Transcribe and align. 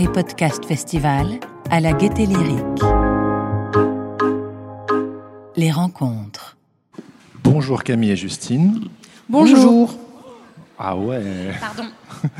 Paris 0.00 0.12
Podcast 0.14 0.64
Festival 0.64 1.40
à 1.68 1.78
la 1.78 1.92
Gaieté 1.92 2.24
Lyrique. 2.24 2.82
Les 5.56 5.70
rencontres. 5.70 6.56
Bonjour 7.44 7.84
Camille 7.84 8.12
et 8.12 8.16
Justine. 8.16 8.88
Bonjour. 9.28 9.94
Ah 10.78 10.96
ouais. 10.96 11.52
Pardon. 11.60 11.90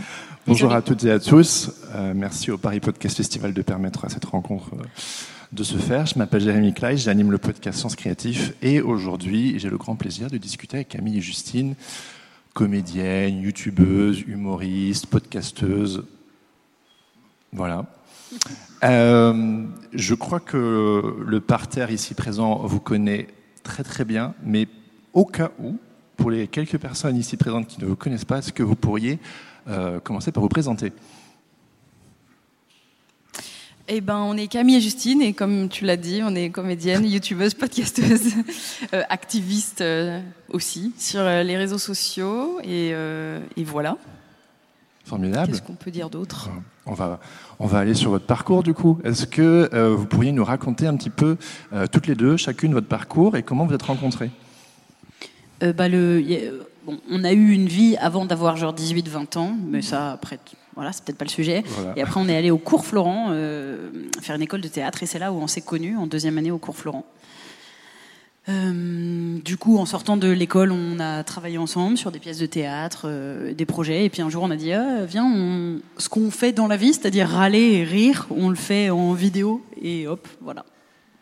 Bonjour 0.46 0.72
à 0.72 0.80
toutes 0.80 1.04
et 1.04 1.10
à 1.10 1.20
tous. 1.20 1.70
Euh, 1.94 2.14
merci 2.16 2.50
au 2.50 2.56
Paris 2.56 2.80
Podcast 2.80 3.18
Festival 3.18 3.52
de 3.52 3.60
permettre 3.60 4.06
à 4.06 4.08
cette 4.08 4.24
rencontre 4.24 4.72
euh, 4.72 4.84
de 5.52 5.62
se 5.62 5.76
faire. 5.76 6.06
Je 6.06 6.18
m'appelle 6.18 6.40
Jérémy 6.40 6.72
Klein, 6.72 6.96
j'anime 6.96 7.30
le 7.30 7.36
podcast 7.36 7.78
Sens 7.78 7.94
Créatif 7.94 8.54
et 8.62 8.80
aujourd'hui 8.80 9.58
j'ai 9.58 9.68
le 9.68 9.76
grand 9.76 9.96
plaisir 9.96 10.30
de 10.30 10.38
discuter 10.38 10.78
avec 10.78 10.88
Camille 10.88 11.18
et 11.18 11.20
Justine, 11.20 11.74
comédienne, 12.54 13.38
youtubeuse, 13.42 14.24
humoriste, 14.26 15.04
podcasteuse. 15.08 16.04
Voilà. 17.52 17.86
Euh, 18.84 19.64
je 19.92 20.14
crois 20.14 20.40
que 20.40 21.16
le 21.26 21.40
parterre 21.40 21.90
ici 21.90 22.14
présent 22.14 22.56
vous 22.64 22.80
connaît 22.80 23.26
très 23.62 23.82
très 23.82 24.04
bien, 24.04 24.34
mais 24.44 24.68
au 25.12 25.24
cas 25.24 25.50
où, 25.58 25.76
pour 26.16 26.30
les 26.30 26.46
quelques 26.46 26.78
personnes 26.78 27.16
ici 27.16 27.36
présentes 27.36 27.66
qui 27.66 27.80
ne 27.80 27.86
vous 27.86 27.96
connaissent 27.96 28.24
pas, 28.24 28.38
est-ce 28.38 28.52
que 28.52 28.62
vous 28.62 28.76
pourriez 28.76 29.18
euh, 29.68 30.00
commencer 30.00 30.32
par 30.32 30.42
vous 30.42 30.48
présenter? 30.48 30.92
Eh 33.92 34.00
ben, 34.00 34.18
on 34.18 34.36
est 34.36 34.46
Camille 34.46 34.76
et 34.76 34.80
Justine, 34.80 35.20
et 35.20 35.32
comme 35.32 35.68
tu 35.68 35.84
l'as 35.84 35.96
dit, 35.96 36.20
on 36.22 36.36
est 36.36 36.50
comédienne, 36.50 37.04
youtubeuse, 37.04 37.54
podcasteuse, 37.54 38.34
euh, 38.94 39.02
activiste 39.08 39.82
aussi 40.48 40.92
sur 40.96 41.24
les 41.24 41.56
réseaux 41.56 41.78
sociaux, 41.78 42.60
et 42.62 42.94
voilà. 43.64 43.96
Formidable. 45.10 45.50
Qu'est-ce 45.50 45.62
qu'on 45.62 45.74
peut 45.74 45.90
dire 45.90 46.08
d'autre? 46.08 46.50
On 46.86 46.94
va, 46.94 47.18
on 47.58 47.66
va 47.66 47.78
aller 47.80 47.94
sur 47.94 48.10
votre 48.10 48.26
parcours 48.26 48.62
du 48.62 48.74
coup. 48.74 49.00
Est-ce 49.02 49.26
que 49.26 49.68
euh, 49.74 49.92
vous 49.96 50.06
pourriez 50.06 50.30
nous 50.30 50.44
raconter 50.44 50.86
un 50.86 50.94
petit 50.96 51.10
peu, 51.10 51.36
euh, 51.72 51.86
toutes 51.90 52.06
les 52.06 52.14
deux, 52.14 52.36
chacune 52.36 52.72
votre 52.72 52.86
parcours 52.86 53.36
et 53.36 53.42
comment 53.42 53.66
vous 53.66 53.74
êtes 53.74 53.82
rencontrées? 53.82 54.30
Euh, 55.64 55.72
bah, 55.72 55.88
le, 55.88 56.20
y 56.22 56.36
a- 56.36 56.52
bon, 56.86 56.98
on 57.10 57.24
a 57.24 57.32
eu 57.32 57.50
une 57.50 57.66
vie 57.66 57.96
avant 57.96 58.24
d'avoir 58.24 58.56
genre 58.56 58.72
18-20 58.72 59.36
ans, 59.36 59.56
mais 59.68 59.82
ça 59.82 60.12
après, 60.12 60.38
voilà, 60.76 60.92
c'est 60.92 61.04
peut-être 61.04 61.18
pas 61.18 61.24
le 61.24 61.30
sujet. 61.30 61.64
Voilà. 61.66 61.92
Et 61.96 62.02
après, 62.02 62.20
on 62.20 62.28
est 62.28 62.36
allé 62.36 62.52
au 62.52 62.58
cours 62.58 62.86
Florent 62.86 63.30
euh, 63.30 63.90
faire 64.22 64.36
une 64.36 64.42
école 64.42 64.60
de 64.60 64.68
théâtre, 64.68 65.02
et 65.02 65.06
c'est 65.06 65.18
là 65.18 65.32
où 65.32 65.36
on 65.38 65.48
s'est 65.48 65.60
connus 65.60 65.96
en 65.96 66.06
deuxième 66.06 66.38
année 66.38 66.52
au 66.52 66.58
cours 66.58 66.76
Florent. 66.76 67.04
Euh, 68.48 69.38
du 69.44 69.56
coup, 69.56 69.78
en 69.78 69.86
sortant 69.86 70.16
de 70.16 70.28
l'école, 70.28 70.72
on 70.72 70.98
a 70.98 71.22
travaillé 71.24 71.58
ensemble 71.58 71.96
sur 71.98 72.10
des 72.10 72.18
pièces 72.18 72.38
de 72.38 72.46
théâtre, 72.46 73.02
euh, 73.04 73.52
des 73.52 73.66
projets. 73.66 74.04
Et 74.06 74.10
puis 74.10 74.22
un 74.22 74.30
jour, 74.30 74.42
on 74.42 74.50
a 74.50 74.56
dit 74.56 74.72
Ah, 74.72 75.04
Viens, 75.04 75.24
on- 75.26 75.80
ce 75.98 76.08
qu'on 76.08 76.30
fait 76.30 76.52
dans 76.52 76.66
la 76.66 76.76
vie, 76.76 76.92
c'est-à-dire 76.94 77.28
râler 77.28 77.58
et 77.74 77.84
rire, 77.84 78.26
on 78.30 78.48
le 78.48 78.56
fait 78.56 78.90
en 78.90 79.12
vidéo. 79.12 79.62
Et 79.82 80.06
hop, 80.06 80.26
voilà. 80.40 80.64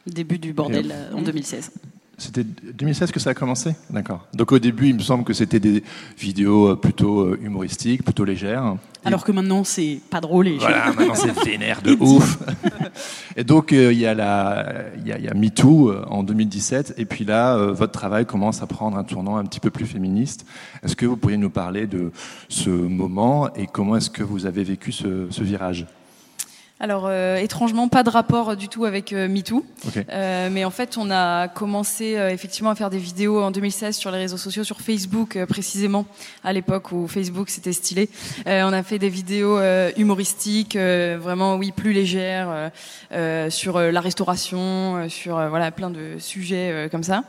Début 0.06 0.38
du 0.38 0.52
bordel 0.52 0.90
euh, 0.92 1.12
en 1.14 1.22
2016. 1.22 1.72
C'était 2.18 2.42
2016 2.42 3.12
que 3.12 3.20
ça 3.20 3.30
a 3.30 3.34
commencé? 3.34 3.76
D'accord. 3.90 4.26
Donc 4.34 4.50
au 4.50 4.58
début, 4.58 4.88
il 4.88 4.94
me 4.96 5.00
semble 5.00 5.22
que 5.22 5.32
c'était 5.32 5.60
des 5.60 5.84
vidéos 6.18 6.70
euh, 6.70 6.74
plutôt 6.76 7.20
euh, 7.20 7.38
humoristiques, 7.40 8.02
plutôt 8.02 8.24
légères. 8.24 8.74
Alors 9.04 9.24
que 9.24 9.30
maintenant, 9.30 9.62
c'est 9.62 10.00
pas 10.10 10.20
drôle. 10.20 10.48
Et 10.48 10.58
Voilà, 10.58 10.92
maintenant 10.92 11.14
c'est 11.14 11.32
vénère 11.44 11.80
de 11.80 11.92
ouf. 12.00 12.38
Et 13.36 13.44
donc 13.44 13.72
euh, 13.72 13.92
il 13.92 14.00
y 14.00 14.06
a 14.06 14.14
la, 14.14 14.66
il 14.98 15.06
y 15.06 15.12
a, 15.12 15.18
y 15.18 15.28
a 15.28 15.34
MeToo 15.34 15.94
en 16.08 16.24
2017, 16.24 16.94
et 16.98 17.04
puis 17.04 17.24
là, 17.24 17.56
euh, 17.56 17.72
votre 17.72 17.92
travail 17.92 18.26
commence 18.26 18.62
à 18.62 18.66
prendre 18.66 18.98
un 18.98 19.04
tournant 19.04 19.36
un 19.36 19.44
petit 19.44 19.60
peu 19.60 19.70
plus 19.70 19.86
féministe. 19.86 20.44
Est-ce 20.82 20.96
que 20.96 21.06
vous 21.06 21.16
pourriez 21.16 21.38
nous 21.38 21.50
parler 21.50 21.86
de 21.86 22.10
ce 22.48 22.70
moment 22.70 23.54
et 23.54 23.68
comment 23.68 23.94
est-ce 23.96 24.10
que 24.10 24.24
vous 24.24 24.44
avez 24.46 24.64
vécu 24.64 24.90
ce, 24.90 25.28
ce 25.30 25.42
virage? 25.44 25.86
Alors, 26.80 27.06
euh, 27.06 27.38
étrangement, 27.38 27.88
pas 27.88 28.04
de 28.04 28.10
rapport 28.10 28.54
du 28.54 28.68
tout 28.68 28.84
avec 28.84 29.12
euh, 29.12 29.26
MeToo. 29.26 29.64
Ok. 29.84 30.04
Euh, 30.08 30.48
mais 30.48 30.64
en 30.64 30.70
fait, 30.70 30.96
on 30.96 31.10
a 31.10 31.48
commencé 31.48 32.16
euh, 32.16 32.30
effectivement 32.30 32.70
à 32.70 32.76
faire 32.76 32.88
des 32.88 32.98
vidéos 32.98 33.42
en 33.42 33.50
2016 33.50 33.96
sur 33.96 34.12
les 34.12 34.18
réseaux 34.18 34.36
sociaux, 34.36 34.62
sur 34.62 34.80
Facebook 34.80 35.34
euh, 35.34 35.44
précisément, 35.44 36.06
à 36.44 36.52
l'époque 36.52 36.92
où 36.92 37.08
Facebook 37.08 37.50
c'était 37.50 37.72
stylé. 37.72 38.08
Euh, 38.46 38.62
on 38.62 38.72
a 38.72 38.84
fait 38.84 39.00
des 39.00 39.08
vidéos 39.08 39.58
euh, 39.58 39.90
humoristiques, 39.96 40.76
euh, 40.76 41.18
vraiment 41.20 41.56
oui 41.56 41.72
plus 41.72 41.92
légères, 41.92 42.48
euh, 42.48 42.68
euh, 43.10 43.50
sur 43.50 43.76
euh, 43.76 43.90
la 43.90 44.00
restauration, 44.00 44.98
euh, 44.98 45.08
sur 45.08 45.36
euh, 45.36 45.48
voilà 45.48 45.72
plein 45.72 45.90
de 45.90 46.18
sujets 46.20 46.70
euh, 46.70 46.88
comme 46.88 47.02
ça. 47.02 47.24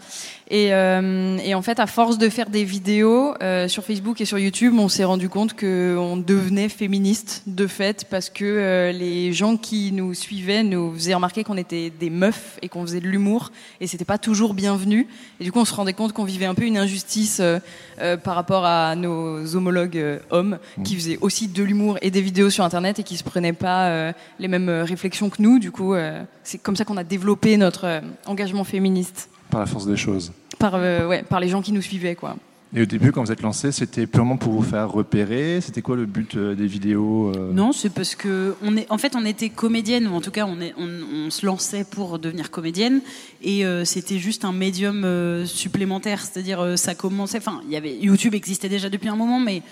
Et, 0.51 0.73
euh, 0.73 1.37
et 1.43 1.53
en 1.53 1.61
fait, 1.61 1.79
à 1.79 1.85
force 1.85 2.17
de 2.17 2.27
faire 2.27 2.49
des 2.49 2.63
vidéos 2.63 3.35
euh, 3.43 3.67
sur 3.67 3.83
Facebook 3.83 4.19
et 4.19 4.25
sur 4.25 4.39
YouTube, 4.39 4.73
on 4.77 4.89
s'est 4.89 5.03
rendu 5.03 5.29
compte 5.29 5.53
qu'on 5.53 6.17
devenait 6.17 6.69
féministe 6.69 7.43
de 7.45 7.67
fait 7.67 8.05
parce 8.09 8.29
que 8.31 8.45
euh, 8.45 8.91
les 8.91 9.31
gens 9.31 9.57
qui 9.57 9.91
nous 9.91 10.15
suivaient 10.15 10.63
nous 10.63 10.93
faisaient 10.93 11.13
remarquer 11.13 11.43
qu'on 11.43 11.57
était 11.57 11.91
des 11.91 12.09
meufs 12.09 12.57
et 12.63 12.69
qu'on 12.69 12.81
faisait 12.81 12.99
de 12.99 13.07
l'humour 13.07 13.51
et 13.79 13.87
c'était 13.87 14.05
pas 14.05 14.17
toujours 14.17 14.53
bienvenu. 14.53 15.07
Et 15.39 15.43
du 15.43 15.51
coup, 15.51 15.59
on 15.59 15.65
se 15.65 15.73
rendait 15.73 15.93
compte 15.93 16.13
qu'on 16.13 16.23
vivait 16.23 16.45
un 16.45 16.55
peu 16.55 16.63
une 16.63 16.77
injustice 16.77 17.39
euh, 17.39 17.59
euh, 18.01 18.17
par 18.17 18.35
rapport 18.35 18.65
à 18.65 18.95
nos 18.95 19.55
homologues 19.55 19.97
euh, 19.97 20.19
hommes 20.29 20.57
qui 20.83 20.95
faisaient 20.95 21.17
aussi 21.21 21.47
de 21.47 21.63
l'humour 21.63 21.97
et 22.01 22.11
des 22.11 22.21
vidéos 22.21 22.49
sur 22.49 22.63
Internet 22.63 22.99
et 22.99 23.03
qui 23.03 23.17
se 23.17 23.23
prenaient 23.23 23.53
pas 23.53 23.87
euh, 23.87 24.13
les 24.39 24.47
mêmes 24.47 24.69
réflexions 24.69 25.29
que 25.29 25.41
nous. 25.41 25.59
Du 25.59 25.71
coup, 25.71 25.93
euh, 25.93 26.23
c'est 26.43 26.57
comme 26.57 26.75
ça 26.75 26.85
qu'on 26.85 26.97
a 26.97 27.03
développé 27.03 27.57
notre 27.57 28.01
engagement 28.25 28.63
féministe 28.63 29.29
Par 29.49 29.59
la 29.59 29.65
force 29.65 29.85
des 29.85 29.97
choses. 29.97 30.31
Par, 30.59 30.75
euh, 30.75 31.07
ouais, 31.07 31.23
par 31.23 31.39
les 31.39 31.47
gens 31.47 31.61
qui 31.61 31.71
nous 31.71 31.81
suivaient. 31.81 32.15
Quoi. 32.15 32.35
Et 32.75 32.83
au 32.83 32.85
début, 32.85 33.11
quand 33.11 33.23
vous 33.23 33.31
êtes 33.31 33.41
lancé, 33.41 33.71
c'était 33.71 34.05
purement 34.05 34.37
pour 34.37 34.53
vous 34.53 34.61
faire 34.61 34.91
repérer. 34.91 35.59
C'était 35.59 35.81
quoi 35.81 35.95
le 35.95 36.05
but 36.05 36.35
euh, 36.35 36.53
des 36.53 36.67
vidéos 36.67 37.31
euh 37.35 37.51
Non, 37.51 37.71
c'est 37.71 37.91
parce 37.91 38.13
que 38.13 38.55
on 38.61 38.77
est, 38.77 38.85
en 38.91 38.99
fait, 38.99 39.15
on 39.15 39.25
était 39.25 39.49
comédienne, 39.49 40.07
ou 40.07 40.13
en 40.13 40.21
tout 40.21 40.29
cas, 40.29 40.45
on, 40.45 40.61
est, 40.61 40.75
on, 40.77 40.87
on 40.87 41.29
se 41.31 41.47
lançait 41.47 41.83
pour 41.83 42.19
devenir 42.19 42.51
comédienne, 42.51 43.01
et 43.41 43.65
euh, 43.65 43.85
c'était 43.85 44.19
juste 44.19 44.45
un 44.45 44.51
médium 44.51 45.03
euh, 45.03 45.47
supplémentaire, 45.47 46.21
c'est-à-dire 46.21 46.59
euh, 46.59 46.75
ça 46.75 46.93
commençait. 46.93 47.39
Enfin, 47.39 47.61
il 47.65 47.71
y 47.71 47.75
avait 47.75 47.95
YouTube 47.95 48.35
existait 48.35 48.69
déjà 48.69 48.89
depuis 48.89 49.09
un 49.09 49.15
moment, 49.15 49.39
mais 49.39 49.63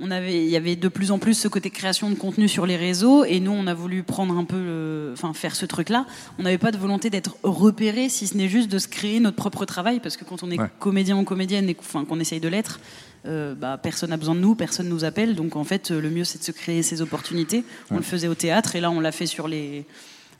on 0.00 0.10
avait, 0.10 0.42
il 0.44 0.48
y 0.50 0.56
avait 0.56 0.76
de 0.76 0.88
plus 0.88 1.10
en 1.10 1.18
plus 1.18 1.34
ce 1.34 1.48
côté 1.48 1.70
création 1.70 2.10
de 2.10 2.14
contenu 2.14 2.48
sur 2.48 2.66
les 2.66 2.76
réseaux, 2.76 3.24
et 3.24 3.40
nous, 3.40 3.52
on 3.52 3.66
a 3.66 3.74
voulu 3.74 4.02
prendre 4.02 4.36
un 4.36 4.44
peu, 4.44 4.56
le- 4.56 5.10
enfin, 5.12 5.32
faire 5.34 5.54
ce 5.54 5.66
truc-là. 5.66 6.06
On 6.38 6.42
n'avait 6.42 6.58
pas 6.58 6.72
de 6.72 6.78
volonté 6.78 7.10
d'être 7.10 7.36
repéré, 7.42 8.08
si 8.08 8.26
ce 8.26 8.36
n'est 8.36 8.48
juste 8.48 8.70
de 8.70 8.78
se 8.78 8.88
créer 8.88 9.20
notre 9.20 9.36
propre 9.36 9.64
travail, 9.64 10.00
parce 10.00 10.16
que 10.16 10.24
quand 10.24 10.42
on 10.42 10.50
est 10.50 10.58
Ouais. 10.58 10.66
comédien 10.78 11.16
ou 11.18 11.24
comédienne, 11.24 11.68
et 11.68 11.76
enfin, 11.78 12.04
qu'on 12.04 12.20
essaye 12.20 12.40
de 12.40 12.48
l'être. 12.48 12.80
euh, 13.24 13.54
bah, 13.54 13.78
personne 13.80 14.10
n'a 14.10 14.16
besoin 14.16 14.34
de 14.34 14.40
nous, 14.40 14.56
personne 14.56 14.88
nous 14.88 15.04
appelle, 15.04 15.36
donc 15.36 15.54
en 15.54 15.62
fait, 15.62 15.92
le 15.92 16.10
mieux 16.10 16.24
c'est 16.24 16.38
de 16.40 16.42
se 16.44 16.50
créer 16.50 16.82
ses 16.82 17.02
opportunités. 17.02 17.62
On 17.92 17.96
le 17.98 18.02
faisait 18.02 18.26
au 18.26 18.34
théâtre 18.34 18.74
et 18.74 18.80
là 18.80 18.90
on 18.90 18.98
l'a 18.98 19.12
fait 19.12 19.26
sur 19.26 19.46
les 19.46 19.86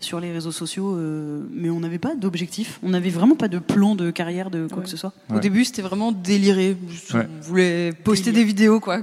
sur 0.04 0.20
les 0.20 0.32
réseaux 0.32 0.52
sociaux, 0.52 0.94
euh, 0.96 1.42
mais 1.52 1.70
on 1.70 1.80
n'avait 1.80 1.98
pas 1.98 2.14
d'objectif, 2.14 2.78
on 2.82 2.90
n'avait 2.90 3.10
vraiment 3.10 3.36
pas 3.36 3.48
de 3.48 3.58
plan 3.58 3.94
de 3.94 4.10
carrière 4.10 4.50
de 4.50 4.66
quoi 4.66 4.78
Ouais. 4.78 4.84
que 4.84 4.90
ce 4.90 4.96
soit. 4.96 5.12
Au 5.34 5.38
début, 5.38 5.64
c'était 5.64 5.82
vraiment 5.82 6.12
déliré. 6.12 6.76
Juste, 6.88 7.14
Ouais. 7.14 7.26
On 7.38 7.40
voulait 7.42 7.92
poster 7.92 8.30
Délire. 8.32 8.40
des 8.40 8.46
vidéos, 8.46 8.80
quoi. 8.80 9.00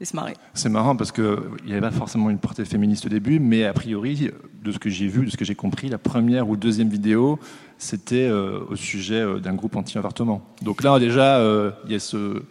Et 0.00 0.04
se 0.04 0.14
marrer. 0.14 0.34
C'est 0.54 0.68
marrant 0.68 0.94
parce 0.94 1.10
qu'il 1.10 1.24
n'y 1.66 1.72
avait 1.72 1.80
pas 1.80 1.90
forcément 1.90 2.30
une 2.30 2.38
portée 2.38 2.64
féministe 2.64 3.06
au 3.06 3.08
début, 3.08 3.40
mais 3.40 3.64
a 3.64 3.72
priori, 3.72 4.30
de 4.62 4.70
ce 4.72 4.78
que 4.78 4.88
j'ai 4.88 5.08
vu, 5.08 5.24
de 5.26 5.30
ce 5.30 5.36
que 5.36 5.44
j'ai 5.44 5.56
compris, 5.56 5.88
la 5.88 5.98
première 5.98 6.48
ou 6.48 6.56
deuxième 6.56 6.88
vidéo, 6.88 7.40
c'était 7.78 8.30
au 8.30 8.76
sujet 8.76 9.24
d'un 9.40 9.54
groupe 9.54 9.74
anti-avortement. 9.74 10.40
Donc 10.62 10.84
là, 10.84 10.98
déjà, 11.00 11.42
il 11.86 11.90
y 11.92 11.96
a 11.96 11.98
ce, 11.98 12.42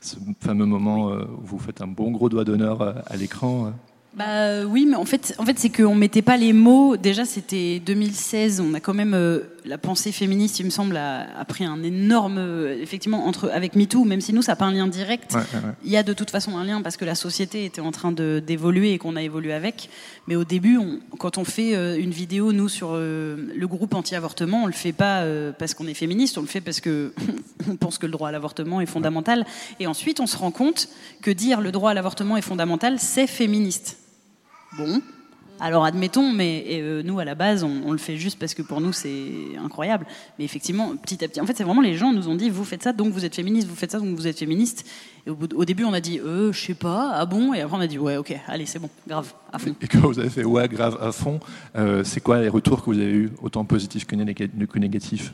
ce 0.00 0.16
fameux 0.40 0.64
moment 0.64 1.08
où 1.10 1.18
vous 1.42 1.58
faites 1.58 1.82
un 1.82 1.86
bon 1.86 2.10
gros 2.12 2.30
doigt 2.30 2.44
d'honneur 2.44 2.80
à 3.06 3.16
l'écran. 3.16 3.72
Bah 4.16 4.64
oui, 4.64 4.86
mais 4.88 4.96
en 4.96 5.04
fait, 5.04 5.34
en 5.36 5.44
fait, 5.44 5.58
c'est 5.58 5.68
qu'on 5.68 5.94
mettait 5.94 6.22
pas 6.22 6.38
les 6.38 6.54
mots. 6.54 6.96
Déjà, 6.96 7.26
c'était 7.26 7.82
2016. 7.84 8.60
On 8.60 8.72
a 8.72 8.80
quand 8.80 8.94
même 8.94 9.12
euh, 9.12 9.40
la 9.66 9.76
pensée 9.76 10.10
féministe, 10.10 10.58
il 10.58 10.64
me 10.64 10.70
semble, 10.70 10.96
a, 10.96 11.44
pris 11.46 11.66
un 11.66 11.82
énorme, 11.82 12.38
euh, 12.38 12.80
effectivement, 12.80 13.26
entre 13.26 13.50
avec 13.50 13.76
MeToo. 13.76 14.04
Même 14.04 14.22
si 14.22 14.32
nous, 14.32 14.40
ça 14.40 14.52
n'a 14.52 14.56
pas 14.56 14.64
un 14.64 14.72
lien 14.72 14.86
direct, 14.86 15.36
il 15.84 15.90
y 15.90 15.98
a 15.98 16.02
de 16.02 16.14
toute 16.14 16.30
façon 16.30 16.56
un 16.56 16.64
lien 16.64 16.80
parce 16.80 16.96
que 16.96 17.04
la 17.04 17.14
société 17.14 17.66
était 17.66 17.82
en 17.82 17.92
train 17.92 18.10
d'évoluer 18.10 18.94
et 18.94 18.98
qu'on 18.98 19.16
a 19.16 19.22
évolué 19.22 19.52
avec. 19.52 19.90
Mais 20.28 20.34
au 20.34 20.44
début, 20.44 20.78
on, 20.78 20.98
quand 21.18 21.36
on 21.36 21.44
fait 21.44 21.76
euh, 21.76 21.98
une 21.98 22.10
vidéo, 22.10 22.52
nous 22.52 22.70
sur 22.70 22.94
le 22.94 23.64
groupe 23.66 23.92
anti-avortement, 23.92 24.62
on 24.62 24.66
le 24.66 24.72
fait 24.72 24.92
pas 24.92 25.26
parce 25.58 25.74
qu'on 25.74 25.86
est 25.88 25.94
féministe, 25.94 26.38
on 26.38 26.40
le 26.40 26.46
fait 26.46 26.62
parce 26.62 26.80
que 26.80 27.12
on 27.70 27.76
pense 27.76 27.98
que 27.98 28.06
le 28.06 28.12
droit 28.12 28.30
à 28.30 28.32
l'avortement 28.32 28.80
est 28.80 28.86
fondamental. 28.86 29.44
Et 29.78 29.86
ensuite, 29.86 30.20
on 30.20 30.26
se 30.26 30.38
rend 30.38 30.52
compte 30.52 30.88
que 31.20 31.30
dire 31.30 31.60
le 31.60 31.70
droit 31.70 31.90
à 31.90 31.94
l'avortement 31.94 32.38
est 32.38 32.42
fondamental, 32.42 32.98
c'est 32.98 33.26
féministe. 33.26 33.98
Bon, 34.76 35.00
alors 35.58 35.84
admettons, 35.84 36.32
mais 36.32 36.64
euh, 36.70 37.02
nous 37.02 37.18
à 37.18 37.24
la 37.24 37.34
base, 37.34 37.64
on, 37.64 37.90
le 37.90 37.98
fait 37.98 38.16
juste 38.16 38.38
parce 38.38 38.52
que 38.52 38.62
pour 38.62 38.80
nous 38.80 38.92
c'est 38.92 39.56
incroyable. 39.62 40.06
Mais 40.38 40.44
effectivement, 40.44 40.94
petit 40.96 41.24
à 41.24 41.28
petit, 41.28 41.40
en 41.40 41.46
fait, 41.46 41.56
c'est 41.56 41.64
vraiment 41.64 41.80
les 41.80 41.94
gens 41.94 42.12
nous 42.12 42.28
ont 42.28 42.34
dit 42.34 42.50
vous 42.50 42.64
faites 42.64 42.82
ça 42.82 42.92
donc 42.92 43.12
vous 43.12 43.24
êtes 43.24 43.34
féministe, 43.34 43.66
vous 43.66 43.74
faites 43.74 43.92
ça 43.92 43.98
donc 43.98 44.14
vous 44.16 44.26
êtes 44.26 44.38
féministe. 44.38 44.86
Au, 45.26 45.64
début, 45.64 45.84
on 45.84 45.92
a 45.92 46.00
dit 46.00 46.20
euh, 46.20 46.52
je 46.52 46.60
sais 46.60 46.74
pas, 46.74 47.12
ah 47.14 47.24
bon, 47.26 47.54
et 47.54 47.62
après 47.62 47.76
on 47.76 47.80
a 47.80 47.86
dit 47.86 47.98
ouais, 47.98 48.16
ok, 48.16 48.38
allez, 48.46 48.66
c'est 48.66 48.78
bon, 48.78 48.90
grave, 49.08 49.32
à 49.52 49.58
fond. 49.58 49.74
Et 49.80 49.88
quand 49.88 50.00
vous 50.00 50.18
avez 50.18 50.30
fait 50.30 50.44
ouais, 50.44 50.68
grave, 50.68 50.98
à 51.00 51.10
fond, 51.10 51.40
euh, 51.76 52.04
c'est 52.04 52.20
quoi 52.20 52.40
les 52.40 52.48
retours 52.48 52.80
que 52.80 52.90
vous 52.90 52.98
avez 52.98 53.12
eu, 53.12 53.30
autant 53.42 53.64
positifs 53.64 54.06
que 54.06 54.14
négatifs? 54.14 55.32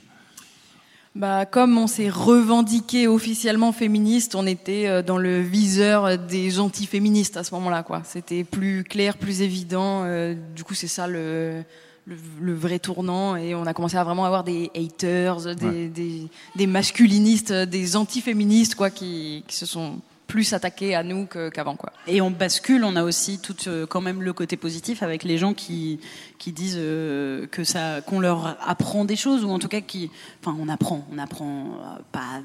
Bah, 1.14 1.44
comme 1.44 1.76
on 1.76 1.86
s'est 1.86 2.08
revendiqué 2.08 3.06
officiellement 3.06 3.72
féministe, 3.72 4.34
on 4.34 4.46
était 4.46 4.86
euh, 4.88 5.02
dans 5.02 5.18
le 5.18 5.40
viseur 5.40 6.16
des 6.16 6.58
anti-féministes 6.58 7.36
à 7.36 7.44
ce 7.44 7.54
moment-là. 7.54 7.82
quoi. 7.82 8.00
C'était 8.04 8.44
plus 8.44 8.82
clair, 8.82 9.18
plus 9.18 9.42
évident. 9.42 10.04
Euh, 10.04 10.34
du 10.56 10.64
coup, 10.64 10.74
c'est 10.74 10.86
ça 10.86 11.06
le, 11.06 11.64
le, 12.06 12.54
vrai 12.54 12.78
tournant. 12.78 13.36
Et 13.36 13.54
on 13.54 13.66
a 13.66 13.74
commencé 13.74 13.96
à 13.98 14.04
vraiment 14.04 14.24
avoir 14.24 14.42
des 14.42 14.70
haters, 14.74 15.54
des, 15.54 15.88
des, 15.88 16.28
des 16.56 16.66
masculinistes, 16.66 17.52
des 17.52 17.96
anti-féministes 17.96 18.74
quoi, 18.74 18.88
qui, 18.88 19.44
qui 19.46 19.56
se 19.56 19.66
sont 19.66 20.00
plus 20.32 20.54
attaqué 20.54 20.94
à 20.94 21.02
nous 21.02 21.26
qu'avant. 21.26 21.76
Et 22.06 22.22
on 22.22 22.30
bascule, 22.30 22.84
on 22.84 22.96
a 22.96 23.04
aussi 23.04 23.38
tout 23.38 23.54
euh, 23.66 23.86
quand 23.86 24.00
même 24.00 24.22
le 24.22 24.32
côté 24.32 24.56
positif 24.56 25.02
avec 25.02 25.24
les 25.24 25.36
gens 25.36 25.52
qui, 25.52 26.00
qui 26.38 26.52
disent 26.52 26.78
euh, 26.78 27.46
que 27.48 27.60
qu'on 28.00 28.18
leur 28.18 28.56
apprend 28.66 29.04
des 29.04 29.14
choses, 29.14 29.44
ou 29.44 29.50
en 29.50 29.58
tout 29.58 29.68
cas 29.68 29.82
qui, 29.82 30.10
enfin 30.40 30.56
on 30.58 30.70
apprend, 30.70 31.06
on 31.12 31.18
apprend 31.18 31.66
euh, 31.66 32.00
pas, 32.12 32.40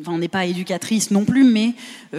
enfin, 0.00 0.12
on 0.12 0.18
n'est 0.18 0.28
pas 0.28 0.46
éducatrice 0.46 1.10
non 1.10 1.24
plus, 1.24 1.42
mais 1.42 1.74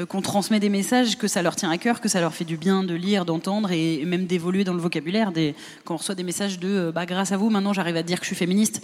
qu'on 0.10 0.22
transmet 0.22 0.60
des 0.60 0.68
messages, 0.68 1.18
que 1.18 1.30
ça 1.30 1.42
leur 1.42 1.56
tient 1.56 1.72
à 1.72 1.78
cœur, 1.78 2.02
que 2.02 2.10
ça 2.10 2.20
leur 2.20 2.34
fait 2.34 2.44
du 2.44 2.58
bien 2.58 2.84
de 2.84 2.94
lire, 2.94 3.24
d'entendre 3.24 3.72
et, 3.72 4.04
même 4.04 4.25
d'évoluer 4.25 4.66
dans 4.66 4.74
le 4.74 4.81
vocabulaire. 4.81 5.31
Des, 5.31 5.56
quand 5.86 5.94
on 5.94 5.98
reçoit 5.98 6.16
des 6.16 6.24
messages 6.24 6.60
de, 6.60 6.92
bah 6.94 7.06
grâce 7.06 7.31
à 7.31 7.38
vous, 7.38 7.50
maintenant 7.50 7.72
j'arrive 7.72 7.96
à 7.96 8.04
dire 8.04 8.20
que 8.20 8.25
je 8.25 8.31
suis 8.31 8.36
féministe 8.36 8.81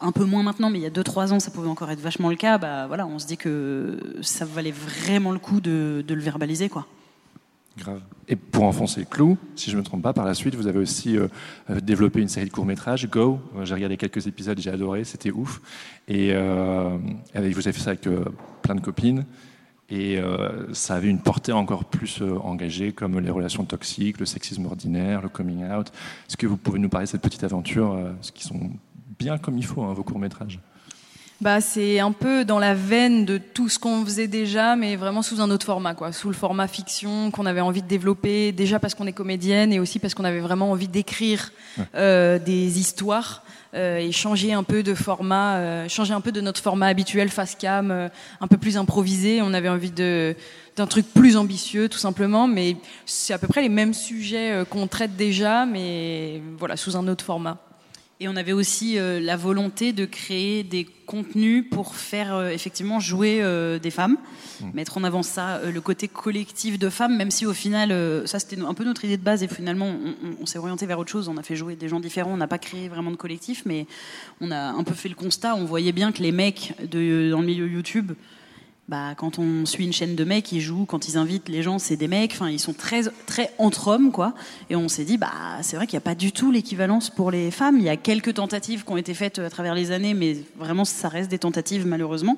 un 0.00 0.12
peu 0.12 0.24
moins 0.24 0.42
maintenant, 0.42 0.70
mais 0.70 0.78
il 0.78 0.82
y 0.82 0.86
a 0.86 0.90
2-3 0.90 1.32
ans, 1.32 1.40
ça 1.40 1.50
pouvait 1.50 1.68
encore 1.68 1.90
être 1.90 2.00
vachement 2.00 2.30
le 2.30 2.36
cas. 2.36 2.58
Bah, 2.58 2.86
voilà, 2.86 3.06
on 3.06 3.18
se 3.18 3.26
dit 3.26 3.36
que 3.36 3.98
ça 4.22 4.44
valait 4.44 4.72
vraiment 4.72 5.32
le 5.32 5.38
coup 5.38 5.60
de, 5.60 6.04
le 6.06 6.20
verbaliser. 6.20 6.68
Quoi. 6.68 6.86
Grave. 7.76 8.00
Et 8.28 8.36
pour 8.36 8.64
enfoncer 8.64 9.00
le 9.00 9.06
clou, 9.06 9.36
si 9.56 9.70
je 9.70 9.76
ne 9.76 9.80
me 9.80 9.84
trompe 9.84 10.02
pas, 10.02 10.12
par 10.12 10.24
la 10.24 10.34
suite, 10.34 10.54
vous 10.54 10.68
avez 10.68 10.78
aussi 10.78 11.18
euh, 11.18 11.26
euh, 11.70 11.80
développé 11.80 12.20
une 12.20 12.28
série 12.28 12.46
de 12.46 12.52
courts-métrages, 12.52 13.08
Go. 13.10 13.40
Euh, 13.56 13.64
j'ai 13.64 13.74
regardé 13.74 13.96
quelques 13.96 14.26
épisodes, 14.26 14.58
j'ai 14.60 14.70
adoré, 14.70 15.04
c'était 15.04 15.32
ouf. 15.32 15.60
Et 16.06 16.32
vous 16.32 16.38
avez 17.34 17.52
fait 17.72 17.72
ça 17.72 17.90
avec 17.90 18.08
plein 18.62 18.74
de 18.74 18.80
copines. 18.80 19.24
Et 19.90 20.18
ça 20.72 20.94
avait 20.94 21.08
une 21.08 21.20
portée 21.20 21.52
encore 21.52 21.84
plus 21.84 22.22
engagée, 22.42 22.92
comme 22.92 23.20
les 23.20 23.30
relations 23.30 23.64
toxiques, 23.64 24.18
le 24.18 24.26
sexisme 24.26 24.64
ordinaire, 24.66 25.22
le 25.22 25.28
coming 25.28 25.64
out. 25.70 25.88
Est-ce 26.28 26.36
que 26.36 26.46
vous 26.46 26.56
pouvez 26.56 26.78
nous 26.78 26.88
parler 26.88 27.06
de 27.06 27.10
cette 27.10 27.20
petite 27.20 27.44
aventure, 27.44 27.98
ce 28.22 28.32
qui 28.32 28.44
sont 28.44 28.70
bien 29.18 29.38
comme 29.38 29.58
il 29.58 29.64
faut, 29.64 29.82
hein, 29.82 29.92
vos 29.92 30.04
courts-métrages 30.04 30.60
bah, 31.40 31.60
c'est 31.60 31.98
un 31.98 32.12
peu 32.12 32.44
dans 32.44 32.58
la 32.58 32.74
veine 32.74 33.24
de 33.24 33.38
tout 33.38 33.68
ce 33.68 33.78
qu'on 33.78 34.04
faisait 34.04 34.28
déjà, 34.28 34.76
mais 34.76 34.96
vraiment 34.96 35.20
sous 35.20 35.40
un 35.40 35.50
autre 35.50 35.66
format, 35.66 35.94
quoi. 35.94 36.12
Sous 36.12 36.28
le 36.28 36.34
format 36.34 36.68
fiction 36.68 37.30
qu'on 37.30 37.44
avait 37.44 37.60
envie 37.60 37.82
de 37.82 37.88
développer, 37.88 38.52
déjà 38.52 38.78
parce 38.78 38.94
qu'on 38.94 39.06
est 39.06 39.12
comédienne 39.12 39.72
et 39.72 39.80
aussi 39.80 39.98
parce 39.98 40.14
qu'on 40.14 40.24
avait 40.24 40.40
vraiment 40.40 40.70
envie 40.70 40.88
d'écrire 40.88 41.52
euh, 41.96 42.38
des 42.38 42.78
histoires 42.78 43.42
euh, 43.74 43.98
et 43.98 44.12
changer 44.12 44.52
un 44.52 44.62
peu 44.62 44.82
de 44.84 44.94
format, 44.94 45.56
euh, 45.56 45.88
changer 45.88 46.14
un 46.14 46.20
peu 46.20 46.30
de 46.30 46.40
notre 46.40 46.62
format 46.62 46.86
habituel 46.86 47.28
face 47.28 47.56
cam, 47.56 48.08
un 48.40 48.46
peu 48.46 48.56
plus 48.56 48.78
improvisé. 48.78 49.42
On 49.42 49.52
avait 49.52 49.68
envie 49.68 49.90
de 49.90 50.36
d'un 50.76 50.86
truc 50.86 51.06
plus 51.12 51.36
ambitieux, 51.36 51.88
tout 51.88 51.98
simplement, 51.98 52.48
mais 52.48 52.76
c'est 53.06 53.32
à 53.32 53.38
peu 53.38 53.46
près 53.46 53.62
les 53.62 53.68
mêmes 53.68 53.94
sujets 53.94 54.64
qu'on 54.70 54.88
traite 54.88 55.14
déjà, 55.14 55.66
mais 55.66 56.42
voilà, 56.58 56.76
sous 56.76 56.96
un 56.96 57.06
autre 57.06 57.24
format. 57.24 57.58
Et 58.20 58.28
on 58.28 58.36
avait 58.36 58.52
aussi 58.52 58.96
euh, 58.96 59.18
la 59.18 59.36
volonté 59.36 59.92
de 59.92 60.04
créer 60.04 60.62
des 60.62 60.84
contenus 60.84 61.64
pour 61.68 61.96
faire 61.96 62.34
euh, 62.34 62.50
effectivement 62.50 63.00
jouer 63.00 63.40
euh, 63.42 63.80
des 63.80 63.90
femmes, 63.90 64.16
mmh. 64.60 64.66
mettre 64.72 64.98
en 64.98 65.04
avant 65.04 65.24
ça, 65.24 65.60
le 65.62 65.80
côté 65.80 66.06
collectif 66.06 66.78
de 66.78 66.88
femmes, 66.90 67.16
même 67.16 67.32
si 67.32 67.44
au 67.44 67.52
final, 67.52 67.92
ça 68.26 68.38
c'était 68.38 68.60
un 68.60 68.72
peu 68.72 68.84
notre 68.84 69.04
idée 69.04 69.16
de 69.16 69.22
base 69.22 69.42
et 69.42 69.48
finalement 69.48 69.92
on, 70.40 70.46
s'est 70.46 70.58
orienté 70.58 70.86
vers 70.86 70.98
autre 71.00 71.10
chose, 71.10 71.28
on 71.28 71.36
a 71.36 71.42
fait 71.42 71.56
jouer 71.56 71.74
des 71.74 71.88
gens 71.88 71.98
différents, 71.98 72.32
on 72.32 72.36
n'a 72.36 72.46
pas 72.46 72.58
créé 72.58 72.88
vraiment 72.88 73.10
de 73.10 73.16
collectif, 73.16 73.64
mais 73.66 73.86
on 74.40 74.52
a 74.52 74.70
un 74.70 74.84
peu 74.84 74.94
fait 74.94 75.08
le 75.08 75.16
constat, 75.16 75.56
on 75.56 75.64
voyait 75.64 75.92
bien 75.92 76.12
que 76.12 76.22
les 76.22 76.32
mecs 76.32 76.74
de, 76.88 77.30
dans 77.30 77.40
le 77.40 77.46
milieu 77.46 77.68
YouTube, 77.68 78.12
bah, 78.88 79.14
quand 79.16 79.38
on 79.38 79.64
suit 79.64 79.84
une 79.84 79.94
chaîne 79.94 80.14
de 80.14 80.24
mecs, 80.24 80.52
ils 80.52 80.60
jouent, 80.60 80.84
quand 80.84 81.08
ils 81.08 81.16
invitent 81.16 81.48
les 81.48 81.62
gens, 81.62 81.78
c'est 81.78 81.96
des 81.96 82.06
mecs, 82.06 82.32
enfin, 82.32 82.50
ils 82.50 82.60
sont 82.60 82.74
très, 82.74 83.04
très 83.26 83.50
entre 83.56 83.88
hommes, 83.88 84.12
quoi. 84.12 84.34
Et 84.68 84.76
on 84.76 84.88
s'est 84.88 85.04
dit, 85.04 85.16
bah, 85.16 85.32
c'est 85.62 85.76
vrai 85.76 85.86
qu'il 85.86 85.96
n'y 85.96 86.02
a 86.02 86.08
pas 86.08 86.14
du 86.14 86.32
tout 86.32 86.52
l'équivalence 86.52 87.08
pour 87.08 87.30
les 87.30 87.50
femmes. 87.50 87.78
Il 87.78 87.84
y 87.84 87.88
a 87.88 87.96
quelques 87.96 88.34
tentatives 88.34 88.84
qui 88.84 88.92
ont 88.92 88.98
été 88.98 89.14
faites 89.14 89.38
à 89.38 89.48
travers 89.48 89.74
les 89.74 89.90
années, 89.90 90.12
mais 90.12 90.36
vraiment, 90.58 90.84
ça 90.84 91.08
reste 91.08 91.30
des 91.30 91.38
tentatives, 91.38 91.86
malheureusement. 91.86 92.36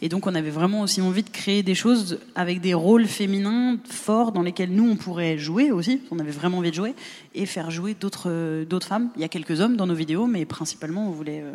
Et 0.00 0.08
donc, 0.08 0.28
on 0.28 0.34
avait 0.36 0.50
vraiment 0.50 0.82
aussi 0.82 1.02
envie 1.02 1.24
de 1.24 1.28
créer 1.28 1.64
des 1.64 1.74
choses 1.74 2.20
avec 2.36 2.60
des 2.60 2.72
rôles 2.72 3.06
féminins 3.06 3.76
forts 3.84 4.30
dans 4.30 4.42
lesquels 4.42 4.70
nous, 4.70 4.88
on 4.88 4.96
pourrait 4.96 5.38
jouer 5.38 5.72
aussi. 5.72 6.02
On 6.12 6.20
avait 6.20 6.30
vraiment 6.30 6.58
envie 6.58 6.70
de 6.70 6.76
jouer 6.76 6.94
et 7.34 7.46
faire 7.46 7.72
jouer 7.72 7.94
d'autres, 7.94 8.64
d'autres 8.64 8.86
femmes. 8.86 9.10
Il 9.16 9.22
y 9.22 9.24
a 9.24 9.28
quelques 9.28 9.60
hommes 9.60 9.76
dans 9.76 9.88
nos 9.88 9.94
vidéos, 9.94 10.26
mais 10.26 10.44
principalement, 10.44 11.08
on 11.08 11.10
voulait, 11.10 11.42
euh, 11.42 11.52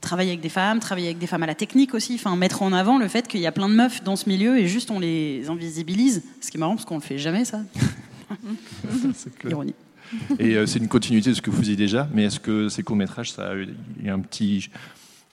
travailler 0.00 0.30
avec 0.30 0.40
des 0.40 0.48
femmes, 0.48 0.78
travailler 0.80 1.08
avec 1.08 1.18
des 1.18 1.26
femmes 1.26 1.42
à 1.42 1.46
la 1.46 1.54
technique 1.54 1.94
aussi, 1.94 2.14
enfin 2.14 2.36
mettre 2.36 2.62
en 2.62 2.72
avant 2.72 2.98
le 2.98 3.08
fait 3.08 3.26
qu'il 3.28 3.40
y 3.40 3.46
a 3.46 3.52
plein 3.52 3.68
de 3.68 3.74
meufs 3.74 4.02
dans 4.04 4.16
ce 4.16 4.28
milieu 4.28 4.58
et 4.58 4.66
juste 4.68 4.90
on 4.90 4.98
les 5.00 5.48
invisibilise. 5.48 6.22
Ce 6.40 6.50
qui 6.50 6.56
est 6.56 6.60
marrant 6.60 6.74
parce 6.74 6.84
qu'on 6.84 6.96
ne 6.96 7.02
fait 7.02 7.18
jamais 7.18 7.44
ça. 7.44 7.60
Ironie. 9.48 9.74
Et 10.38 10.54
euh, 10.56 10.66
c'est 10.66 10.78
une 10.78 10.88
continuité 10.88 11.30
de 11.30 11.34
ce 11.34 11.42
que 11.42 11.50
vous 11.50 11.58
faisiez 11.58 11.76
déjà, 11.76 12.08
mais 12.12 12.24
est-ce 12.24 12.40
que 12.40 12.68
ces 12.68 12.82
courts-métrages, 12.82 13.32
ça 13.32 13.50
a 13.50 13.54
eu 13.54 13.68
un 14.06 14.20
petit 14.20 14.70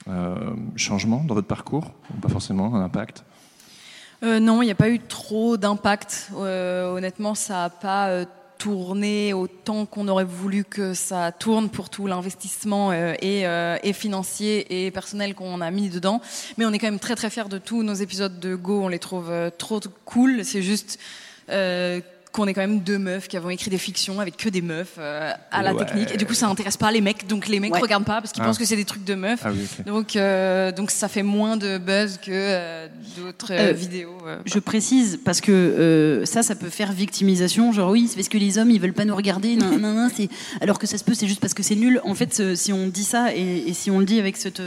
euh, 0.08 0.34
changement 0.76 1.24
dans 1.24 1.34
votre 1.34 1.46
parcours 1.46 1.92
Pas 2.20 2.28
forcément, 2.28 2.74
un 2.74 2.84
impact? 2.84 3.24
Euh, 4.22 4.40
Non, 4.40 4.62
il 4.62 4.66
n'y 4.66 4.72
a 4.72 4.76
pas 4.76 4.90
eu 4.90 4.98
trop 4.98 5.56
d'impact. 5.56 6.30
honnêtement, 6.34 7.34
ça 7.34 7.54
n'a 7.54 7.70
pas 7.70 8.24
tourner 8.58 9.32
autant 9.32 9.86
qu'on 9.86 10.08
aurait 10.08 10.24
voulu 10.24 10.64
que 10.64 10.94
ça 10.94 11.32
tourne 11.32 11.68
pour 11.68 11.90
tout 11.90 12.06
l'investissement 12.06 12.90
euh, 12.90 13.14
et, 13.20 13.46
euh, 13.46 13.76
et, 13.82 13.92
financier 13.92 14.86
et 14.86 14.90
personnel 14.90 15.34
qu'on 15.34 15.60
a 15.60 15.70
mis 15.70 15.88
dedans. 15.88 16.20
Mais 16.56 16.64
on 16.64 16.72
est 16.72 16.78
quand 16.78 16.86
même 16.86 16.98
très 16.98 17.16
très 17.16 17.30
fiers 17.30 17.48
de 17.48 17.58
tous 17.58 17.82
nos 17.82 17.94
épisodes 17.94 18.40
de 18.40 18.54
Go. 18.54 18.82
On 18.82 18.88
les 18.88 18.98
trouve 18.98 19.30
euh, 19.30 19.50
trop 19.50 19.80
cool. 20.04 20.44
C'est 20.44 20.62
juste 20.62 20.98
qu'on 22.36 22.46
est 22.46 22.54
quand 22.54 22.60
même 22.60 22.80
deux 22.80 22.98
meufs 22.98 23.28
qui 23.28 23.36
avons 23.36 23.48
écrit 23.50 23.70
des 23.70 23.78
fictions 23.78 24.20
avec 24.20 24.36
que 24.36 24.48
des 24.48 24.60
meufs 24.60 24.96
euh, 24.98 25.32
à 25.50 25.62
la 25.62 25.74
technique. 25.74 26.12
Et 26.12 26.18
du 26.18 26.26
coup, 26.26 26.34
ça 26.34 26.48
intéresse 26.48 26.76
pas 26.76 26.92
les 26.92 27.00
mecs. 27.00 27.26
Donc 27.26 27.48
les 27.48 27.60
mecs 27.60 27.74
ne 27.74 27.80
regardent 27.80 28.04
pas 28.04 28.20
parce 28.20 28.32
qu'ils 28.32 28.42
ah. 28.42 28.46
pensent 28.46 28.58
que 28.58 28.66
c'est 28.66 28.76
des 28.76 28.84
trucs 28.84 29.04
de 29.04 29.14
meufs. 29.14 29.40
Ah 29.44 29.50
donc, 29.86 30.16
euh, 30.16 30.70
donc 30.70 30.90
ça 30.90 31.08
fait 31.08 31.22
moins 31.22 31.56
de 31.56 31.78
buzz 31.78 32.18
que 32.18 32.30
euh, 32.30 32.88
d'autres 33.16 33.72
vidéos. 33.72 34.18
Je 34.44 34.58
précise 34.58 35.18
parce 35.24 35.40
que 35.40 36.22
ça, 36.26 36.42
ça 36.42 36.54
peut 36.54 36.68
faire 36.68 36.92
victimisation. 36.92 37.72
Genre 37.72 37.90
oui, 37.90 38.06
c'est 38.08 38.16
parce 38.16 38.28
que 38.28 38.38
les 38.38 38.58
hommes 38.58 38.70
ils 38.70 38.80
veulent 38.80 38.92
pas 38.92 39.06
nous 39.06 39.16
regarder. 39.16 39.56
non, 39.56 39.78
non, 39.78 39.94
non, 39.94 40.08
alors 40.60 40.78
que 40.78 40.86
ça 40.86 40.98
se 40.98 41.04
peut, 41.04 41.14
c'est 41.14 41.26
juste 41.26 41.40
parce 41.40 41.54
que 41.54 41.62
c'est 41.62 41.74
nul. 41.74 42.00
En 42.04 42.14
fait, 42.14 42.54
si 42.54 42.72
on 42.72 42.86
dit 42.86 43.04
ça 43.04 43.34
et, 43.34 43.64
et 43.66 43.72
si 43.72 43.90
on 43.90 43.98
le 43.98 44.04
dit 44.04 44.20
avec 44.20 44.36
cette 44.36 44.60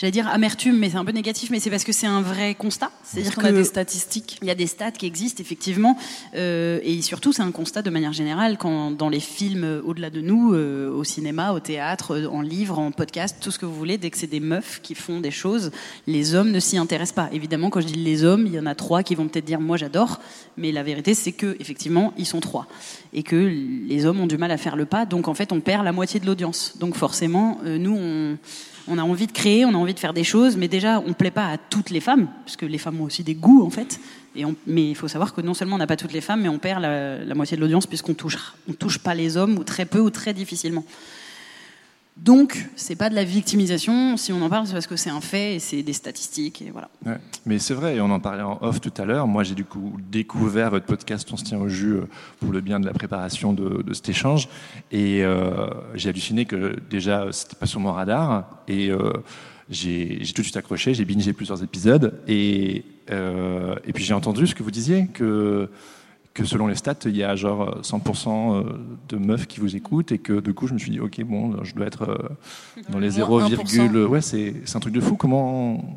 j'allais 0.00 0.12
dire 0.12 0.28
amertume, 0.28 0.78
mais 0.78 0.88
c'est 0.88 0.96
un 0.96 1.04
peu 1.04 1.12
négatif, 1.12 1.50
mais 1.50 1.60
c'est 1.60 1.68
parce 1.68 1.84
que 1.84 1.92
c'est 1.92 2.06
un 2.06 2.22
vrai 2.22 2.54
constat. 2.54 2.90
C'est-à-dire 3.04 3.34
qu'on 3.34 3.44
a 3.44 3.52
des 3.52 3.64
statistiques. 3.64 4.38
Il 4.40 4.48
y 4.48 4.50
a 4.50 4.54
des 4.54 4.66
stats 4.66 4.92
qui 4.92 5.04
existent 5.04 5.42
effectivement, 5.42 5.98
euh, 6.34 6.80
et 6.82 7.02
surtout 7.02 7.34
c'est 7.34 7.42
un 7.42 7.50
constat 7.50 7.82
de 7.82 7.90
manière 7.90 8.14
générale 8.14 8.56
quand 8.56 8.90
dans 8.92 9.10
les 9.10 9.20
films 9.20 9.64
euh, 9.64 9.82
au-delà 9.84 10.08
de 10.08 10.22
nous, 10.22 10.54
euh, 10.54 10.90
au 10.90 11.04
cinéma, 11.04 11.52
au 11.52 11.60
théâtre, 11.60 12.16
euh, 12.16 12.26
en 12.28 12.40
livre, 12.40 12.78
en 12.78 12.92
podcast, 12.92 13.36
tout 13.42 13.50
ce 13.50 13.58
que 13.58 13.66
vous 13.66 13.74
voulez, 13.74 13.98
dès 13.98 14.08
que 14.08 14.16
c'est 14.16 14.26
des 14.26 14.40
meufs 14.40 14.80
qui 14.82 14.94
font 14.94 15.20
des 15.20 15.30
choses, 15.30 15.70
les 16.06 16.34
hommes 16.34 16.50
ne 16.50 16.60
s'y 16.60 16.78
intéressent 16.78 17.16
pas. 17.16 17.28
Évidemment, 17.34 17.68
quand 17.68 17.82
je 17.82 17.86
dis 17.86 17.94
les 17.94 18.24
hommes, 18.24 18.46
il 18.46 18.54
y 18.54 18.58
en 18.58 18.66
a 18.66 18.74
trois 18.74 19.02
qui 19.02 19.14
vont 19.14 19.28
peut-être 19.28 19.44
dire 19.44 19.60
moi 19.60 19.76
j'adore, 19.76 20.20
mais 20.56 20.72
la 20.72 20.82
vérité 20.82 21.12
c'est 21.12 21.32
que 21.32 21.56
effectivement 21.60 22.14
ils 22.16 22.26
sont 22.26 22.40
trois 22.40 22.66
et 23.12 23.22
que 23.22 23.36
les 23.36 24.06
hommes 24.06 24.20
ont 24.20 24.26
du 24.26 24.38
mal 24.38 24.50
à 24.50 24.56
faire 24.56 24.76
le 24.76 24.86
pas, 24.86 25.04
donc 25.04 25.28
en 25.28 25.34
fait 25.34 25.52
on 25.52 25.60
perd 25.60 25.84
la 25.84 25.92
moitié 25.92 26.20
de 26.20 26.26
l'audience. 26.26 26.74
Donc 26.78 26.94
forcément, 26.94 27.58
nous 27.64 27.94
on 27.94 28.38
on 28.90 28.98
a 28.98 29.02
envie 29.02 29.26
de 29.26 29.32
créer, 29.32 29.64
on 29.64 29.70
a 29.70 29.78
envie 29.78 29.94
de 29.94 30.00
faire 30.00 30.12
des 30.12 30.24
choses, 30.24 30.56
mais 30.56 30.68
déjà, 30.68 31.00
on 31.00 31.08
ne 31.08 31.14
plaît 31.14 31.30
pas 31.30 31.46
à 31.46 31.56
toutes 31.56 31.90
les 31.90 32.00
femmes, 32.00 32.28
parce 32.44 32.56
que 32.56 32.66
les 32.66 32.78
femmes 32.78 33.00
ont 33.00 33.04
aussi 33.04 33.22
des 33.22 33.34
goûts, 33.34 33.64
en 33.64 33.70
fait. 33.70 34.00
Et 34.36 34.44
mais 34.66 34.90
il 34.90 34.94
faut 34.94 35.08
savoir 35.08 35.32
que 35.32 35.40
non 35.40 35.54
seulement 35.54 35.76
on 35.76 35.78
n'a 35.78 35.86
pas 35.86 35.96
toutes 35.96 36.12
les 36.12 36.20
femmes, 36.20 36.42
mais 36.42 36.48
on 36.48 36.58
perd 36.58 36.82
la, 36.82 37.34
moitié 37.34 37.56
de 37.56 37.62
l'audience, 37.62 37.86
puisqu'on 37.86 38.14
touche, 38.14 38.36
on 38.68 38.72
touche 38.72 38.98
pas 38.98 39.14
les 39.14 39.36
hommes, 39.36 39.56
ou 39.58 39.64
très 39.64 39.84
peu, 39.84 40.00
ou 40.00 40.10
très 40.10 40.34
difficilement. 40.34 40.84
Donc, 42.22 42.68
c'est 42.76 42.96
pas 42.96 43.08
de 43.08 43.14
la 43.14 43.24
victimisation. 43.24 44.18
Si 44.18 44.30
on 44.30 44.42
en 44.42 44.50
parle, 44.50 44.66
c'est 44.66 44.74
parce 44.74 44.86
que 44.86 44.96
c'est 44.96 45.08
un 45.08 45.22
fait 45.22 45.54
et 45.54 45.58
c'est 45.58 45.82
des 45.82 45.94
statistiques 45.94 46.62
voilà. 46.70 46.90
mais 47.46 47.58
c'est 47.58 47.72
vrai, 47.72 47.98
on 48.00 48.10
en 48.10 48.20
parlait 48.20 48.42
en 48.42 48.58
off 48.60 48.80
tout 48.80 48.92
à 48.98 49.06
l'heure. 49.06 49.26
Moi, 49.26 49.42
j'ai 49.42 49.54
du 49.54 49.64
coup 49.64 49.96
découvert 50.10 50.70
votre 50.70 50.84
podcast 50.84 51.26
On 51.32 51.38
se 51.38 51.44
tient 51.44 51.58
au 51.58 51.68
jus 51.68 51.94
euh, 51.94 52.08
pour 52.38 52.52
le 52.52 52.60
bien 52.60 52.78
de 52.78 52.84
la 52.84 52.92
préparation 52.92 53.54
de, 53.54 53.82
cet 53.94 54.10
échange, 54.10 54.48
et 54.92 55.24
euh, 55.24 55.68
j'ai 55.94 56.10
halluciné 56.10 56.44
que 56.44 56.76
déjà 56.90 57.26
c'était 57.32 57.56
pas 57.56 57.66
sur 57.66 57.80
mon 57.80 57.92
radar 57.92 58.62
et 58.68 58.90
euh, 58.90 59.12
j'ai 59.70 60.20
tout 60.34 60.42
de 60.42 60.46
suite 60.46 60.56
accroché. 60.56 60.92
J'ai 60.92 61.06
bingé 61.06 61.32
plusieurs 61.32 61.62
épisodes 61.62 62.20
et 62.28 62.84
et 63.12 63.92
puis 63.92 64.04
j'ai 64.04 64.14
entendu 64.14 64.46
ce 64.46 64.54
que 64.54 64.62
vous 64.62 64.70
disiez 64.70 65.08
que 65.08 65.68
que 66.34 66.44
selon 66.44 66.66
les 66.68 66.76
stats, 66.76 66.94
il 67.06 67.16
y 67.16 67.24
a 67.24 67.34
genre 67.34 67.80
100% 67.82 68.28
euh, 68.28 68.62
de 69.08 69.16
meufs 69.16 69.46
qui 69.46 69.60
vous 69.60 69.74
écoutent 69.74 70.12
et 70.12 70.18
que 70.18 70.40
du 70.40 70.54
coup, 70.54 70.66
je 70.66 70.74
me 70.74 70.78
suis 70.78 70.90
dit, 70.90 71.00
ok, 71.00 71.22
bon, 71.24 71.62
je 71.64 71.74
dois 71.74 71.86
être 71.86 72.08
euh, 72.08 72.82
dans 72.88 72.98
les 72.98 73.10
0, 73.10 73.42
ouais, 74.06 74.20
c'est 74.20 74.54
un 74.74 74.80
truc 74.80 74.94
de 74.94 75.00
fou. 75.00 75.16
Comment, 75.16 75.96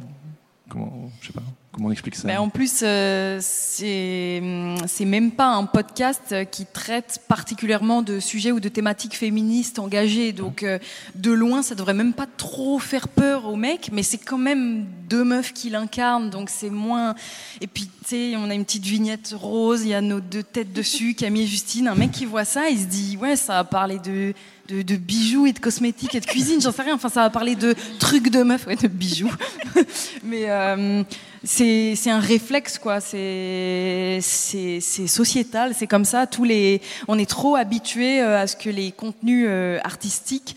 comment, 0.70 1.12
je 1.22 1.28
sais 1.28 1.34
pas. 1.34 1.44
Comment 1.74 1.88
on 1.88 1.92
explique 1.92 2.16
ça? 2.16 2.28
Mais 2.28 2.38
En 2.38 2.50
plus, 2.50 2.82
euh, 2.84 3.40
c'est 3.42 5.06
même 5.06 5.32
pas 5.32 5.48
un 5.48 5.66
podcast 5.66 6.36
qui 6.52 6.68
traite 6.68 7.20
particulièrement 7.28 8.04
de 8.04 8.20
sujets 8.20 8.52
ou 8.52 8.60
de 8.60 8.70
thématiques 8.70 9.18
féministes 9.18 9.80
engagées. 9.80 10.34
Donc, 10.34 10.62
euh, 10.62 10.78
de 11.16 11.32
loin, 11.32 11.64
ça 11.64 11.74
devrait 11.74 11.96
même 11.96 12.14
pas 12.14 12.28
trop 12.38 12.78
faire 12.78 13.08
peur 13.08 13.48
aux 13.48 13.56
mecs, 13.56 13.90
mais 13.92 14.04
c'est 14.04 14.20
quand 14.20 14.38
même 14.38 14.86
deux 15.14 15.24
meufs 15.24 15.54
qui 15.54 15.70
l'incarnent, 15.70 16.32
donc 16.32 16.50
c'est 16.50 16.72
moins. 16.72 17.14
Et 17.62 17.68
puis, 17.68 17.84
tu 17.84 17.92
sais, 18.08 18.34
on 18.36 18.50
a 18.50 18.56
une 18.56 18.66
petite 18.66 18.86
vignette 18.86 19.36
rose, 19.38 19.84
il 19.84 19.90
y 19.90 19.94
a 19.94 20.02
nos 20.02 20.20
deux 20.20 20.42
têtes 20.42 20.74
dessus, 20.74 21.14
Camille 21.18 21.44
et 21.44 21.48
Justine. 21.48 21.88
Un 21.88 21.94
mec 21.94 22.12
qui 22.12 22.26
voit 22.26 22.46
ça, 22.46 22.70
il 22.70 22.80
se 22.80 22.86
dit, 22.86 23.16
ouais, 23.22 23.36
ça 23.36 23.54
va 23.54 23.64
parler 23.64 24.00
de 24.00 24.34
de, 24.70 24.96
bijoux 24.96 25.46
et 25.46 25.54
de 25.54 25.60
cosmétiques 25.60 26.16
et 26.16 26.20
de 26.20 26.26
cuisine, 26.26 26.62
j'en 26.62 26.72
sais 26.72 26.82
rien. 26.82 26.96
Enfin, 26.96 27.10
ça 27.10 27.22
va 27.22 27.30
parler 27.30 27.56
de 27.56 27.76
trucs 28.00 28.30
de 28.30 28.44
meuf, 28.44 28.66
ouais, 28.66 28.76
de 28.76 28.88
bijoux. 28.88 29.32
Mais 30.24 30.50
euh, 30.50 31.04
c'est 31.44 32.10
un 32.10 32.20
réflexe, 32.20 32.80
quoi. 32.80 33.00
C'est 33.02 34.20
sociétal, 34.22 35.74
c'est 35.76 35.88
comme 35.88 36.06
ça. 36.06 36.28
Tous 36.28 36.44
les, 36.44 36.82
on 37.08 37.20
est 37.20 37.30
trop 37.30 37.56
habitué 37.56 38.22
euh, 38.22 38.42
à 38.42 38.48
ce 38.48 38.56
que 38.56 38.70
les 38.70 38.92
contenus 38.92 39.46
euh, 39.50 39.80
artistiques 39.84 40.56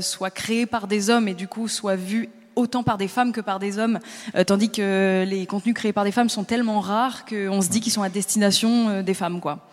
soient 0.00 0.30
créés 0.30 0.66
par 0.66 0.86
des 0.86 1.10
hommes 1.10 1.28
et 1.28 1.34
du 1.34 1.48
coup 1.48 1.68
soient 1.68 1.96
vus 1.96 2.28
autant 2.58 2.82
par 2.82 2.98
des 2.98 3.08
femmes 3.08 3.32
que 3.32 3.40
par 3.40 3.58
des 3.58 3.78
hommes, 3.78 3.98
tandis 4.46 4.70
que 4.70 5.24
les 5.26 5.46
contenus 5.46 5.74
créés 5.74 5.92
par 5.92 6.04
des 6.04 6.12
femmes 6.12 6.28
sont 6.28 6.44
tellement 6.44 6.80
rares 6.80 7.24
qu'on 7.24 7.62
se 7.62 7.68
dit 7.68 7.80
qu'ils 7.80 7.92
sont 7.92 8.02
à 8.02 8.08
destination 8.08 9.02
des 9.02 9.14
femmes, 9.14 9.40
quoi. 9.40 9.66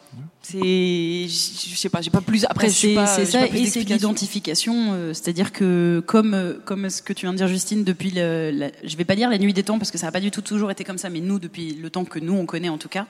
C'est, 0.48 0.60
je 0.60 1.76
sais 1.76 1.90
pas, 1.90 2.02
j'ai 2.02 2.12
pas 2.12 2.22
plus. 2.22 2.46
Après, 2.48 2.70
c'est 2.70 2.94
ça, 3.26 3.48
et 3.48 3.66
c'est 3.66 3.82
l'identification. 3.82 4.94
Euh, 4.94 5.12
c'est-à-dire 5.12 5.52
que, 5.52 6.04
comme, 6.06 6.36
euh, 6.36 6.54
comme 6.64 6.88
ce 6.92 7.02
que 7.02 7.14
tu 7.14 7.26
viens 7.26 7.34
de 7.34 7.38
dire, 7.38 7.48
Justine, 7.48 7.84
depuis 7.84 8.12
le, 8.12 8.70
je 8.84 8.96
vais 8.96 9.06
pas 9.06 9.16
dire 9.16 9.32
la 9.32 9.40
nuit 9.40 9.54
des 9.54 9.64
temps 9.64 9.80
parce 9.80 9.90
que 9.90 9.98
ça 9.98 10.06
n'a 10.06 10.12
pas 10.12 10.20
du 10.20 10.30
tout 10.30 10.42
toujours 10.42 10.70
été 10.70 10.84
comme 10.84 11.00
ça, 11.00 11.10
mais 11.10 11.20
nous, 11.20 11.40
depuis 11.40 11.74
le 11.74 11.90
temps 11.90 12.06
que 12.06 12.20
nous 12.20 12.34
on 12.34 12.46
connaît 12.46 12.70
en 12.70 12.78
tout 12.78 12.90
cas, 12.90 13.08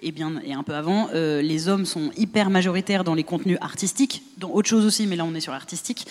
et 0.00 0.12
bien, 0.12 0.34
et 0.44 0.52
un 0.52 0.62
peu 0.62 0.74
avant, 0.74 1.08
euh, 1.12 1.42
les 1.42 1.66
hommes 1.66 1.86
sont 1.86 2.10
hyper 2.16 2.50
majoritaires 2.50 3.02
dans 3.02 3.14
les 3.14 3.24
contenus 3.24 3.58
artistiques, 3.60 4.22
dans 4.38 4.50
autre 4.50 4.68
chose 4.68 4.86
aussi, 4.86 5.08
mais 5.08 5.16
là 5.16 5.24
on 5.24 5.34
est 5.34 5.40
sur 5.40 5.52
l'artistique. 5.52 6.06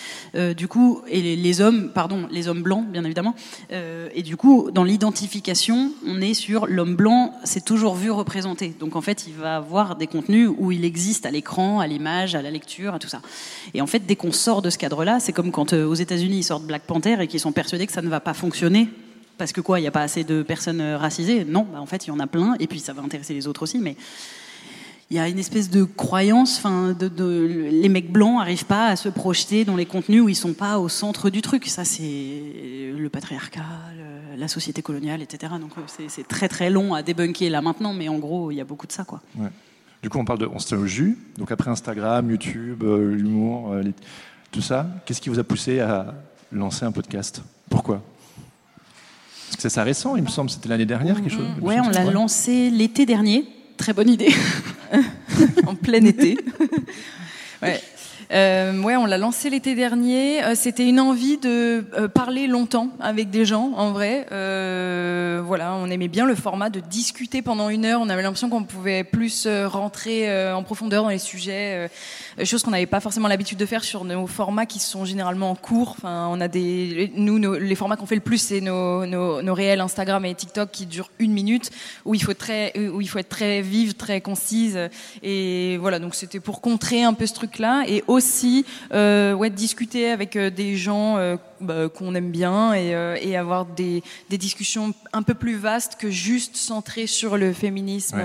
du 0.56 0.68
coup, 0.68 1.00
et 1.08 1.22
les, 1.22 1.36
les, 1.36 1.60
hommes, 1.62 1.90
pardon, 1.94 2.28
les 2.30 2.48
hommes 2.48 2.62
blancs, 2.62 2.86
bien 2.86 3.04
évidemment. 3.04 3.34
et 3.70 4.22
du 4.22 4.36
coup, 4.36 4.70
dans 4.72 4.84
l'identification, 4.84 5.92
on 6.06 6.20
est 6.20 6.34
sur 6.34 6.66
l'homme 6.66 6.96
blanc, 6.96 7.32
c'est 7.44 7.64
toujours 7.64 7.94
vu 7.94 8.10
représenté. 8.10 8.74
Donc 8.78 8.94
en 8.94 9.00
fait, 9.00 9.26
il 9.26 9.34
va 9.34 9.56
avoir 9.56 9.96
des 9.96 10.06
contenus 10.06 10.50
où 10.58 10.65
il 10.72 10.84
existe 10.84 11.26
à 11.26 11.30
l'écran, 11.30 11.80
à 11.80 11.86
l'image, 11.86 12.34
à 12.34 12.42
la 12.42 12.50
lecture, 12.50 12.94
à 12.94 12.98
tout 12.98 13.08
ça. 13.08 13.20
Et 13.74 13.80
en 13.80 13.86
fait, 13.86 14.00
dès 14.00 14.16
qu'on 14.16 14.32
sort 14.32 14.62
de 14.62 14.70
ce 14.70 14.78
cadre-là, 14.78 15.20
c'est 15.20 15.32
comme 15.32 15.50
quand 15.50 15.72
euh, 15.72 15.86
aux 15.86 15.94
États-Unis 15.94 16.38
ils 16.38 16.44
sortent 16.44 16.66
Black 16.66 16.82
Panther 16.82 17.16
et 17.20 17.26
qu'ils 17.26 17.40
sont 17.40 17.52
persuadés 17.52 17.86
que 17.86 17.92
ça 17.92 18.02
ne 18.02 18.08
va 18.08 18.20
pas 18.20 18.34
fonctionner 18.34 18.88
parce 19.38 19.52
que 19.52 19.60
quoi, 19.60 19.78
il 19.78 19.82
n'y 19.82 19.88
a 19.88 19.92
pas 19.92 20.02
assez 20.02 20.24
de 20.24 20.42
personnes 20.42 20.80
euh, 20.80 20.96
racisées? 20.98 21.44
Non, 21.44 21.66
bah, 21.70 21.80
en 21.80 21.86
fait, 21.86 22.06
il 22.06 22.08
y 22.08 22.10
en 22.10 22.20
a 22.20 22.26
plein, 22.26 22.56
et 22.58 22.66
puis 22.66 22.80
ça 22.80 22.92
va 22.92 23.02
intéresser 23.02 23.34
les 23.34 23.46
autres 23.46 23.62
aussi, 23.62 23.78
mais 23.78 23.96
il 25.10 25.16
y 25.16 25.20
a 25.20 25.28
une 25.28 25.38
espèce 25.38 25.70
de 25.70 25.84
croyance, 25.84 26.58
enfin, 26.58 26.92
de, 26.98 27.68
les 27.70 27.88
mecs 27.88 28.10
blancs 28.10 28.38
n'arrivent 28.38 28.64
pas 28.64 28.88
à 28.88 28.96
se 28.96 29.08
projeter 29.08 29.64
dans 29.64 29.76
les 29.76 29.86
contenus 29.86 30.22
où 30.22 30.28
ils 30.28 30.36
sont 30.36 30.52
pas 30.52 30.78
au 30.80 30.88
centre 30.88 31.30
du 31.30 31.42
truc. 31.42 31.66
Ça, 31.66 31.84
c'est 31.84 32.02
le 32.92 33.08
patriarcat, 33.08 33.62
la 34.36 34.48
société 34.48 34.82
coloniale, 34.82 35.22
etc. 35.22 35.52
Donc 35.60 35.72
c'est 36.08 36.26
très 36.26 36.48
très 36.48 36.70
long 36.70 36.92
à 36.92 37.02
débunker 37.02 37.50
là 37.50 37.62
maintenant, 37.62 37.92
mais 37.92 38.08
en 38.08 38.18
gros, 38.18 38.50
il 38.50 38.56
y 38.56 38.60
a 38.60 38.64
beaucoup 38.64 38.88
de 38.88 38.92
ça, 38.92 39.04
quoi. 39.04 39.20
Du 40.02 40.10
coup, 40.10 40.18
on 40.18 40.24
parle 40.24 40.38
de 40.38 40.46
on 40.46 40.58
se 40.58 40.68
tient 40.68 40.78
au 40.78 40.86
jus. 40.86 41.18
Donc 41.38 41.50
après 41.50 41.70
Instagram, 41.70 42.30
YouTube, 42.30 42.82
euh, 42.82 43.14
l'humour, 43.14 43.72
euh, 43.72 43.82
tout 44.50 44.62
ça, 44.62 44.86
qu'est-ce 45.04 45.20
qui 45.20 45.28
vous 45.28 45.38
a 45.38 45.44
poussé 45.44 45.80
à 45.80 46.14
lancer 46.52 46.84
un 46.84 46.92
podcast? 46.92 47.42
Pourquoi? 47.68 48.02
Parce 49.46 49.56
que 49.56 49.62
c'est 49.62 49.68
ça 49.68 49.84
récent, 49.84 50.16
il 50.16 50.22
me 50.22 50.28
semble, 50.28 50.50
c'était 50.50 50.68
l'année 50.68 50.86
dernière 50.86 51.16
quelque 51.16 51.30
chose. 51.30 51.46
Ouais, 51.60 51.80
on 51.80 51.88
l'a 51.88 52.04
lancé 52.04 52.70
l'été 52.70 53.06
dernier. 53.06 53.46
Très 53.76 53.92
bonne 53.92 54.08
idée. 54.08 54.34
en 55.66 55.74
plein 55.74 56.04
été. 56.04 56.38
ouais. 57.62 57.80
Euh, 58.32 58.82
ouais, 58.82 58.96
on 58.96 59.06
l'a 59.06 59.18
lancé 59.18 59.50
l'été 59.50 59.74
dernier. 59.74 60.42
Euh, 60.42 60.54
c'était 60.54 60.86
une 60.86 60.98
envie 60.98 61.38
de 61.38 61.84
euh, 61.94 62.08
parler 62.08 62.46
longtemps 62.46 62.90
avec 63.00 63.30
des 63.30 63.44
gens, 63.44 63.72
en 63.76 63.92
vrai. 63.92 64.26
Euh, 64.32 65.42
voilà, 65.44 65.74
on 65.74 65.88
aimait 65.90 66.08
bien 66.08 66.26
le 66.26 66.34
format 66.34 66.70
de 66.70 66.80
discuter 66.80 67.42
pendant 67.42 67.68
une 67.68 67.84
heure. 67.84 68.00
On 68.00 68.08
avait 68.08 68.22
l'impression 68.22 68.48
qu'on 68.48 68.64
pouvait 68.64 69.04
plus 69.04 69.46
rentrer 69.46 70.52
en 70.52 70.62
profondeur 70.62 71.04
dans 71.04 71.08
les 71.08 71.18
sujets, 71.18 71.88
chose 72.44 72.62
qu'on 72.62 72.70
n'avait 72.70 72.86
pas 72.86 73.00
forcément 73.00 73.28
l'habitude 73.28 73.58
de 73.58 73.66
faire 73.66 73.84
sur 73.84 74.04
nos 74.04 74.26
formats 74.26 74.66
qui 74.66 74.78
sont 74.78 75.04
généralement 75.04 75.50
en 75.50 75.54
cours. 75.54 75.94
Enfin, 75.98 76.28
on 76.30 76.40
a 76.40 76.48
des, 76.48 77.12
nous, 77.14 77.38
les 77.54 77.74
formats 77.74 77.96
qu'on 77.96 78.06
fait 78.06 78.14
le 78.14 78.20
plus, 78.20 78.38
c'est 78.38 78.60
nos, 78.60 79.06
nos, 79.06 79.42
nos, 79.42 79.54
réels 79.54 79.80
Instagram 79.80 80.24
et 80.24 80.34
TikTok 80.34 80.70
qui 80.70 80.86
durent 80.86 81.10
une 81.18 81.32
minute, 81.32 81.70
où 82.04 82.14
il 82.14 82.22
faut 82.22 82.34
très, 82.34 82.72
où 82.78 83.00
il 83.00 83.08
faut 83.08 83.18
être 83.18 83.28
très 83.28 83.62
vive, 83.62 83.94
très 83.94 84.20
concise. 84.20 84.78
Et 85.22 85.76
voilà, 85.78 85.98
donc 85.98 86.14
c'était 86.14 86.40
pour 86.40 86.60
contrer 86.60 87.02
un 87.02 87.14
peu 87.14 87.26
ce 87.26 87.34
truc-là 87.34 87.84
et 87.86 88.02
aussi 88.16 88.64
euh, 88.92 89.34
ouais, 89.34 89.50
discuter 89.50 90.10
avec 90.10 90.36
euh, 90.36 90.50
des 90.50 90.76
gens 90.76 91.16
euh, 91.18 91.36
bah, 91.60 91.88
qu'on 91.88 92.14
aime 92.14 92.30
bien 92.30 92.72
et, 92.74 92.94
euh, 92.94 93.16
et 93.20 93.36
avoir 93.36 93.66
des, 93.66 94.02
des, 94.30 94.38
discussions 94.38 94.94
un 95.12 95.22
peu 95.22 95.34
plus 95.34 95.56
vastes 95.56 95.96
que 95.96 96.10
juste 96.10 96.56
centrées 96.56 97.06
sur 97.06 97.36
le 97.36 97.52
féminisme. 97.52 98.18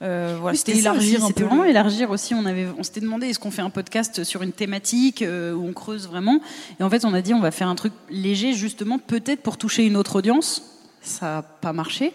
Euh, 0.00 0.38
voilà, 0.40 0.56
c'était 0.56 0.78
élargir 0.78 1.26
C'était 1.26 1.42
vraiment 1.42 1.64
élargir 1.64 2.10
aussi. 2.10 2.32
On 2.32 2.46
avait, 2.46 2.68
on 2.78 2.82
s'était 2.82 3.00
demandé 3.00 3.26
est-ce 3.26 3.40
qu'on 3.40 3.50
fait 3.50 3.62
un 3.62 3.70
podcast 3.70 4.22
sur 4.22 4.42
une 4.42 4.52
thématique 4.52 5.24
où 5.26 5.66
on 5.66 5.72
creuse 5.72 6.06
vraiment? 6.06 6.40
Et 6.78 6.84
en 6.84 6.90
fait, 6.90 7.04
on 7.04 7.14
a 7.14 7.20
dit 7.20 7.34
on 7.34 7.40
va 7.40 7.50
faire 7.50 7.68
un 7.68 7.74
truc 7.74 7.92
léger 8.08 8.52
justement, 8.52 8.98
peut-être 8.98 9.42
pour 9.42 9.56
toucher 9.56 9.84
une 9.84 9.96
autre 9.96 10.16
audience. 10.16 10.62
Ça 11.02 11.26
n'a 11.26 11.42
pas 11.42 11.72
marché 11.72 12.12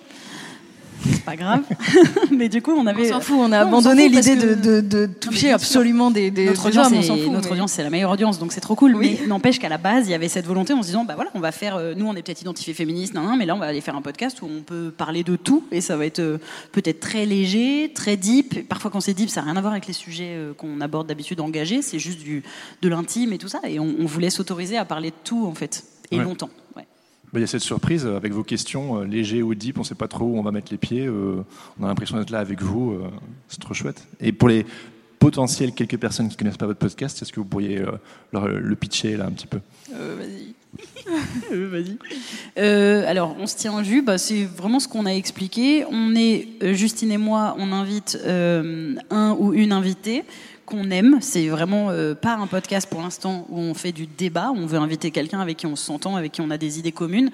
c'est 1.04 1.24
pas 1.24 1.36
grave. 1.36 1.64
mais 2.32 2.50
du 2.50 2.62
coup, 2.62 2.72
on 2.72 2.86
avait. 2.88 3.12
On 3.12 3.16
s'en 3.16 3.22
fout, 3.22 3.38
on 3.40 3.52
a 3.52 3.60
abandonné 3.60 4.10
l'idée 4.10 4.36
de, 4.36 4.82
de, 4.82 5.06
toucher 5.06 5.52
absolument 5.52 6.12
des, 6.12 6.32
des, 6.32 6.46
notre 6.46 6.68
audience. 6.68 6.92
notre 6.92 7.52
audience, 7.52 7.72
c'est 7.74 7.84
la 7.84 7.90
meilleure 7.90 8.12
audience, 8.12 8.40
donc 8.40 8.52
c'est 8.54 8.62
trop 8.62 8.76
cool. 8.76 8.96
Mais 8.96 9.20
n'empêche 9.28 9.60
qu'à 9.60 9.70
la 9.70 9.78
base, 9.78 10.08
il 10.08 10.12
y 10.12 10.14
avait 10.14 10.28
cette 10.28 10.46
volonté 10.46 10.74
en 10.74 10.82
se 10.82 10.88
disant, 10.88 11.06
bah 11.06 11.16
voilà, 11.16 11.32
on 11.34 11.40
va 11.40 11.52
faire. 11.52 11.76
Euh, 11.76 11.94
nous, 11.96 12.06
on 12.06 12.16
est 12.16 12.22
peut-être 12.22 12.42
identifiés 12.42 12.74
féministes, 12.74 13.14
non, 13.14 13.36
mais 13.36 13.46
là, 13.46 13.56
on 13.56 13.60
va 13.60 13.66
aller 13.66 13.82
faire 13.82 13.96
un 13.96 14.02
podcast 14.02 14.42
où 14.42 14.46
on 14.46 14.62
peut 14.62 14.92
parler 14.96 15.24
de 15.24 15.36
tout 15.36 15.64
et 15.72 15.82
ça 15.82 15.98
va 15.98 16.06
être 16.06 16.20
euh, 16.20 16.38
peut-être 16.72 17.00
très 17.00 17.26
léger, 17.26 17.92
très 17.94 18.18
deep. 18.18 18.68
Parfois, 18.68 18.92
quand 18.92 19.02
c'est 19.02 19.14
deep, 19.14 19.30
ça 19.30 19.42
n'a 19.42 19.48
rien 19.48 19.58
à 19.58 19.62
voir 19.62 19.74
avec 19.74 19.88
les 19.88 19.94
sujets 19.94 20.34
euh, 20.36 20.54
qu'on 20.54 20.82
aborde 20.82 21.08
d'habitude 21.08 21.40
engagés. 21.42 21.82
C'est 21.82 22.00
juste 22.00 22.20
du, 22.20 22.44
de 22.82 22.90
l'intime 22.90 23.34
et 23.34 23.38
tout 23.38 23.48
ça. 23.48 23.60
Et 23.68 23.80
on, 23.80 23.96
on 24.00 24.06
voulait 24.06 24.30
s'autoriser 24.30 24.78
à 24.78 24.86
parler 24.86 25.10
de 25.10 25.16
tout, 25.24 25.46
en 25.46 25.54
fait, 25.54 25.84
et 26.12 26.18
longtemps. 26.18 26.48
Ouais. 26.48 26.63
Il 27.40 27.42
y 27.42 27.44
a 27.44 27.48
cette 27.48 27.62
surprise 27.62 28.06
avec 28.06 28.32
vos 28.32 28.44
questions 28.44 29.00
euh, 29.00 29.06
légers 29.06 29.42
ou 29.42 29.56
deep, 29.56 29.78
on 29.78 29.82
ne 29.82 29.86
sait 29.86 29.96
pas 29.96 30.08
trop 30.08 30.26
où 30.26 30.38
on 30.38 30.44
va 30.44 30.52
mettre 30.52 30.72
les 30.72 30.78
pieds. 30.78 31.08
Euh, 31.08 31.44
on 31.80 31.84
a 31.84 31.88
l'impression 31.88 32.18
d'être 32.18 32.30
là 32.30 32.40
avec 32.40 32.62
vous. 32.62 32.92
Euh, 32.92 33.10
c'est 33.48 33.60
trop 33.60 33.74
chouette. 33.74 34.08
Et 34.20 34.32
pour 34.32 34.50
les 34.50 34.66
potentiels 35.20 35.74
quelques 35.74 35.98
personnes 35.98 36.28
qui 36.28 36.36
ne 36.36 36.40
connaissent 36.40 36.58
pas 36.58 36.66
votre 36.66 36.80
podcast, 36.80 37.22
est-ce 37.22 37.32
que 37.32 37.40
vous 37.40 37.46
pourriez 37.46 37.82
le 38.34 38.76
pitcher 38.76 39.16
là 39.16 39.26
un 39.26 39.32
petit 39.32 39.48
peu? 39.48 39.60
Vas-y. 39.90 40.54
Vas-y. 41.52 41.98
Euh, 42.58 43.08
alors, 43.08 43.36
on 43.40 43.48
se 43.48 43.56
tient 43.56 43.74
en 43.74 43.84
jus, 43.84 44.02
bah, 44.02 44.18
c'est 44.18 44.44
vraiment 44.44 44.80
ce 44.80 44.88
qu'on 44.88 45.06
a 45.06 45.12
expliqué. 45.12 45.86
On 45.90 46.16
est, 46.16 46.48
euh, 46.64 46.74
Justine 46.74 47.12
et 47.12 47.18
moi, 47.18 47.56
on 47.60 47.72
invite 47.72 48.18
euh, 48.26 48.96
un 49.10 49.36
ou 49.38 49.54
une 49.54 49.72
invitée 49.72 50.24
qu'on 50.66 50.90
aime. 50.92 51.18
C'est 51.22 51.48
vraiment 51.48 51.90
pas 52.22 52.36
un 52.36 52.48
podcast 52.48 52.88
pour 52.90 53.02
l'instant 53.02 53.46
où 53.50 53.60
on 53.60 53.74
fait 53.74 53.92
du 53.92 54.08
débat. 54.08 54.52
On 54.56 54.66
veut 54.66 54.80
inviter 54.80 55.12
quelqu'un 55.12 55.40
avec 55.40 55.58
qui 55.58 55.68
on 55.68 55.76
s'entend, 55.76 56.16
avec 56.16 56.32
qui 56.32 56.42
on 56.42 56.50
a 56.50 56.58
des 56.58 56.80
idées 56.80 56.92
communes. 56.92 57.32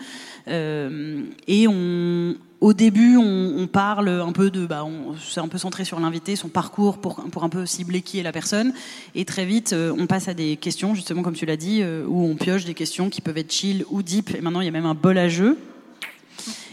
et 0.48 1.68
on, 1.68 2.36
au 2.62 2.74
début, 2.74 3.16
on, 3.16 3.68
parle 3.68 4.10
un 4.10 4.34
peu 4.34 4.50
de, 4.50 4.66
bah, 4.66 4.86
c'est 5.26 5.40
un 5.40 5.48
peu 5.48 5.58
centré 5.58 5.86
sur 5.86 6.00
l'invité, 6.00 6.36
son 6.36 6.50
parcours 6.50 6.98
pour, 6.98 7.16
pour 7.16 7.44
un 7.46 7.50
peu 7.50 7.66
cibler 7.66 8.02
qui 8.02 8.20
est 8.20 8.24
la 8.24 8.34
personne. 8.34 8.74
Et 9.16 9.24
très 9.24 9.46
vite, 9.46 9.72
euh, 9.72 9.96
on 9.98 10.08
passe 10.08 10.28
à 10.28 10.34
des 10.34 10.58
questions, 10.58 10.94
justement 10.94 11.22
comme 11.22 11.36
tu 11.36 11.46
l'as 11.46 11.56
dit, 11.56 11.80
euh, 11.82 12.06
où 12.06 12.26
on 12.26 12.36
pioche 12.36 12.66
des 12.66 12.74
questions 12.74 13.10
qui 13.10 13.22
peuvent 13.22 13.38
être 13.38 13.52
chill 13.52 13.86
ou 13.90 14.04
deep. 14.04 14.36
Et 14.36 14.42
maintenant, 14.42 14.60
il 14.60 14.66
y 14.66 14.68
a 14.68 14.72
même 14.72 14.86
un 14.86 14.96
bol 14.96 15.18
à 15.18 15.30
jeu. 15.30 15.58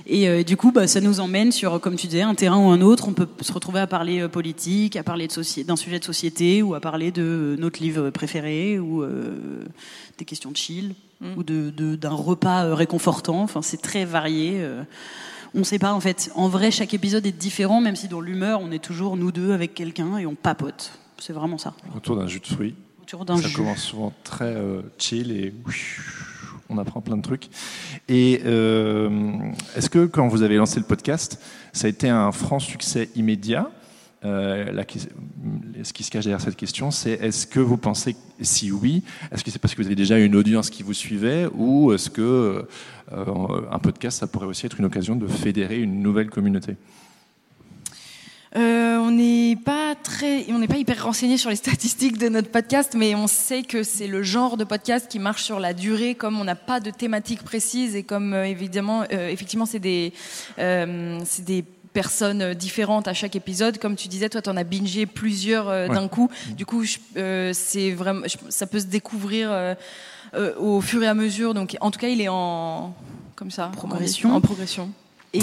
Et 0.06 0.28
euh, 0.28 0.42
du 0.44 0.56
coup, 0.56 0.72
bah, 0.72 0.86
ça 0.86 1.00
nous 1.00 1.20
emmène 1.20 1.50
sur, 1.50 1.80
comme 1.80 1.96
tu 1.96 2.06
disais, 2.06 2.22
un 2.22 2.34
terrain 2.34 2.58
ou 2.58 2.68
un 2.68 2.80
autre. 2.80 3.08
On 3.08 3.12
peut 3.12 3.28
se 3.40 3.52
retrouver 3.52 3.80
à 3.80 3.86
parler 3.86 4.28
politique, 4.28 4.96
à 4.96 5.02
parler 5.02 5.28
d'un 5.28 5.76
sujet 5.76 5.98
de 5.98 6.04
société, 6.04 6.62
ou 6.62 6.75
à 6.75 6.80
parler 6.80 7.10
de 7.10 7.56
notre 7.58 7.82
livre 7.82 8.10
préféré, 8.10 8.78
ou 8.78 9.04
des 10.18 10.25
questions 10.25 10.50
de 10.50 10.56
chill, 10.56 10.94
mm. 11.20 11.26
ou 11.36 11.42
d'un 11.42 11.70
de, 11.96 12.06
repas 12.06 12.75
réconfortant. 12.75 13.42
Enfin, 13.42 13.62
c'est 13.62 13.82
très 13.82 14.04
varié 14.04 14.64
on 15.56 15.60
ne 15.60 15.64
sait 15.64 15.78
pas 15.78 15.92
en 15.92 16.00
fait. 16.00 16.30
En 16.34 16.48
vrai, 16.48 16.70
chaque 16.70 16.94
épisode 16.94 17.26
est 17.26 17.32
différent, 17.32 17.80
même 17.80 17.96
si 17.96 18.08
dans 18.08 18.20
l'humeur, 18.20 18.60
on 18.60 18.70
est 18.70 18.82
toujours 18.82 19.16
nous 19.16 19.32
deux 19.32 19.52
avec 19.52 19.75
quelqu'un 19.75 20.18
et 20.18 20.26
on 20.26 20.34
papote. 20.34 20.92
C'est 21.18 21.32
vraiment 21.32 21.58
ça. 21.58 21.75
Autour 21.96 22.16
d'un 22.16 22.26
jus 22.26 22.40
de 22.40 22.46
fruits. 22.46 22.75
Autour 23.02 23.25
d'un 23.25 23.38
Ça 23.38 23.48
commence 23.54 23.82
souvent 23.82 24.12
très 24.22 24.54
euh, 24.54 24.82
chill 24.98 25.32
et 25.32 25.54
on 26.68 26.78
apprend 26.78 27.00
plein 27.00 27.16
de 27.16 27.23
trucs. 27.23 27.49
Et 28.08 28.42
euh, 28.44 29.38
est-ce 29.76 29.90
que 29.90 30.06
quand 30.06 30.28
vous 30.28 30.42
avez 30.42 30.56
lancé 30.56 30.80
le 30.80 30.87
podcast, 30.87 31.40
ça 31.73 31.87
a 31.87 31.90
été 31.90 32.08
un 32.08 32.32
franc 32.32 32.58
succès 32.58 33.08
immédiat? 33.14 33.70
Euh, 34.25 34.82
ce 35.82 35.92
qui 35.92 36.02
se 36.02 36.11
cache 36.11 36.25
derrière 36.25 36.40
cette 36.40 36.56
question, 36.56 36.90
c'est 36.90 37.12
est-ce 37.12 37.46
que 37.46 37.61
vous 37.61 37.76
pensez, 37.76 38.16
si 38.40 38.73
oui, 38.73 39.02
est-ce 39.30 39.44
que 39.44 39.50
c'est 39.50 39.58
parce 39.58 39.75
que 39.75 39.82
vous 39.82 39.87
avez 39.87 39.94
déjà 39.94 40.18
une 40.18 40.35
audience 40.35 40.70
qui 40.70 40.82
vous 40.82 40.94
suivait 40.94 41.46
ou 41.54 41.92
est-ce 41.92 42.11
que 42.11 42.66
euh, 43.12 43.61
un 43.70 43.78
podcast, 43.78 44.18
ça 44.18 44.26
pourrait 44.26 44.46
aussi 44.46 44.66
être 44.66 44.80
une 44.80 44.87
occasion 44.87 45.14
de 45.16 45.28
fédérer 45.28 45.78
une 45.80 46.02
nouvelle 46.02 46.30
communauté? 46.30 46.76
Euh, 48.55 48.99
on 48.99 49.11
n'est 49.11 49.57
pas 49.57 49.95
très, 49.95 50.47
on 50.50 50.59
n'est 50.59 50.69
pas 50.69 50.76
hyper 50.76 51.05
renseigné 51.05 51.37
sur 51.37 51.50
les 51.50 51.57
statistiques 51.65 52.19
de 52.19 52.29
notre 52.29 52.50
podcast, 52.50 52.95
mais 52.97 53.15
on 53.15 53.26
sait 53.26 53.62
que 53.62 53.83
c'est 53.83 54.07
le 54.07 54.23
genre 54.23 54.57
de 54.57 54.65
podcast 54.65 55.09
qui 55.09 55.19
marche 55.19 55.43
sur 55.43 55.59
la 55.59 55.75
durée, 55.75 56.15
comme 56.15 56.41
on 56.41 56.45
n'a 56.45 56.55
pas 56.55 56.81
de 56.81 56.91
thématique 56.91 57.43
précise 57.43 57.97
et 57.97 58.03
comme 58.03 58.35
évidemment, 58.35 59.05
effectivement, 59.11 59.67
c'est 59.67 59.79
des, 59.79 60.12
c'est 60.57 61.45
des 61.45 61.65
personnes 61.97 62.43
euh, 62.43 62.55
différentes 62.55 63.09
à 63.09 63.15
chaque 63.15 63.37
épisode. 63.37 63.79
Comme 63.79 63.97
tu 63.97 64.09
disais, 64.09 64.29
toi, 64.29 64.43
tu 64.43 64.50
en 64.50 64.57
as 64.59 64.65
bingé 64.65 65.07
plusieurs 65.07 65.71
euh, 65.71 65.88
d'un 65.88 66.09
coup. 66.09 66.29
Du 66.50 66.67
coup, 66.67 66.85
euh, 67.17 67.53
c'est 67.55 67.93
vraiment, 67.93 68.26
ça 68.50 68.67
peut 68.67 68.81
se 68.81 68.87
découvrir 68.87 69.76
au 70.59 70.83
fur 70.83 71.03
et 71.03 71.07
à 71.07 71.15
mesure. 71.15 71.55
Donc, 71.55 71.76
en 71.81 71.91
tout 71.91 71.99
cas, 71.99 72.09
il 72.09 72.21
est 72.21 72.29
en 72.29 72.95
comme 73.35 73.50
ça, 73.50 73.71
progression. 73.75 74.35
En 74.35 74.41
progression. 74.43 74.91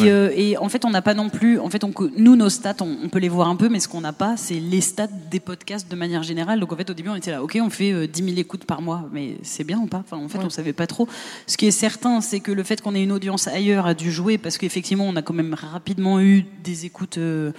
Euh, 0.01 0.31
et, 0.35 0.57
en 0.57 0.69
fait, 0.69 0.85
on 0.85 0.89
n'a 0.89 1.01
pas 1.01 1.13
non 1.13 1.29
plus. 1.29 1.59
En 1.59 1.69
fait, 1.69 1.83
nous, 2.17 2.35
nos 2.35 2.49
stats, 2.49 2.75
on, 2.81 3.09
peut 3.09 3.19
les 3.19 3.29
voir 3.29 3.47
un 3.47 3.55
peu, 3.55 3.69
mais 3.69 3.79
ce 3.79 3.87
qu'on 3.87 4.01
n'a 4.01 4.13
pas, 4.13 4.37
c'est 4.37 4.59
les 4.59 4.81
stats 4.81 5.07
des 5.07 5.39
podcasts 5.39 5.89
de 5.89 5.95
manière 5.95 6.23
générale. 6.23 6.59
Donc 6.59 6.71
en 6.73 6.75
fait, 6.75 6.89
au 6.89 6.93
début, 6.93 7.09
on 7.09 7.15
était 7.15 7.31
là, 7.31 7.43
ok, 7.43 7.57
on 7.61 7.69
fait 7.69 8.07
10 8.07 8.21
euh, 8.21 8.25
000 8.25 8.39
écoutes 8.39 8.65
par 8.65 8.81
mois, 8.81 9.05
mais 9.11 9.37
c'est 9.43 9.63
bien 9.63 9.79
ou 9.79 9.87
pas? 9.87 10.03
Enfin, 10.05 10.17
en 10.17 10.29
fait, 10.29 10.39
on 10.39 10.49
savait 10.49 10.73
pas 10.73 10.87
trop. 10.87 11.07
Ce 11.47 11.57
qui 11.57 11.67
est 11.67 11.71
certain, 11.71 12.21
c'est 12.21 12.39
que 12.39 12.51
le 12.51 12.63
fait 12.63 12.81
qu'on 12.81 12.95
ait 12.95 13.03
une 13.03 13.11
audience 13.11 13.47
ailleurs 13.47 13.85
a 13.85 13.93
dû 13.93 14.11
jouer, 14.11 14.37
parce 14.37 14.57
qu'effectivement, 14.57 15.05
on 15.05 15.15
a 15.15 15.21
quand 15.21 15.33
même 15.33 15.53
rapidement 15.53 16.19
eu 16.19 16.45
des 16.63 16.85
écoutes. 16.85 17.17
Euh, 17.17 17.51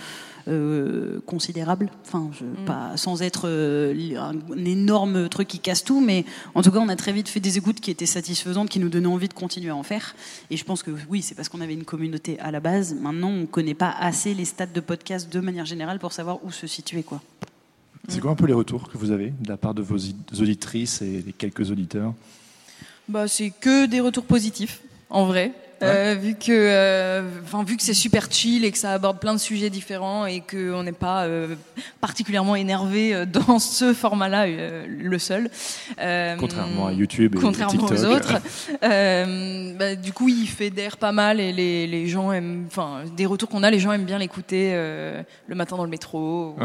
euh, 0.46 1.20
considérable. 1.26 1.90
Enfin, 2.04 2.30
je, 2.38 2.44
mm. 2.44 2.64
pas 2.66 2.96
sans 2.96 3.22
être 3.22 3.44
euh, 3.46 4.16
un, 4.18 4.64
énorme 4.64 5.28
truc 5.28 5.48
qui 5.48 5.58
casse 5.58 5.84
tout, 5.84 6.00
mais 6.00 6.24
en 6.54 6.62
tout 6.62 6.70
cas, 6.70 6.78
on 6.78 6.88
a 6.88 6.96
très 6.96 7.12
vite 7.12 7.28
fait 7.28 7.40
des 7.40 7.56
écoutes 7.56 7.80
qui 7.80 7.90
étaient 7.90 8.06
satisfaisantes, 8.06 8.68
qui 8.68 8.78
nous 8.78 8.88
donnaient 8.88 9.06
envie 9.06 9.28
de 9.28 9.34
continuer 9.34 9.70
à 9.70 9.76
en 9.76 9.82
faire. 9.82 10.14
Et 10.50 10.56
je 10.56 10.64
pense 10.64 10.82
que 10.82 10.90
oui, 11.08 11.22
c'est 11.22 11.34
parce 11.34 11.48
qu'on 11.48 11.60
avait 11.60 11.74
une 11.74 11.84
communauté 11.84 12.38
à 12.40 12.50
la 12.50 12.60
base. 12.60 12.94
Maintenant, 12.94 13.30
on 13.30 13.46
connaît 13.46 13.74
pas 13.74 13.90
assez 13.90 14.34
les 14.34 14.44
stats 14.44 14.66
de 14.66 14.80
podcast 14.80 15.32
de 15.32 15.40
manière 15.40 15.64
générale 15.64 15.98
pour 15.98 16.12
savoir 16.12 16.44
où 16.44 16.50
se 16.50 16.66
situer, 16.66 17.02
quoi. 17.02 17.22
C'est 18.08 18.20
quoi 18.20 18.32
un 18.32 18.36
peu 18.36 18.46
les 18.46 18.52
retours 18.52 18.90
que 18.90 18.98
vous 18.98 19.12
avez 19.12 19.32
de 19.40 19.48
la 19.48 19.56
part 19.56 19.72
de 19.72 19.80
vos 19.80 19.96
auditrices 20.38 21.00
et 21.00 21.22
des 21.22 21.32
quelques 21.32 21.70
auditeurs? 21.70 22.12
Bah, 23.08 23.28
C'est 23.28 23.50
que 23.50 23.86
des 23.86 24.00
retours 24.00 24.24
positifs, 24.24 24.82
en 25.08 25.24
vrai. 25.24 25.52
Euh, 25.82 26.14
vu 26.18 26.34
que, 26.34 26.50
euh, 26.50 27.22
enfin, 27.42 27.64
vu 27.64 27.76
que 27.76 27.82
c'est 27.82 27.94
super 27.94 28.28
chill 28.30 28.64
et 28.64 28.70
que 28.70 28.78
ça 28.78 28.92
aborde 28.92 29.18
plein 29.18 29.34
de 29.34 29.38
sujets 29.38 29.70
différents 29.70 30.26
et 30.26 30.40
qu'on 30.40 30.82
n'est 30.82 30.92
pas 30.92 31.24
euh, 31.24 31.54
particulièrement 32.00 32.56
énervé 32.56 33.24
dans 33.46 33.58
ce 33.58 33.92
format-là, 33.92 34.46
le 34.46 35.18
seul. 35.18 35.50
contrairement 36.38 36.86
à 36.86 36.92
YouTube 36.92 37.34
et 37.36 37.40
contrairement 37.40 37.84
aux 37.84 38.04
autres. 38.04 38.34
Bah, 38.80 39.96
du 39.96 40.12
coup, 40.12 40.28
il 40.28 40.46
fédère 40.46 40.96
pas 40.96 41.12
mal 41.12 41.40
et 41.40 41.52
les, 41.52 41.86
les 41.86 42.06
gens 42.06 42.32
aiment, 42.32 42.64
enfin, 42.66 43.02
des 43.16 43.26
retours 43.26 43.48
qu'on 43.48 43.62
a, 43.62 43.70
les 43.70 43.80
gens 43.80 43.92
aiment 43.92 44.04
bien 44.04 44.18
l'écouter 44.18 44.72
le 44.74 45.54
matin 45.54 45.76
dans 45.76 45.84
le 45.84 45.90
métro, 45.90 46.56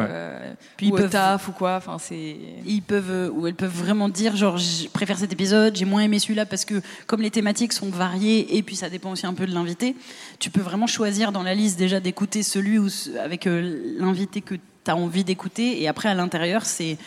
puis 0.78 0.92
ou 0.92 0.96
au 0.96 1.08
taf 1.08 1.48
ou 1.48 1.52
quoi. 1.52 1.76
Enfin, 1.76 1.98
c'est. 2.00 2.36
Ils 2.66 2.82
peuvent 2.82 3.32
ou 3.34 3.48
elles 3.48 3.56
peuvent 3.56 3.70
vraiment 3.76 4.10
dire 4.10 4.36
genre, 4.36 4.58
je 4.58 4.88
préfère 4.88 5.18
cet 5.18 5.34
épisode, 5.34 5.76
j'ai 5.76 5.86
moins 5.86 6.02
aimé 6.02 6.20
celui-là 6.20 6.46
parce 6.46 6.66
que 6.66 6.82
comme 7.08 7.22
les 7.22 7.32
thématiques 7.32 7.74
sont 7.74 7.90
variées 7.90 8.58
et 8.58 8.64
puis 8.64 8.76
ça 8.76 8.90
dépend 8.90 9.09
aussi 9.12 9.26
un 9.26 9.34
peu 9.34 9.46
de 9.46 9.54
l'invité. 9.54 9.96
Tu 10.40 10.50
peux 10.50 10.62
vraiment 10.62 10.88
choisir 10.88 11.32
dans 11.32 11.44
la 11.44 11.54
liste 11.54 11.78
déjà 11.78 12.00
d'écouter 12.00 12.44
celui 12.44 12.80
où, 12.80 12.88
avec 13.20 13.48
euh, 13.48 13.96
l'invité 13.98 14.42
que 14.42 14.56
tu 14.56 14.92
as 14.92 14.96
envie 14.96 15.24
d'écouter. 15.24 15.82
Et 15.82 15.88
après, 15.88 16.10
à 16.10 16.14
l'intérieur, 16.14 16.66
c'est 16.66 16.98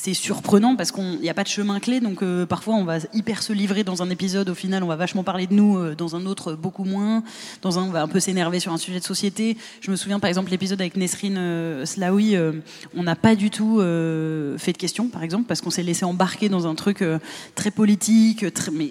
c'est 0.00 0.14
surprenant 0.14 0.76
parce 0.76 0.92
qu'il 0.92 1.20
n'y 1.20 1.28
a 1.28 1.34
pas 1.34 1.42
de 1.42 1.48
chemin 1.48 1.78
clé, 1.78 2.00
donc 2.00 2.22
euh, 2.22 2.46
parfois 2.46 2.74
on 2.74 2.84
va 2.84 2.98
hyper 3.12 3.42
se 3.42 3.52
livrer 3.52 3.84
dans 3.84 4.02
un 4.02 4.08
épisode, 4.08 4.48
au 4.48 4.54
final 4.54 4.82
on 4.82 4.86
va 4.86 4.96
vachement 4.96 5.24
parler 5.24 5.46
de 5.46 5.52
nous, 5.52 5.76
euh, 5.76 5.94
dans 5.94 6.16
un 6.16 6.24
autre 6.24 6.54
beaucoup 6.54 6.84
moins, 6.84 7.22
dans 7.60 7.78
un 7.78 7.82
on 7.82 7.90
va 7.90 8.02
un 8.02 8.08
peu 8.08 8.18
s'énerver 8.18 8.60
sur 8.60 8.72
un 8.72 8.78
sujet 8.78 8.98
de 8.98 9.04
société. 9.04 9.58
Je 9.82 9.90
me 9.90 9.96
souviens 9.96 10.18
par 10.18 10.28
exemple 10.28 10.50
l'épisode 10.50 10.80
avec 10.80 10.96
Nesrine 10.96 11.36
euh, 11.38 11.84
Slaoui, 11.84 12.34
on 12.96 13.02
n'a 13.02 13.14
pas 13.14 13.34
du 13.34 13.50
tout 13.50 13.78
fait 13.78 14.72
de 14.72 14.78
questions 14.78 15.08
par 15.08 15.22
exemple 15.22 15.44
parce 15.46 15.60
qu'on 15.60 15.70
s'est 15.70 15.82
laissé 15.82 16.06
embarquer 16.06 16.48
dans 16.48 16.66
un 16.66 16.74
truc 16.74 17.04
très 17.54 17.70
politique, 17.70 18.44
mais 18.72 18.90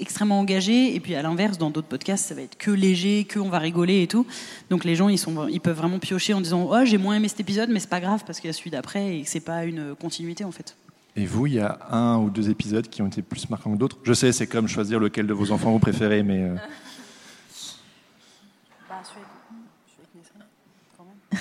extrêmement 0.00 0.40
engagé, 0.40 0.94
et 0.94 1.00
puis 1.00 1.14
à 1.14 1.22
l'inverse 1.22 1.56
dans 1.56 1.70
d'autres 1.70 1.88
podcasts 1.88 2.26
ça 2.26 2.34
va 2.34 2.42
être 2.42 2.58
que 2.58 2.70
léger, 2.70 3.24
que 3.24 3.38
on 3.38 3.48
va 3.48 3.58
rigoler 3.58 4.02
et 4.02 4.06
tout. 4.06 4.26
Donc 4.68 4.84
les 4.84 4.96
gens 4.96 5.08
ils, 5.08 5.18
sont, 5.18 5.48
ils 5.48 5.60
peuvent 5.60 5.78
vraiment 5.78 5.98
piocher 5.98 6.34
en 6.34 6.42
disant 6.42 6.68
oh 6.70 6.84
j'ai 6.84 6.98
moins 6.98 7.14
aimé 7.14 7.28
cet 7.28 7.40
épisode 7.40 7.70
mais 7.70 7.80
c'est 7.80 7.88
pas 7.88 8.00
grave 8.00 8.22
parce 8.26 8.40
qu'il 8.40 8.48
y 8.48 8.50
a 8.50 8.54
celui 8.54 8.70
d'après 8.70 9.16
et 9.16 9.22
que 9.22 9.28
c'est 9.28 9.40
pas 9.40 9.64
une 9.64 9.94
continuité 9.94 10.41
en 10.44 10.52
fait. 10.52 10.76
Et 11.14 11.26
vous, 11.26 11.46
il 11.46 11.54
y 11.54 11.60
a 11.60 11.78
un 11.90 12.16
ou 12.18 12.30
deux 12.30 12.48
épisodes 12.48 12.88
qui 12.88 13.02
ont 13.02 13.06
été 13.06 13.20
plus 13.20 13.50
marquants 13.50 13.72
que 13.72 13.78
d'autres? 13.78 13.98
Je 14.02 14.14
sais, 14.14 14.32
c'est 14.32 14.46
comme 14.46 14.66
choisir 14.66 14.98
lequel 14.98 15.26
de 15.26 15.34
vos 15.34 15.50
enfants 15.52 15.70
vous 15.72 15.78
préférez, 15.78 16.22
mais. 16.22 16.42
Euh... 16.42 16.56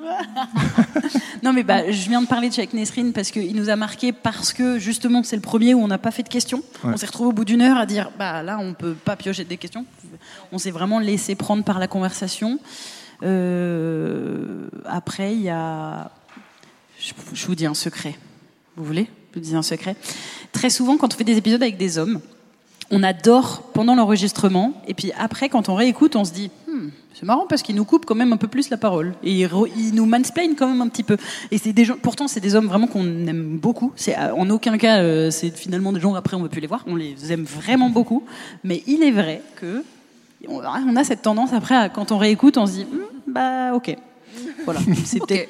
non 1.42 1.52
mais 1.52 1.62
bah, 1.62 1.90
je 1.90 2.08
viens 2.08 2.22
de 2.22 2.26
parler 2.26 2.48
de 2.48 2.54
Cheikh 2.54 2.74
Nesrine 2.74 3.12
parce 3.12 3.30
qu'il 3.30 3.54
nous 3.56 3.70
a 3.70 3.76
marqué 3.76 4.12
parce 4.12 4.52
que 4.52 4.78
justement 4.78 5.22
c'est 5.22 5.36
le 5.36 5.42
premier 5.42 5.74
où 5.74 5.82
on 5.82 5.88
n'a 5.88 5.98
pas 5.98 6.10
fait 6.10 6.22
de 6.22 6.28
questions. 6.28 6.62
On 6.84 6.96
s'est 6.96 7.06
retrouvé 7.06 7.28
au 7.28 7.32
bout 7.32 7.44
d'une 7.44 7.62
heure 7.62 7.76
à 7.76 7.86
dire 7.86 8.10
bah 8.18 8.42
là 8.42 8.58
on 8.58 8.74
peut 8.74 8.94
pas 8.94 9.16
piocher 9.16 9.44
des 9.44 9.56
questions. 9.56 9.84
On 10.52 10.58
s'est 10.58 10.70
vraiment 10.70 10.98
laissé 10.98 11.34
prendre 11.34 11.64
par 11.64 11.78
la 11.78 11.88
conversation. 11.88 12.58
Euh, 13.22 14.68
après 14.86 15.34
il 15.34 15.42
y 15.42 15.50
a 15.50 16.10
je, 17.00 17.46
vous 17.46 17.54
dis 17.54 17.66
un 17.66 17.74
secret. 17.74 18.14
Vous 18.76 18.84
voulez 18.84 19.08
Je 19.32 19.38
vous 19.38 19.44
dis 19.44 19.56
un 19.56 19.62
secret. 19.62 19.96
Très 20.52 20.70
souvent, 20.70 20.96
quand 20.96 21.14
on 21.14 21.16
fait 21.16 21.24
des 21.24 21.36
épisodes 21.36 21.62
avec 21.62 21.76
des 21.76 21.98
hommes, 21.98 22.20
on 22.90 23.02
adore 23.02 23.62
pendant 23.72 23.94
l'enregistrement, 23.94 24.74
et 24.86 24.94
puis 24.94 25.12
après, 25.18 25.48
quand 25.48 25.68
on 25.68 25.74
réécoute, 25.74 26.16
on 26.16 26.24
se 26.24 26.32
dit 26.32 26.50
hmm, 26.68 26.88
c'est 27.14 27.24
marrant 27.24 27.46
parce 27.48 27.62
qu'ils 27.62 27.76
nous 27.76 27.84
coupent 27.84 28.04
quand 28.04 28.14
même 28.14 28.32
un 28.32 28.36
peu 28.36 28.48
plus 28.48 28.68
la 28.68 28.76
parole 28.76 29.14
et 29.22 29.32
ils, 29.32 29.94
nous 29.94 30.06
mansplainent 30.06 30.56
quand 30.56 30.66
même 30.66 30.82
un 30.82 30.88
petit 30.88 31.02
peu. 31.02 31.16
Et 31.50 31.58
c'est 31.58 31.72
des 31.72 31.84
gens, 31.84 31.96
pourtant, 32.00 32.28
c'est 32.28 32.40
des 32.40 32.54
hommes 32.54 32.66
vraiment 32.66 32.86
qu'on 32.86 33.04
aime 33.26 33.58
beaucoup. 33.58 33.92
C'est 33.96 34.16
en 34.16 34.48
aucun 34.50 34.76
cas, 34.76 35.00
euh, 35.02 35.30
c'est 35.30 35.56
finalement 35.56 35.92
des 35.92 36.00
gens 36.00 36.14
après 36.14 36.34
on 36.36 36.40
ne 36.40 36.44
veut 36.44 36.50
plus 36.50 36.60
les 36.60 36.66
voir. 36.66 36.84
On 36.86 36.96
les 36.96 37.32
aime 37.32 37.44
vraiment 37.44 37.90
beaucoup, 37.90 38.24
mais 38.64 38.82
il 38.86 39.02
est 39.02 39.12
vrai 39.12 39.42
que 39.56 39.84
on 40.48 40.96
a 40.96 41.04
cette 41.04 41.22
tendance 41.22 41.52
après, 41.52 41.90
quand 41.94 42.12
on 42.12 42.18
réécoute, 42.18 42.56
on 42.58 42.66
se 42.66 42.72
dit 42.72 42.84
hmm, 42.84 43.32
bah 43.32 43.74
ok, 43.74 43.96
voilà, 44.64 44.80
c'était 45.04 45.48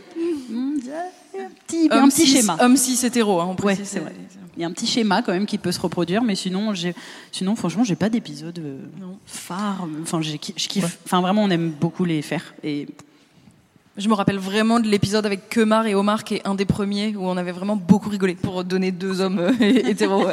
petit, 1.71 1.89
un 1.91 2.09
petit 2.09 2.27
schéma. 2.27 2.57
Homme 2.61 2.77
cis 2.77 3.05
hétéro, 3.05 3.41
hein, 3.41 3.57
ouais, 3.63 3.79
c'est 3.83 4.01
vrai. 4.01 4.13
Il 4.57 4.63
y 4.63 4.65
a 4.65 4.69
un 4.69 4.73
petit 4.73 4.87
schéma 4.87 5.23
quand 5.23 5.33
même 5.33 5.47
qui 5.47 5.59
peut 5.59 5.73
se 5.73 5.81
reproduire, 5.81 6.23
mais 6.23 6.35
sinon, 6.35 6.75
sinon 7.33 7.57
franchement, 7.57 7.85
j'ai 7.85 7.97
pas 7.97 8.11
d'épisode 8.11 8.59
euh, 8.59 8.79
phare. 9.25 9.87
Enfin, 10.03 10.21
je 10.21 10.37
kiffe. 10.37 10.99
Enfin, 11.07 11.21
vraiment, 11.23 11.45
on 11.45 11.51
aime 11.51 11.71
beaucoup 11.71 12.05
les 12.05 12.21
faire. 12.21 12.55
Et 12.63 12.87
Je 13.97 14.09
me 14.09 14.15
rappelle 14.15 14.39
vraiment 14.39 14.81
de 14.81 14.89
l'épisode 14.89 15.25
avec 15.25 15.49
Kemar 15.49 15.87
et 15.87 15.95
Omar, 15.95 16.25
qui 16.25 16.35
est 16.35 16.47
un 16.47 16.55
des 16.55 16.67
premiers, 16.67 17.17
où 17.17 17.25
on 17.25 17.37
avait 17.37 17.53
vraiment 17.53 17.77
beaucoup 17.77 18.11
rigolé 18.11 18.35
pour 18.35 18.65
donner 18.65 18.93
deux 18.93 19.21
hommes 19.21 19.39
euh, 19.39 19.53
hétéros. 19.61 20.27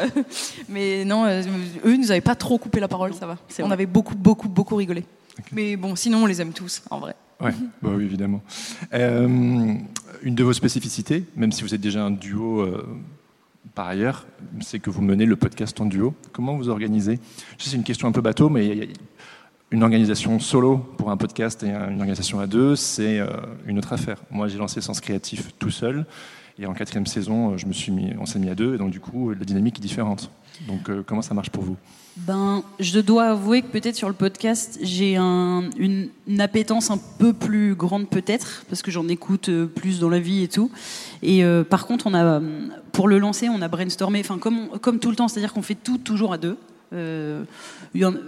Mais 0.67 1.05
non, 1.05 1.25
euh, 1.25 1.43
eux, 1.85 1.93
ils 1.93 1.99
nous 1.99 2.11
avaient 2.11 2.19
pas 2.19 2.35
trop 2.35 2.57
coupé 2.57 2.79
la 2.79 2.87
parole, 2.87 3.13
ça 3.13 3.27
va. 3.27 3.37
On 3.59 3.71
avait 3.71 3.85
beaucoup, 3.85 4.15
beaucoup, 4.15 4.49
beaucoup 4.49 4.75
rigolé. 4.75 5.05
Mais 5.51 5.75
bon, 5.77 5.95
sinon, 5.95 6.23
on 6.23 6.25
les 6.25 6.41
aime 6.41 6.51
tous, 6.51 6.81
en 6.89 6.99
vrai. 6.99 7.15
Ouais, 7.39 7.53
bah 7.81 7.91
oui, 7.95 8.03
évidemment. 8.03 8.41
Euh, 8.93 9.75
une 10.21 10.35
de 10.35 10.43
vos 10.43 10.53
spécificités, 10.53 11.23
même 11.35 11.51
si 11.51 11.63
vous 11.63 11.73
êtes 11.73 11.81
déjà 11.81 12.03
un 12.03 12.11
duo 12.11 12.65
par 13.75 13.87
ailleurs, 13.87 14.25
c'est 14.59 14.79
que 14.79 14.89
vous 14.89 15.01
menez 15.01 15.25
le 15.25 15.35
podcast 15.35 15.79
en 15.81 15.85
duo. 15.85 16.13
Comment 16.31 16.55
vous 16.55 16.69
organisez? 16.69 17.19
C'est 17.57 17.75
une 17.75 17.83
question 17.83 18.07
un 18.07 18.11
peu 18.11 18.21
bateau, 18.21 18.49
mais 18.49 18.89
une 19.71 19.83
organisation 19.83 20.39
solo 20.39 20.77
pour 20.97 21.11
un 21.11 21.17
podcast 21.17 21.63
et 21.63 21.69
une 21.69 21.99
organisation 21.99 22.39
à 22.39 22.47
deux, 22.47 22.75
c'est 22.75 23.19
euh, 23.19 23.27
une 23.65 23.77
autre 23.77 23.93
affaire. 23.93 24.21
Moi, 24.31 24.47
j'ai 24.47 24.57
lancé 24.57 24.79
Sens 24.79 25.01
Créatif 25.01 25.51
tout 25.59 25.71
seul. 25.71 26.05
Et 26.57 26.65
en 26.65 26.73
quatrième 26.73 27.05
saison, 27.05 27.57
je 27.57 27.67
me 27.67 27.73
suis 27.73 27.91
mis, 27.91 28.13
on 28.19 28.25
s'est 28.25 28.39
mis 28.39 28.49
à 28.49 28.55
deux, 28.55 28.73
et 28.73 28.77
donc 28.77 28.89
du 28.89 28.99
coup, 28.99 29.31
la 29.31 29.45
dynamique 29.45 29.77
est 29.77 29.81
différente. 29.81 30.31
Donc, 30.67 30.89
euh, 30.89 31.03
comment 31.05 31.21
ça 31.21 31.35
marche 31.35 31.51
pour 31.51 31.63
vous? 31.63 31.77
Ben, 32.25 32.63
je 32.79 32.99
dois 32.99 33.25
avouer 33.29 33.61
que 33.61 33.67
peut-être 33.67 33.95
sur 33.95 34.07
le 34.07 34.13
podcast, 34.13 34.79
j'ai 34.81 35.15
un, 35.15 35.69
une, 35.77 36.09
appétence 36.39 36.91
un 36.91 36.99
peu 37.19 37.31
plus 37.31 37.75
grande 37.75 38.09
peut-être, 38.09 38.65
parce 38.69 38.81
que 38.81 38.91
j'en 38.91 39.07
écoute 39.07 39.49
euh, 39.49 39.65
plus 39.65 39.99
dans 39.99 40.09
la 40.09 40.19
vie 40.19 40.43
et 40.43 40.47
tout. 40.47 40.71
Et 41.21 41.43
par 41.69 41.85
contre, 41.87 42.07
on 42.07 42.13
a, 42.13 42.41
pour 42.91 43.07
le 43.07 43.19
lancer, 43.19 43.49
on 43.49 43.61
a 43.61 43.67
brainstormé, 43.67 44.19
enfin 44.19 44.37
comme, 44.37 44.69
comme 44.81 44.99
tout 44.99 45.09
le 45.09 45.15
temps, 45.15 45.27
c'est-à-dire 45.27 45.53
qu'on 45.53 45.61
fait 45.61 45.75
tout 45.75 45.97
toujours 45.97 46.33
à 46.33 46.37
deux. 46.37 46.57
Euh, 46.93 47.43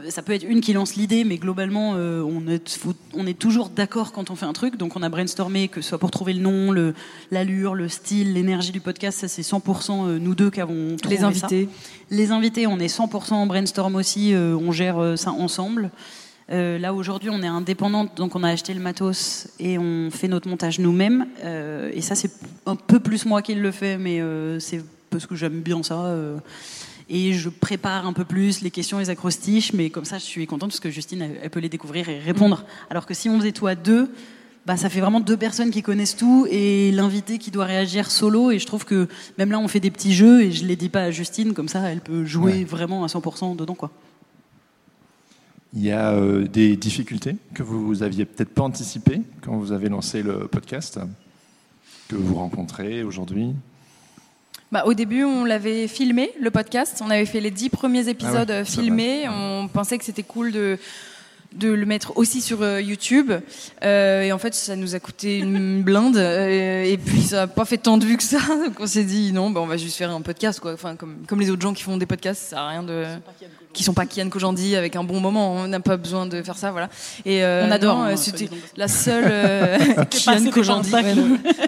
ça 0.10 0.22
peut 0.22 0.34
être 0.34 0.44
une 0.44 0.62
qui 0.62 0.74
lance 0.74 0.96
l'idée, 0.96 1.24
mais 1.24 1.38
globalement, 1.38 1.94
euh, 1.96 2.22
on, 2.22 2.48
est, 2.48 2.80
on, 3.14 3.26
est, 3.26 3.38
toujours 3.38 3.70
d'accord 3.70 4.12
quand 4.12 4.30
on 4.30 4.36
fait 4.36 4.46
un 4.46 4.54
truc. 4.54 4.78
Donc, 4.78 4.96
on 4.96 5.04
a 5.04 5.10
brainstormé, 5.10 5.68
que 5.68 5.82
ce 5.82 5.90
soit 5.90 5.98
pour 5.98 6.12
trouver 6.12 6.34
le 6.34 6.42
nom, 6.42 6.94
l'allure, 7.32 7.76
le, 7.76 7.88
style, 7.88 8.34
l'énergie 8.34 8.72
du 8.72 8.82
podcast. 8.82 9.20
Ça, 9.20 9.28
c'est 9.28 9.42
100% 9.42 10.08
euh, 10.08 10.20
nous 10.20 10.36
deux 10.36 10.50
qui 10.50 10.62
avons 10.62 10.98
trouvé 10.98 11.18
Les 11.18 11.24
invités. 11.24 11.70
Les 12.10 12.32
invités, 12.32 12.68
on 12.68 12.80
est 12.80 12.94
100% 12.94 13.34
en 13.34 13.46
brainstorm 13.46 13.96
aussi. 13.96 14.34
on 14.36 14.72
gère 14.72 15.14
ça 15.16 15.32
ensemble. 15.32 15.92
là 16.50 16.94
aujourd'hui, 16.94 17.30
on 17.30 17.44
est 17.44 17.48
indépendante, 17.48 18.18
donc 18.18 18.36
on 18.36 18.44
a 18.44 18.50
acheté 18.50 18.74
le 18.74 18.80
matos 18.80 19.48
et 19.60 19.78
on 19.78 20.10
fait 20.10 20.28
notre 20.28 20.50
montage 20.50 20.80
nous-mêmes. 20.80 21.28
et 21.94 22.02
ça, 22.02 22.16
c'est 22.16 22.32
un 22.66 22.76
peu 22.76 23.00
plus 23.00 23.28
moi 23.28 23.44
qui 23.44 23.54
le 23.54 23.72
fais, 23.72 24.00
mais 24.00 24.20
c'est 24.60 24.84
parce 25.12 25.28
que 25.28 25.36
j'aime 25.36 25.62
bien 25.62 25.84
ça 25.84 26.16
et 27.10 27.34
je 27.34 27.50
prépare 27.50 28.06
un 28.06 28.14
peu 28.14 28.24
plus 28.24 28.62
les 28.62 28.70
questions, 28.70 29.00
les 29.00 29.10
acrostiches, 29.10 29.74
mais 29.74 29.90
comme 29.90 30.06
ça, 30.06 30.20
je 30.20 30.24
suis 30.24 30.46
contente 30.46 30.70
parce 30.70 30.80
que 30.80 30.92
Justine, 30.92 31.28
elle, 31.42 31.50
peut 31.50 31.60
les 31.60 31.70
découvrir 31.70 32.08
et 32.08 32.20
répondre. 32.20 32.66
Alors 32.90 33.06
que 33.06 33.16
si 33.16 33.30
on 33.30 33.40
faisait 33.40 33.52
tout 33.52 33.66
à 33.66 33.74
deux, 33.76 34.12
bah, 34.68 34.78
ça 34.78 34.90
fait 34.90 35.00
vraiment 35.00 35.20
deux 35.20 35.38
personnes 35.38 35.72
qui 35.72 35.82
connaissent 35.82 36.16
tout 36.16 36.46
et 36.52 36.92
l'invité 36.92 37.40
qui 37.40 37.50
doit 37.50 37.66
réagir 37.66 38.12
solo. 38.12 38.52
Et 38.52 38.60
je 38.60 38.68
trouve 38.68 38.86
que 38.86 39.08
même 39.40 39.52
là, 39.52 39.60
on 39.60 39.68
fait 39.68 39.80
des 39.80 39.90
petits 39.90 40.14
jeux 40.14 40.44
et 40.44 40.52
je 40.52 40.66
les 40.66 40.76
dis 40.76 40.90
pas 40.90 41.04
à 41.04 41.12
Justine, 41.12 41.54
comme 41.54 41.68
ça, 41.68 41.80
elle 41.90 42.02
peut 42.02 42.26
jouer 42.26 42.64
vraiment 42.64 43.04
à 43.04 43.08
100% 43.08 43.56
dedans, 43.56 43.76
quoi. 43.76 43.90
Il 45.74 45.84
y 45.84 45.92
a 45.92 46.14
euh, 46.14 46.48
des 46.48 46.76
difficultés 46.76 47.36
que 47.54 47.62
vous 47.62 48.02
aviez 48.02 48.26
peut-être 48.26 48.50
pas 48.50 48.64
anticipées 48.64 49.22
quand 49.42 49.56
vous 49.58 49.72
avez 49.72 49.88
lancé 49.88 50.24
le 50.24 50.48
podcast, 50.48 51.00
que 52.08 52.16
vous 52.16 52.36
rencontrez 52.36 53.04
aujourd'hui? 53.04 53.54
Bah, 54.72 54.84
au 54.86 54.94
début, 54.94 55.24
on 55.24 55.46
l'avait 55.46 55.88
filmé, 55.88 56.32
le 56.40 56.52
podcast. 56.52 57.02
On 57.04 57.10
avait 57.10 57.26
fait 57.26 57.40
les 57.40 57.50
dix 57.50 57.70
premiers 57.70 58.08
ah 58.08 58.12
épisodes 58.12 58.52
euh, 58.52 58.64
filmés. 58.64 59.28
On 59.28 59.68
pensait 59.68 59.98
que 59.98 60.06
c'était 60.06 60.24
cool 60.24 60.52
de 60.52 60.78
de 61.54 61.70
le 61.70 61.86
mettre 61.86 62.16
aussi 62.18 62.42
sur 62.42 62.62
euh, 62.62 62.82
YouTube. 62.82 63.32
Euh, 63.84 64.22
et 64.22 64.32
en 64.32 64.38
fait, 64.38 64.54
ça 64.54 64.76
nous 64.76 64.96
a 64.96 65.00
coûté 65.00 65.40
une 65.40 65.82
blinde. 65.84 66.18
et 66.18 66.98
puis, 67.04 67.22
ça 67.22 67.38
n'a 67.38 67.48
pas 67.48 67.66
fait 67.66 67.78
tant 67.78 67.98
de 67.98 68.06
vues 68.06 68.18
que 68.18 68.24
ça. 68.24 68.40
Donc, 68.66 68.80
on 68.80 68.88
s'est 68.88 69.04
dit, 69.04 69.32
non, 69.34 69.50
bah, 69.50 69.62
on 69.62 69.68
va 69.68 69.78
juste 69.78 69.98
faire 69.98 70.12
un 70.12 70.22
podcast. 70.22 70.60
Quoi. 70.60 70.74
Enfin, 70.74 70.96
comme, 70.96 71.18
comme 71.28 71.40
les 71.40 71.50
autres 71.50 71.62
gens 71.62 71.74
qui 71.74 71.84
font 71.84 71.98
des 71.98 72.06
podcasts, 72.06 72.50
ça 72.50 72.58
n'a 72.58 72.68
rien 72.68 72.84
de 72.84 73.06
qui 73.74 73.84
sont 73.84 73.94
pas 73.94 74.06
Kian 74.06 74.30
Kojandi 74.30 74.76
avec 74.76 74.96
un 74.96 75.04
bon 75.04 75.20
moment. 75.20 75.54
On 75.54 75.68
n'a 75.68 75.80
pas 75.80 75.98
besoin 75.98 76.26
de 76.26 76.42
faire 76.42 76.58
ça, 76.58 76.72
voilà. 76.72 76.90
Et 77.26 77.44
euh, 77.44 77.66
on 77.68 77.72
adore. 77.72 77.98
Hein, 78.00 78.16
c'était 78.16 78.50
la 78.76 78.88
seule 78.88 79.26
euh, 79.28 79.78
Kian 80.10 80.50
Kojandi. 80.52 80.92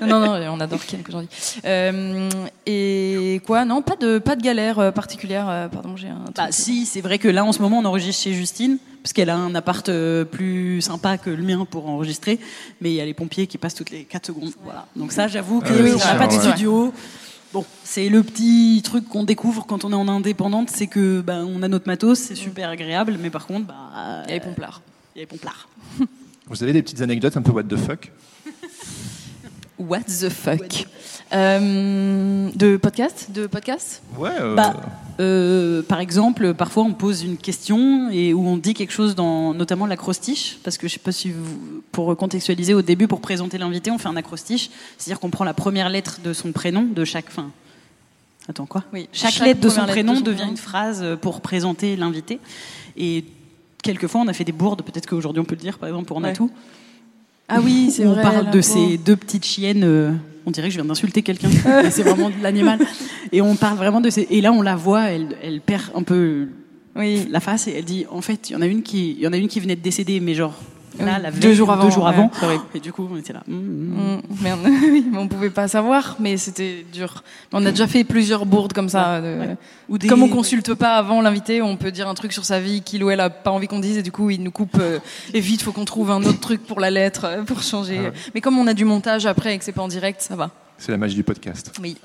non, 0.02 0.20
non, 0.20 0.54
on 0.54 0.60
adore 0.60 0.86
Kian 0.86 1.00
Kojandi. 1.04 1.30
Euh, 1.66 2.30
et 2.66 3.42
quoi? 3.46 3.66
Non, 3.66 3.82
pas 3.82 3.96
de 3.96 4.18
pas 4.18 4.36
de 4.36 4.42
galère 4.42 4.80
euh, 4.80 4.92
particulière. 4.92 5.48
Euh, 5.50 5.68
pardon, 5.68 5.96
j'ai 5.96 6.08
un. 6.08 6.26
Bah 6.36 6.48
si, 6.50 6.86
c'est 6.86 7.02
vrai 7.02 7.20
que 7.20 7.28
là 7.28 7.46
en 7.46 7.52
ce 7.52 7.62
moment 7.62 7.80
on 7.80 7.86
enregistre 7.86 8.24
chez 8.24 8.34
Justine 8.34 8.78
parce 9.02 9.14
qu'elle 9.14 9.30
a 9.30 9.36
un 9.36 9.56
appart 9.56 9.90
plus 10.32 10.82
sympa 10.82 11.18
que 11.18 11.30
le 11.30 11.44
mien 11.44 11.66
pour 11.66 11.88
enregistrer, 11.88 12.40
mais 12.82 12.92
il 12.92 12.96
y 12.96 13.02
a 13.02 13.06
les 13.06 13.14
pompiers 13.14 13.48
qui 13.48 13.58
passent 13.58 13.76
toutes 13.76 13.90
les 13.90 14.04
4 14.04 14.28
secondes. 14.28 14.52
Voilà. 14.64 14.88
Donc 14.96 15.12
ça, 15.12 15.28
j'avoue 15.28 15.62
qu'on 15.62 15.74
n'a 15.74 16.16
pas 16.16 16.28
de 16.28 16.34
studio. 16.34 16.94
Bon, 17.54 17.66
c'est 17.84 18.08
le 18.08 18.24
petit 18.24 18.82
truc 18.82 19.10
qu'on 19.10 19.26
découvre 19.26 19.66
quand 19.66 19.84
on 19.84 19.92
est 19.92 19.96
en 19.96 20.08
indépendante, 20.08 20.70
c'est 20.70 20.88
que 20.88 21.20
bah, 21.20 21.44
on 21.46 21.62
a 21.64 21.68
notre 21.68 21.86
matos, 21.86 22.18
c'est 22.18 22.36
super 22.36 22.70
agréable, 22.70 23.18
mais 23.20 23.30
par 23.30 23.46
contre, 23.46 23.68
bah, 23.68 24.24
il 24.26 24.30
y 24.30 24.32
a 24.32 24.36
les 24.36 24.40
pomplards. 24.40 24.82
Il 25.16 25.20
y 25.20 25.22
a 25.22 25.24
les 25.24 25.28
pomplards. 25.28 25.68
Vous 26.48 26.64
avez 26.64 26.72
des 26.72 26.82
petites 26.82 27.02
anecdotes 27.02 27.36
un 27.36 27.42
peu 27.42 27.52
what 27.52 27.64
the 27.64 27.76
fuck? 27.76 28.10
What 29.82 30.02
the 30.02 30.30
fuck? 30.30 30.86
Euh, 31.34 32.50
De 32.54 32.78
podcast 32.78 33.32
De 33.34 33.48
podcast? 33.48 34.04
Ouais. 34.16 34.30
Euh, 34.40 34.56
bah, 34.56 34.76
euh, 35.20 35.82
par 35.82 36.00
exemple, 36.00 36.54
parfois 36.54 36.84
on 36.84 36.94
pose 36.94 37.24
une 37.24 37.38
question 37.38 38.12
et 38.12 38.32
où 38.34 38.48
on 38.48 38.58
dit 38.58 38.76
quelque 38.76 38.94
chose 38.94 39.16
dans 39.16 39.56
notamment 39.56 39.88
l'acrostiche, 39.88 40.60
parce 40.64 40.78
que 40.78 40.88
je 40.88 40.94
sais 40.94 41.00
pas 41.00 41.12
si 41.12 41.32
vous, 41.32 41.82
pour 41.92 42.16
contextualiser 42.16 42.76
au 42.76 42.84
début, 42.84 43.08
pour 43.08 43.22
présenter 43.22 43.58
l'invité, 43.58 43.90
on 43.90 43.98
fait 43.98 44.08
un 44.08 44.18
acrostiche, 44.18 44.70
c'est-à-dire 45.00 45.20
qu'on 45.20 45.32
prend 45.32 45.46
la 45.46 45.56
première 45.56 45.90
lettre 45.90 46.20
de 46.24 46.32
son 46.32 46.52
prénom 46.52 46.84
de 46.84 47.04
chaque 47.04 47.32
fin. 47.32 47.50
Attends 48.48 48.68
quoi? 48.68 48.84
Oui. 48.94 49.10
Chaque, 49.14 49.40
lettre 49.40 49.62
de 49.62 49.70
son 49.70 49.86
prénom 49.88 50.22
devient 50.22 50.48
une 50.48 50.58
phrase 50.58 51.04
pour 51.22 51.42
présenter 51.42 51.96
l'invité. 51.96 52.40
Et 52.98 53.26
quelquefois, 53.82 54.22
on 54.22 54.28
a 54.28 54.34
fait 54.34 54.44
des 54.44 54.52
bourdes. 54.52 54.84
Peut-être 54.84 55.08
qu'aujourd'hui, 55.08 55.42
on 55.42 55.46
peut 55.46 55.56
le 55.56 55.62
dire. 55.62 55.78
Par 55.78 55.90
exemple, 55.90 56.06
pour 56.06 56.20
Natou. 56.20 56.52
Ah 57.52 57.60
oui, 57.62 57.92
c'est 57.92 58.06
vrai. 58.06 58.20
On 58.20 58.22
parle 58.22 58.50
de 58.52 58.62
ces 58.62 58.98
deux 58.98 59.16
petites 59.16 59.46
chiennes. 59.46 59.84
Euh, 59.84 60.12
on 60.46 60.52
dirait 60.52 60.68
que 60.68 60.74
je 60.74 60.80
viens 60.80 60.88
d'insulter 60.88 61.22
quelqu'un. 61.22 61.50
c'est 61.92 62.04
vraiment 62.04 62.30
de 62.30 62.42
l'animal. 62.42 62.80
Et 63.32 63.42
on 63.42 63.56
parle 63.56 63.78
vraiment 63.78 64.02
de 64.02 64.10
ces. 64.10 64.28
Et 64.30 64.42
là, 64.42 64.54
on 64.54 64.62
la 64.62 64.76
voit, 64.76 65.10
elle, 65.10 65.36
elle 65.44 65.60
perd 65.62 65.92
un 65.94 66.04
peu 66.04 66.48
oui. 66.96 67.28
la 67.30 67.40
face 67.40 67.68
et 67.68 67.74
elle 67.78 67.86
dit 67.86 68.06
en 68.10 68.22
fait, 68.22 68.50
il 68.50 68.54
y 68.54 68.56
en 68.56 68.62
a 68.62 68.68
une 68.68 68.84
qui, 68.84 69.12
il 69.12 69.20
y 69.20 69.28
en 69.28 69.34
a 69.34 69.38
une 69.38 69.48
qui 69.48 69.60
venait 69.60 69.76
de 69.76 69.82
décéder, 69.82 70.20
mais 70.20 70.34
genre 70.34 70.56
Là, 71.00 71.20
la 71.20 71.32
deux 71.32 71.54
jours 71.54 71.72
avant. 71.72 71.86
Deux 71.86 71.92
jours 71.92 72.08
avant. 72.08 72.30
et 72.76 72.80
du 72.80 72.92
coup, 72.92 73.08
on 73.12 73.18
était 73.18 73.34
là. 73.34 73.44
Mm, 73.48 73.56
mm. 73.56 74.16
Mm, 74.18 74.22
merde, 74.42 74.60
on 75.18 75.28
pouvait 75.28 75.50
pas 75.50 75.68
savoir, 75.68 76.18
mais 76.20 76.38
c'était 76.38 76.86
dur. 76.92 77.24
On 77.54 77.66
a 77.66 77.72
déjà 77.72 77.88
fait 77.88 78.04
plusieurs 78.04 78.46
bourdes 78.46 78.74
comme 78.74 78.90
ça. 78.90 79.22
Ou 79.90 79.98
Comme 79.98 80.24
on 80.24 80.30
consulte 80.30 80.74
pas 80.74 80.96
avant 80.96 81.22
l'invité, 81.22 81.62
on 81.62 81.78
peut 81.78 81.92
dire 81.92 82.08
un 82.08 82.14
truc 82.14 82.34
sur 82.34 82.46
sa 82.46 82.60
vie 82.60 82.82
qu'il 82.82 83.04
ou 83.04 83.10
elle 83.10 83.20
a 83.20 83.30
pas 83.30 83.52
envie 83.52 83.68
qu'on 83.68 83.80
dise, 83.80 83.98
et 83.98 84.04
du 84.04 84.12
coup, 84.12 84.30
il 84.30 84.44
nous 84.44 84.52
coupe. 84.52 84.78
Euh, 84.80 85.00
et 85.34 85.40
vite, 85.40 85.62
faut 85.62 85.72
qu'on 85.72 85.86
trouve 85.86 86.12
un 86.12 86.24
autre 86.24 86.40
truc 86.40 86.66
pour 86.66 86.80
la 86.80 86.90
lettre, 86.90 87.26
euh, 87.26 87.44
pour 87.44 87.62
changer. 87.62 88.00
Ah 88.08 88.12
mais 88.34 88.42
comme 88.42 88.58
on 88.58 88.68
a 88.68 88.74
du 88.74 88.86
montage 88.86 89.26
après 89.26 89.56
et 89.56 89.58
que 89.58 89.64
c'est 89.64 89.72
pas 89.72 89.82
en 89.82 89.88
direct, 89.88 90.22
ça 90.22 90.36
va. 90.36 90.52
C'est 90.78 90.92
la 90.92 90.98
magie 90.98 91.16
du 91.16 91.24
podcast. 91.24 91.74
Oui. 91.82 91.98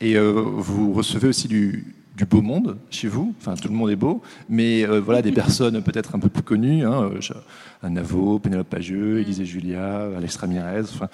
Et 0.00 0.16
euh, 0.16 0.32
vous 0.32 0.92
recevez 0.92 1.28
aussi 1.28 1.48
du, 1.48 1.94
du 2.20 2.26
beau 2.26 2.42
monde 2.42 2.76
chez 2.90 3.08
vous. 3.08 3.34
Enfin, 3.40 3.54
tout 3.54 3.68
le 3.68 3.74
monde 3.74 3.88
est 3.88 3.96
beau, 3.96 4.20
mais 4.50 4.86
euh, 4.86 5.00
voilà 5.00 5.22
des 5.22 5.32
personnes 5.32 5.82
peut-être 5.82 6.14
un 6.14 6.18
peu 6.18 6.28
plus 6.28 6.42
connues. 6.42 6.84
Hein, 6.84 7.10
euh, 7.84 7.88
Navo, 7.88 8.38
Pénélope 8.38 8.68
Pagieux, 8.68 9.14
mm. 9.14 9.18
Élise 9.20 9.42
Julia, 9.44 10.08
Alex 10.14 10.36
Ramirez. 10.36 10.82
Enfin, 10.82 11.08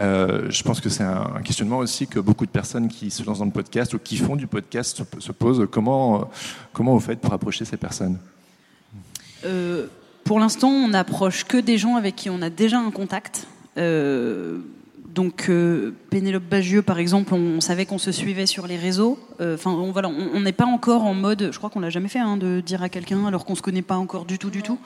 euh, 0.00 0.50
je 0.50 0.62
pense 0.62 0.82
que 0.82 0.90
c'est 0.90 1.02
un, 1.02 1.40
questionnement 1.42 1.78
aussi 1.78 2.06
que 2.06 2.20
beaucoup 2.20 2.44
de 2.44 2.50
personnes 2.50 2.88
qui 2.88 3.10
se 3.10 3.24
lancent 3.24 3.38
dans 3.38 3.46
le 3.46 3.50
podcast 3.52 3.94
ou 3.94 3.98
qui 3.98 4.18
font 4.18 4.36
du 4.36 4.46
podcast 4.46 5.02
se, 5.18 5.32
posent. 5.32 5.66
Comment, 5.70 6.28
comment 6.74 6.92
vous 6.92 7.00
faites 7.00 7.20
pour 7.20 7.32
approcher 7.32 7.64
ces 7.64 7.78
personnes? 7.78 8.18
Pour 10.24 10.40
l'instant, 10.40 10.68
on 10.68 10.88
n'approche 10.88 11.44
que 11.44 11.56
des 11.56 11.78
gens 11.78 11.96
avec 11.96 12.16
qui 12.16 12.28
on 12.28 12.42
a 12.42 12.50
déjà 12.50 12.78
un 12.78 12.90
contact. 12.90 13.46
Donc 15.14 15.46
euh, 15.48 15.92
Pénélope 16.10 16.44
Bagieux, 16.44 16.82
par 16.82 16.98
exemple, 16.98 17.34
on, 17.34 17.60
savait 17.60 17.84
qu'on 17.84 17.98
se 17.98 18.12
suivait 18.12 18.46
sur 18.46 18.66
les 18.66 18.76
réseaux. 18.76 19.18
Euh, 19.40 19.54
enfin, 19.54 19.72
on, 19.72 19.90
voilà, 19.90 20.08
on 20.08 20.40
n'est 20.40 20.52
pas 20.52 20.66
encore 20.66 21.04
en 21.04 21.14
mode, 21.14 21.50
je 21.52 21.58
crois 21.58 21.68
qu'on 21.68 21.80
l'a 21.80 21.90
jamais 21.90 22.08
fait, 22.08 22.20
hein, 22.20 22.36
de 22.36 22.60
dire 22.60 22.82
à 22.82 22.88
quelqu'un 22.88 23.26
alors 23.26 23.44
qu'on 23.44 23.56
se 23.56 23.62
connaît 23.62 23.82
pas 23.82 23.96
encore 23.96 24.24
du 24.24 24.38
tout, 24.38 24.50
du 24.50 24.62
tout. 24.62 24.78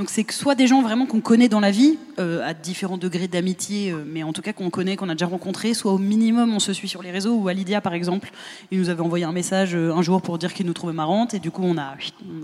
Donc 0.00 0.08
c'est 0.08 0.24
que 0.24 0.32
soit 0.32 0.54
des 0.54 0.66
gens 0.66 0.80
vraiment 0.80 1.04
qu'on 1.04 1.20
connaît 1.20 1.50
dans 1.50 1.60
la 1.60 1.70
vie, 1.70 1.98
euh, 2.18 2.42
à 2.42 2.54
différents 2.54 2.96
degrés 2.96 3.28
d'amitié, 3.28 3.92
euh, 3.92 4.02
mais 4.06 4.22
en 4.22 4.32
tout 4.32 4.40
cas 4.40 4.54
qu'on 4.54 4.70
connaît, 4.70 4.96
qu'on 4.96 5.10
a 5.10 5.12
déjà 5.12 5.26
rencontré, 5.26 5.74
soit 5.74 5.92
au 5.92 5.98
minimum 5.98 6.54
on 6.54 6.58
se 6.58 6.72
suit 6.72 6.88
sur 6.88 7.02
les 7.02 7.10
réseaux, 7.10 7.34
ou 7.34 7.48
à 7.48 7.52
Lydia 7.52 7.82
par 7.82 7.92
exemple, 7.92 8.32
il 8.70 8.78
nous 8.78 8.88
avait 8.88 9.02
envoyé 9.02 9.26
un 9.26 9.32
message 9.32 9.74
euh, 9.74 9.92
un 9.92 10.00
jour 10.00 10.22
pour 10.22 10.38
dire 10.38 10.54
qu'il 10.54 10.64
nous 10.64 10.72
trouvait 10.72 10.94
marrante, 10.94 11.34
et 11.34 11.38
du 11.38 11.50
coup 11.50 11.60
on, 11.62 11.76
a, 11.76 11.96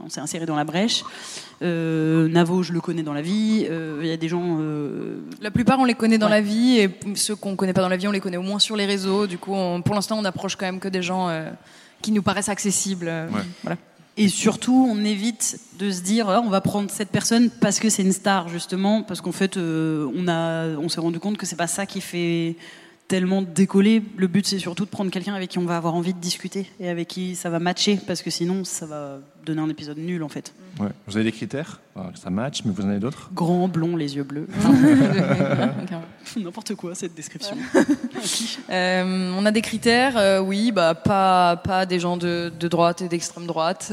on 0.05 0.11
s'est 0.11 0.21
inséré 0.21 0.45
dans 0.45 0.55
la 0.55 0.65
brèche. 0.65 1.03
Navo, 1.63 2.63
je 2.63 2.75
le 2.75 2.81
connais 2.83 3.03
dans 3.03 3.15
la 3.15 3.23
vie, 3.23 3.67
il 4.03 4.07
y 4.07 4.13
a 4.13 4.19
des 4.19 4.29
gens... 4.29 4.61
La 5.41 5.51
plupart 5.51 5.79
on 5.79 5.87
les 5.87 5.95
connaît 5.95 6.19
dans 6.19 6.29
la 6.29 6.43
vie, 6.43 6.79
et 6.79 6.91
ceux 7.15 7.37
qu'on 7.37 7.57
connaît 7.57 7.73
pas 7.73 7.81
dans 7.81 7.89
la 7.89 7.97
vie, 7.97 8.07
on 8.07 8.13
les 8.13 8.21
connaît 8.21 8.37
au 8.37 8.43
moins 8.43 8.59
sur 8.59 8.77
les 8.77 8.85
réseaux, 8.85 9.27
du 9.27 9.39
coup 9.39 9.55
pour 9.83 9.95
l'instant 9.95 10.19
on 10.19 10.27
approche 10.27 10.57
quand 10.57 10.67
même 10.67 10.79
que 10.79 10.89
des 10.89 11.01
gens 11.01 11.31
qui 12.03 12.13
nous 12.13 12.23
paraissent 12.23 12.51
accessibles. 12.51 13.11
Voilà. 13.63 13.79
Et 14.19 14.29
surtout, 14.29 14.89
on 14.91 15.05
évite 15.05 15.61
de 15.79 15.91
se 15.91 16.01
dire, 16.01 16.27
oh, 16.29 16.41
on 16.43 16.49
va 16.49 16.63
prendre 16.63 16.91
cette 16.91 17.11
personne 17.11 17.51
parce 17.51 17.79
que 17.79 17.91
c'est 17.91 18.03
une 18.03 18.13
star, 18.13 18.49
justement, 18.49 19.03
parce 19.03 19.21
qu'en 19.21 19.33
fait, 19.33 19.59
euh, 19.59 20.11
on, 20.15 20.27
a, 20.27 20.69
on 20.79 20.89
s'est 20.89 21.01
rendu 21.01 21.21
compte 21.21 21.37
que 21.37 21.45
c'est 21.45 21.57
pas 21.57 21.67
ça 21.67 21.85
qui 21.85 22.01
fait 22.01 22.57
tellement 23.09 23.43
décoller. 23.43 24.03
Le 24.17 24.27
but, 24.27 24.47
c'est 24.47 24.59
surtout 24.59 24.85
de 24.85 24.91
prendre 24.91 25.11
quelqu'un 25.11 25.35
avec 25.35 25.51
qui 25.51 25.59
on 25.59 25.65
va 25.65 25.77
avoir 25.77 25.95
envie 25.95 26.15
de 26.15 26.19
discuter 26.19 26.71
et 26.81 26.89
avec 26.89 27.09
qui 27.09 27.35
ça 27.37 27.51
va 27.51 27.59
matcher, 27.59 27.99
parce 28.07 28.23
que 28.23 28.31
sinon, 28.31 28.65
ça 28.65 28.87
va 28.87 29.19
donner 29.45 29.61
un 29.61 29.69
épisode 29.69 29.99
nul, 29.99 30.23
en 30.23 30.29
fait. 30.29 30.53
Ouais. 30.81 30.89
Vous 31.07 31.17
avez 31.17 31.25
des 31.25 31.33
critères? 31.33 31.81
Ça 32.15 32.31
match, 32.31 32.63
mais 32.65 32.73
vous 32.73 32.83
en 32.83 32.89
avez 32.89 32.99
d'autres? 32.99 33.31
Grand, 33.33 33.69
blond, 33.69 33.97
les 33.97 34.17
yeux 34.17 34.25
bleus. 34.25 34.49
N'importe 36.37 36.75
quoi, 36.75 36.95
cette 36.95 37.15
description. 37.15 37.57
Euh, 38.69 39.33
on 39.37 39.47
a 39.47 39.53
des 39.53 39.63
critères, 39.63 40.17
euh, 40.17 40.41
oui, 40.41 40.73
bah, 40.73 40.95
pas, 40.95 41.57
pas 41.57 41.87
des 41.87 42.01
gens 42.01 42.17
de, 42.17 42.53
de 42.59 42.69
droite 42.69 43.01
et 43.03 43.09
d'extrême 43.09 43.47
droite. 43.47 43.93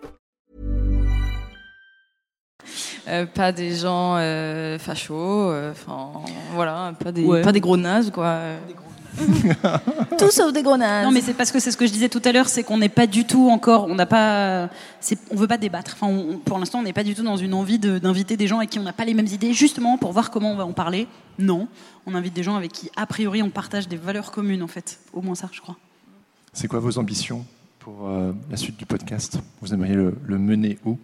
Euh, 3.07 3.25
pas 3.25 3.51
des 3.51 3.73
gens 3.75 4.15
euh, 4.17 4.77
fachos, 4.77 5.15
euh, 5.15 5.71
enfin 5.71 6.11
voilà, 6.53 6.93
pas 7.03 7.11
des, 7.11 7.25
Ouais. 7.25 7.41
pas 7.41 7.51
des 7.51 7.59
gros 7.59 7.77
nazes 7.77 8.11
quoi. 8.11 8.39
Tout 10.17 10.31
sauf 10.31 10.53
des 10.53 10.61
gros 10.63 10.77
nazes. 10.77 11.05
Non, 11.05 11.11
mais 11.11 11.21
c'est 11.21 11.33
parce 11.33 11.51
que 11.51 11.59
c'est 11.59 11.71
ce 11.71 11.77
que 11.77 11.85
je 11.85 11.91
disais 11.91 12.09
tout 12.09 12.21
à 12.23 12.31
l'heure, 12.31 12.47
c'est 12.47 12.63
qu'on 12.63 12.77
n'est 12.77 12.89
pas 12.89 13.07
du 13.07 13.25
tout 13.25 13.49
encore, 13.49 13.87
on 13.89 13.95
n'a 13.95 14.05
pas, 14.05 14.69
c'est- 14.99 15.19
on 15.31 15.35
veut 15.35 15.47
pas 15.47 15.57
débattre. 15.57 15.97
Enfin, 15.99 16.07
on- 16.13 16.37
pour 16.37 16.57
l'instant, 16.59 16.79
on 16.79 16.83
n'est 16.83 16.93
pas 16.93 17.03
du 17.03 17.13
tout 17.15 17.23
dans 17.23 17.37
une 17.37 17.53
envie 17.53 17.79
de- 17.79 17.97
d'inviter 17.99 18.37
des 18.37 18.47
gens 18.47 18.57
avec 18.57 18.69
qui 18.69 18.79
on 18.79 18.83
n'a 18.83 18.93
pas 18.93 19.03
les 19.05 19.13
mêmes 19.13 19.27
idées, 19.27 19.53
justement 19.53 19.97
pour 19.97 20.11
voir 20.13 20.31
comment 20.31 20.51
on 20.51 20.55
va 20.55 20.65
en 20.65 20.71
parler. 20.73 21.07
Non, 21.39 21.67
on 22.05 22.15
invite 22.15 22.33
des 22.33 22.43
gens 22.43 22.55
avec 22.55 22.71
qui, 22.71 22.89
a 22.95 23.05
priori, 23.05 23.41
on 23.43 23.49
partage 23.49 23.87
des 23.87 23.97
valeurs 23.97 24.31
communes, 24.31 24.63
en 24.63 24.67
fait. 24.67 24.99
Au 25.13 25.21
moins 25.21 25.35
ça, 25.35 25.49
je 25.51 25.59
crois. 25.61 25.75
C'est 26.53 26.67
quoi 26.67 26.79
vos 26.79 26.97
ambitions 26.97 27.45
pour 27.79 28.07
euh, 28.07 28.31
la 28.49 28.57
suite 28.57 28.77
du 28.77 28.85
podcast? 28.85 29.39
Vous 29.61 29.73
aimeriez 29.73 29.95
le, 29.95 30.15
le 30.25 30.37
mener 30.37 30.77
où? 30.85 30.97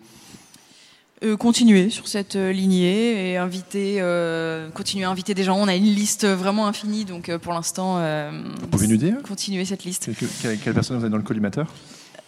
Euh, 1.23 1.35
continuer 1.35 1.89
sur 1.89 2.07
cette 2.07 2.35
euh, 2.35 2.51
lignée 2.51 3.31
et 3.31 3.37
inviter, 3.37 3.97
euh, 4.01 4.69
continuer 4.69 5.03
à 5.05 5.09
inviter 5.09 5.33
des 5.33 5.43
gens. 5.43 5.57
On 5.57 5.67
a 5.67 5.75
une 5.75 5.83
liste 5.85 6.27
vraiment 6.27 6.67
infinie, 6.67 7.05
donc 7.05 7.29
euh, 7.29 7.39
pour 7.39 7.53
l'instant, 7.53 7.95
euh, 7.97 8.29
Vous 8.61 8.67
pouvez 8.67 8.85
nous 8.87 8.97
dire 8.97 9.15
continuer 9.27 9.65
cette 9.65 9.83
liste. 9.83 10.09
Quelle, 10.43 10.73
personne 10.75 10.97
vous 10.97 11.03
avez 11.03 11.11
dans 11.11 11.17
le 11.17 11.23
collimateur 11.23 11.73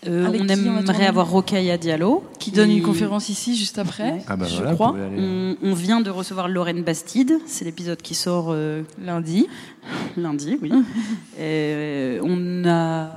Euh, 0.07 0.27
on 0.27 0.47
aimerait 0.47 1.05
avoir 1.05 1.29
Rocaille 1.29 1.77
Diallo, 1.77 2.23
Qui 2.39 2.49
donne 2.49 2.71
une 2.71 2.81
conférence 2.81 3.29
ici 3.29 3.55
juste 3.55 3.77
après. 3.77 4.23
Ah 4.27 4.35
bah 4.35 4.47
je 4.49 4.55
voilà, 4.55 4.73
crois, 4.73 4.95
aller- 4.95 5.17
On, 5.19 5.55
on 5.61 5.73
vient 5.75 6.01
de 6.01 6.09
recevoir 6.09 6.47
Lorraine 6.47 6.81
Bastide, 6.83 7.33
c'est 7.45 7.65
l'épisode 7.65 8.01
qui 8.01 8.15
sort 8.15 8.47
euh, 8.49 8.81
lundi. 9.05 9.45
lundi, 10.17 10.57
oui. 10.63 10.71
Et 11.39 12.17
on 12.23 12.65
a 12.65 13.11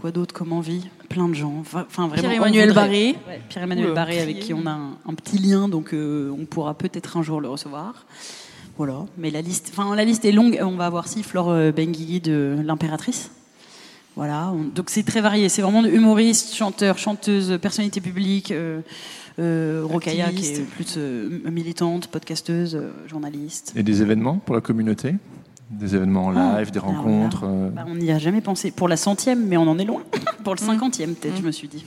quoi 0.00 0.12
d'autre 0.12 0.32
comme 0.32 0.54
envie? 0.54 0.88
Plein 1.10 1.28
de 1.28 1.34
gens. 1.34 1.58
Enfin, 1.60 1.84
vraiment. 2.08 2.14
Pierre-Emmanuel 2.14 2.72
Barré. 2.72 3.16
Ouais, 3.28 3.40
Pierre-Emmanuel 3.50 3.92
Barré, 3.92 4.20
avec 4.20 4.40
qui 4.40 4.54
on 4.54 4.64
a 4.64 4.70
un, 4.70 4.96
un 5.06 5.12
petit 5.14 5.36
lien, 5.36 5.68
donc 5.68 5.92
euh, 5.92 6.30
on 6.38 6.46
pourra 6.46 6.72
peut-être 6.72 7.18
un 7.18 7.22
jour 7.22 7.38
le 7.42 7.48
recevoir. 7.48 8.06
Voilà. 8.78 9.04
Mais 9.18 9.30
la 9.30 9.42
liste, 9.42 9.72
enfin, 9.76 9.94
la 9.94 10.06
liste 10.06 10.24
est 10.24 10.32
longue. 10.32 10.58
On 10.62 10.76
va 10.76 10.86
avoir 10.86 11.06
si 11.06 11.22
Flore 11.22 11.50
euh, 11.50 11.70
Benguigui 11.70 12.20
de 12.20 12.56
l'impératrice. 12.64 13.30
Voilà. 14.16 14.50
On- 14.52 14.64
donc 14.74 14.88
c'est 14.88 15.02
très 15.02 15.20
varié. 15.20 15.50
C'est 15.50 15.60
vraiment 15.60 15.82
de 15.82 15.90
humoriste, 15.90 16.54
chanteur, 16.54 16.96
chanteuse, 16.96 17.58
personnalité 17.60 18.00
publique. 18.00 18.52
Euh, 18.52 18.80
euh, 19.38 19.82
Rokhaya, 19.84 20.30
qui 20.32 20.46
est 20.46 20.62
plus 20.62 20.94
euh, 20.96 21.40
militante, 21.50 22.06
podcasteuse, 22.08 22.74
euh, 22.74 22.90
journaliste. 23.06 23.72
Et 23.76 23.82
des 23.82 24.00
événements 24.00 24.38
pour 24.38 24.54
la 24.54 24.60
communauté? 24.62 25.14
Des 25.70 25.94
événements 25.94 26.26
en 26.26 26.36
Ah, 26.36 26.58
live, 26.58 26.70
des 26.72 26.80
là, 26.80 26.84
rencontres 26.86 27.44
euh, 27.44 27.70
Bah, 27.70 27.84
on 27.86 27.94
n'y 27.94 28.10
a 28.10 28.18
jamais 28.18 28.40
pensé. 28.40 28.70
Pour 28.72 28.88
la 28.88 28.96
centième, 28.96 29.46
mais 29.46 29.56
on 29.56 29.62
en 29.68 29.78
est 29.78 29.84
loin. 29.84 30.02
Pour 30.44 30.54
Mm. 30.54 30.56
le 30.60 30.64
cinquantième, 30.66 31.14
peut-être, 31.14 31.36
je 31.36 31.42
me 31.42 31.52
suis 31.52 31.68
dit. 31.68 31.84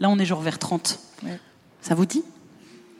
Là, 0.00 0.08
on 0.10 0.18
est 0.18 0.24
genre 0.24 0.40
vers 0.42 0.58
30. 0.58 0.98
Ouais. 1.24 1.38
Ça 1.82 1.94
vous 1.94 2.06
dit? 2.06 2.22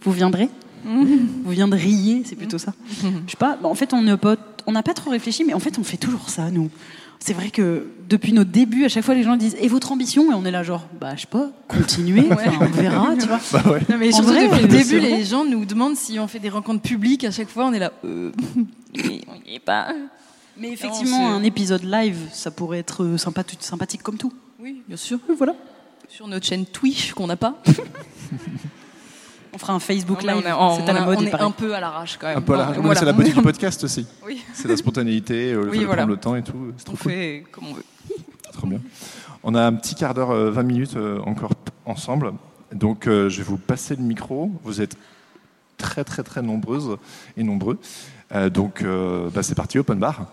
Vous 0.03 0.13
viendrez? 0.13 0.49
Vous 0.85 1.51
viendriez, 1.51 2.23
c'est 2.25 2.37
plutôt 2.37 2.59
ça. 2.59 2.73
Je 3.03 3.07
sais 3.31 3.37
pas, 3.39 3.59
bah, 3.61 3.69
en 3.69 3.75
fait, 3.75 3.93
on 3.93 4.03
n'a 4.03 4.17
pas, 4.17 4.37
on 4.67 4.73
n'a 4.73 4.83
pas 4.85 4.95
trop 4.95 5.11
réfléchi, 5.11 5.43
mais 5.45 5.53
en 5.55 5.59
fait, 5.59 5.79
on 5.79 5.85
fait 5.85 5.97
toujours 5.97 6.29
ça, 6.29 6.51
nous. 6.51 6.71
C'est 7.19 7.33
vrai 7.33 7.51
que 7.51 7.87
depuis 8.09 8.33
nos 8.33 8.45
débuts, 8.45 8.85
à 8.85 8.89
chaque 8.89 9.03
fois, 9.05 9.15
les 9.15 9.23
gens 9.25 9.37
disent 9.37 9.57
Et 9.61 9.69
votre 9.69 9.91
ambition? 9.91 10.31
Et 10.31 10.35
on 10.35 10.45
est 10.45 10.51
là, 10.51 10.63
genre, 10.63 10.87
bah, 11.01 11.15
je 11.17 11.23
sais 11.23 11.27
pas, 11.27 11.51
continuer, 11.67 12.27
enfin, 12.31 12.53
on 12.61 12.67
verra, 12.67 13.17
tu 13.19 13.27
vois. 13.27 13.41
Bah 13.53 13.63
ouais. 13.71 13.81
Non, 13.89 13.97
mais 13.99 14.09
En 14.13 14.17
surtout 14.17 14.31
vrai, 14.33 14.49
depuis 14.49 14.63
le 14.63 14.69
début, 14.69 15.01
les 15.01 15.25
gens 15.25 15.45
nous 15.45 15.65
demandent 15.65 15.97
si 15.97 16.19
on 16.21 16.29
fait 16.29 16.39
des 16.39 16.51
rencontres 16.51 16.83
publiques. 16.83 17.25
À 17.25 17.31
chaque 17.33 17.49
fois, 17.49 17.67
on 17.67 17.73
est 17.73 17.79
là. 17.81 17.93
Euh, 18.05 18.31
mais 19.05 19.21
on 19.29 19.41
n'y 19.49 19.57
est 19.57 19.61
pas. 19.61 19.89
Mais 20.57 20.71
effectivement, 20.73 21.29
un 21.35 21.43
épisode 21.43 21.83
live, 21.85 22.19
ça 22.33 22.51
pourrait 22.51 22.79
être 22.79 23.03
euh, 23.05 23.19
sympathique, 23.19 23.63
sympathique 23.63 24.03
comme 24.03 24.17
tout. 24.17 24.33
Oui, 24.59 24.83
bien 24.89 24.97
sûr. 24.97 25.19
Voilà. 25.37 25.55
Sur 26.09 26.29
notre 26.29 26.47
chaîne 26.47 26.65
Twitch 26.67 27.13
qu'on 27.13 27.27
n'a 27.27 27.37
pas. 27.37 27.57
On 29.53 29.59
fera 29.59 29.73
un 29.73 29.79
Facebook 29.81 30.23
Non, 30.23 30.35
live. 30.35 30.37
on 30.59 30.77
est- 30.79 30.85
c'est 30.85 30.91
à 30.91 30.93
la 30.93 31.03
on 31.03 31.07
mode, 31.07 31.21
est 31.23 31.25
il 31.25 31.31
paraît. 31.31 31.45
un 31.45 31.51
peu 31.51 31.75
à 31.75 31.81
l'arrache 31.81 32.19
quand 32.21 32.27
même. 32.27 32.39
Un 32.39 32.43
peu 32.43 32.55
à 32.55 32.57
la- 32.59 32.63
Enfin, 32.65 32.73
mais 32.77 32.83
voilà. 32.83 33.01
C'est 33.01 33.07
la 33.07 33.13
beauté 33.13 33.33
du 33.33 33.41
podcast 33.43 33.83
aussi. 33.85 34.07
Oui. 34.25 34.43
C'est 34.53 34.69
la 34.69 34.77
spontanéité, 34.77 35.53
euh, 35.53 35.65
le 35.65 35.71
Oui, 35.71 35.77
fait 35.79 35.81
de 35.83 35.87
voilà. 35.87 36.03
prendre 36.03 36.15
le 36.15 36.21
temps 36.21 36.37
et 36.37 36.43
tout. 36.43 36.73
C'est 36.77 36.89
On 36.91 36.93
trop 36.93 37.03
cool. 37.05 37.13
fait 37.13 37.45
comme 37.53 37.67
on 37.69 37.73
veut. 37.75 37.85
Trop 38.53 38.67
bien. 38.67 38.81
On 39.43 39.55
a 39.55 39.63
un 39.65 39.73
petit 39.75 39.95
quart 39.95 40.13
d'heure, 40.15 40.31
euh, 40.31 40.51
20 40.51 40.63
minutes 40.63 40.97
euh, 40.97 41.21
encore 41.25 41.55
p- 41.55 41.73
ensemble. 41.87 42.33
Donc, 42.73 43.07
euh, 43.07 43.29
je 43.31 43.39
vais 43.39 43.45
vous 43.45 43.57
passer 43.59 43.97
le 43.97 44.03
micro. 44.03 44.51
Vous 44.63 44.81
êtes 44.83 44.97
très, 45.79 46.05
très, 46.05 46.23
très 46.23 46.43
nombreuses 46.43 46.97
et 47.37 47.43
nombreux. 47.43 47.79
Euh, 48.33 48.51
donc, 48.51 48.83
euh, 48.83 49.31
bah, 49.31 49.43
c'est 49.43 49.55
parti, 49.55 49.79
open 49.79 49.99
bar. 49.99 50.27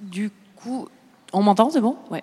Du 0.00 0.30
coup, 0.54 0.88
on 1.32 1.42
m'entend, 1.42 1.70
c'est 1.70 1.80
bon? 1.80 1.96
Ouais. 2.10 2.22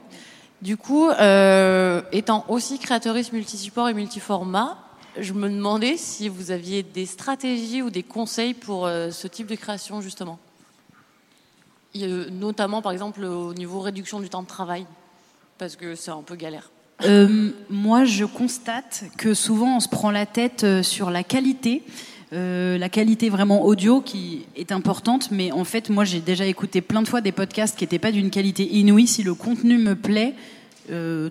Du 0.62 0.78
coup, 0.78 1.10
euh, 1.10 2.02
étant 2.14 2.46
aussi 2.48 2.80
créatrice 2.80 3.34
multisupport 3.34 3.90
et 3.90 3.94
multiformat, 3.94 4.78
je 5.20 5.34
me 5.34 5.50
demandais 5.50 5.98
si 5.98 6.30
vous 6.30 6.52
aviez 6.52 6.82
des 6.82 7.06
stratégies 7.06 7.82
ou 7.82 7.90
des 7.90 8.04
conseils 8.04 8.54
pour 8.54 8.88
ce 8.88 9.28
type 9.28 9.48
de 9.48 9.56
création, 9.56 10.00
justement. 10.00 10.40
Notamment, 12.32 12.82
par 12.82 12.92
exemple, 12.92 13.24
au 13.24 13.54
niveau 13.54 13.80
réduction 13.80 14.20
du 14.20 14.30
temps 14.30 14.42
de 14.42 14.48
travail, 14.48 14.86
parce 15.58 15.76
que 15.76 15.96
c'est 15.96 16.12
un 16.12 16.24
peu 16.24 16.36
galère. 16.36 16.72
Euh, 17.06 17.52
moi, 17.70 18.06
je 18.06 18.26
constate 18.26 19.06
que 19.18 19.34
souvent 19.34 19.78
on 19.78 19.80
se 19.80 19.90
prend 19.90 20.12
la 20.12 20.26
tête 20.26 20.64
euh, 20.64 20.84
sur 20.84 21.10
la 21.12 21.24
qualité, 21.24 21.84
euh, 22.32 22.78
la 22.78 22.90
qualité 22.90 23.30
vraiment 23.30 23.64
audio 23.66 24.02
qui 24.02 24.46
est 24.56 24.72
importante, 24.72 25.30
mais 25.32 25.52
en 25.52 25.66
fait, 25.66 25.90
moi 25.90 26.06
j'ai 26.06 26.20
déjà 26.20 26.46
écouté 26.46 26.82
plein 26.82 27.02
de 27.02 27.08
fois 27.08 27.22
des 27.22 27.32
podcasts 27.32 27.78
qui 27.78 27.84
n'étaient 27.84 28.00
pas 28.00 28.12
d'une 28.12 28.30
qualité 28.30 28.64
inouïe. 28.64 29.08
Si 29.08 29.24
le 29.24 29.34
contenu 29.34 29.78
me 29.78 29.96
plaît, 29.96 30.34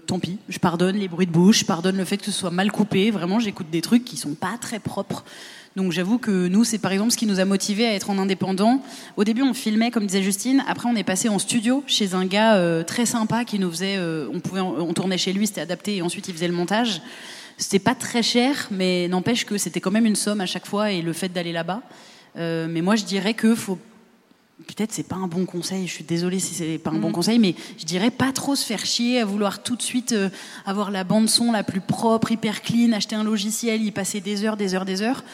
tant 0.06 0.18
pis, 0.18 0.38
je 0.48 0.58
pardonne 0.58 0.96
les 0.96 1.08
bruits 1.08 1.26
de 1.26 1.32
bouche, 1.32 1.60
je 1.60 1.64
pardonne 1.64 1.96
le 1.96 2.04
fait 2.04 2.18
que 2.18 2.24
ce 2.24 2.32
soit 2.32 2.50
mal 2.50 2.70
coupé. 2.70 3.10
Vraiment, 3.10 3.38
j'écoute 3.38 3.70
des 3.70 3.82
trucs 3.82 4.04
qui 4.04 4.16
sont 4.16 4.34
pas 4.34 4.56
très 4.60 4.78
propres. 4.78 5.24
Donc 5.74 5.92
j'avoue 5.92 6.18
que 6.18 6.48
nous, 6.48 6.64
c'est 6.64 6.78
par 6.78 6.92
exemple 6.92 7.12
ce 7.12 7.16
qui 7.16 7.26
nous 7.26 7.40
a 7.40 7.44
motivés 7.44 7.86
à 7.86 7.94
être 7.94 8.10
en 8.10 8.18
indépendant. 8.18 8.82
Au 9.16 9.24
début, 9.24 9.42
on 9.42 9.54
filmait, 9.54 9.90
comme 9.90 10.06
disait 10.06 10.22
Justine. 10.22 10.62
Après, 10.68 10.88
on 10.88 10.96
est 10.96 11.04
passé 11.04 11.28
en 11.28 11.38
studio 11.38 11.82
chez 11.86 12.14
un 12.14 12.26
gars 12.26 12.56
euh, 12.56 12.82
très 12.82 13.06
sympa 13.06 13.44
qui 13.44 13.58
nous 13.58 13.70
faisait. 13.70 13.96
euh, 13.96 14.28
on 14.32 14.40
pouvait, 14.40 14.60
on 14.60 14.92
tournait 14.92 15.18
chez 15.18 15.32
lui, 15.32 15.46
c'était 15.46 15.62
adapté, 15.62 15.96
et 15.96 16.02
ensuite 16.02 16.28
il 16.28 16.34
faisait 16.34 16.48
le 16.48 16.54
montage. 16.54 17.00
C'était 17.56 17.78
pas 17.78 17.94
très 17.94 18.22
cher, 18.22 18.68
mais 18.70 19.08
n'empêche 19.08 19.44
que 19.44 19.56
c'était 19.56 19.80
quand 19.80 19.90
même 19.90 20.06
une 20.06 20.16
somme 20.16 20.40
à 20.40 20.46
chaque 20.46 20.66
fois 20.66 20.90
et 20.90 21.00
le 21.00 21.12
fait 21.12 21.28
d'aller 21.28 21.52
là-bas. 21.52 21.82
Euh, 22.36 22.66
mais 22.68 22.82
moi, 22.82 22.96
je 22.96 23.04
dirais 23.04 23.34
que 23.34 23.54
faut 23.54 23.78
peut-être 24.62 24.92
c'est 24.92 25.08
pas 25.08 25.16
un 25.16 25.26
bon 25.26 25.44
conseil, 25.44 25.86
je 25.86 25.92
suis 25.92 26.04
désolée 26.04 26.38
si 26.38 26.54
c'est 26.54 26.78
pas 26.78 26.90
un 26.90 26.98
bon 26.98 27.10
conseil, 27.10 27.38
mais 27.38 27.54
je 27.78 27.84
dirais 27.84 28.10
pas 28.10 28.32
trop 28.32 28.54
se 28.54 28.64
faire 28.64 28.84
chier 28.84 29.20
à 29.20 29.24
vouloir 29.24 29.62
tout 29.62 29.76
de 29.76 29.82
suite 29.82 30.12
euh, 30.12 30.28
avoir 30.66 30.90
la 30.90 31.04
bande 31.04 31.28
son 31.28 31.52
la 31.52 31.64
plus 31.64 31.80
propre, 31.80 32.30
hyper 32.30 32.62
clean, 32.62 32.92
acheter 32.92 33.16
un 33.16 33.24
logiciel, 33.24 33.82
y 33.82 33.90
passer 33.90 34.20
des 34.20 34.44
heures, 34.44 34.56
des 34.56 34.74
heures, 34.74 34.84
des 34.84 35.02
heures. 35.02 35.24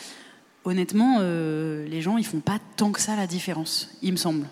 Honnêtement, 0.68 1.16
euh, 1.20 1.88
les 1.88 2.02
gens 2.02 2.18
ils 2.18 2.26
font 2.26 2.40
pas 2.40 2.58
tant 2.76 2.92
que 2.92 3.00
ça 3.00 3.16
la 3.16 3.26
différence, 3.26 3.88
il 4.02 4.12
me 4.12 4.18
semble. 4.18 4.44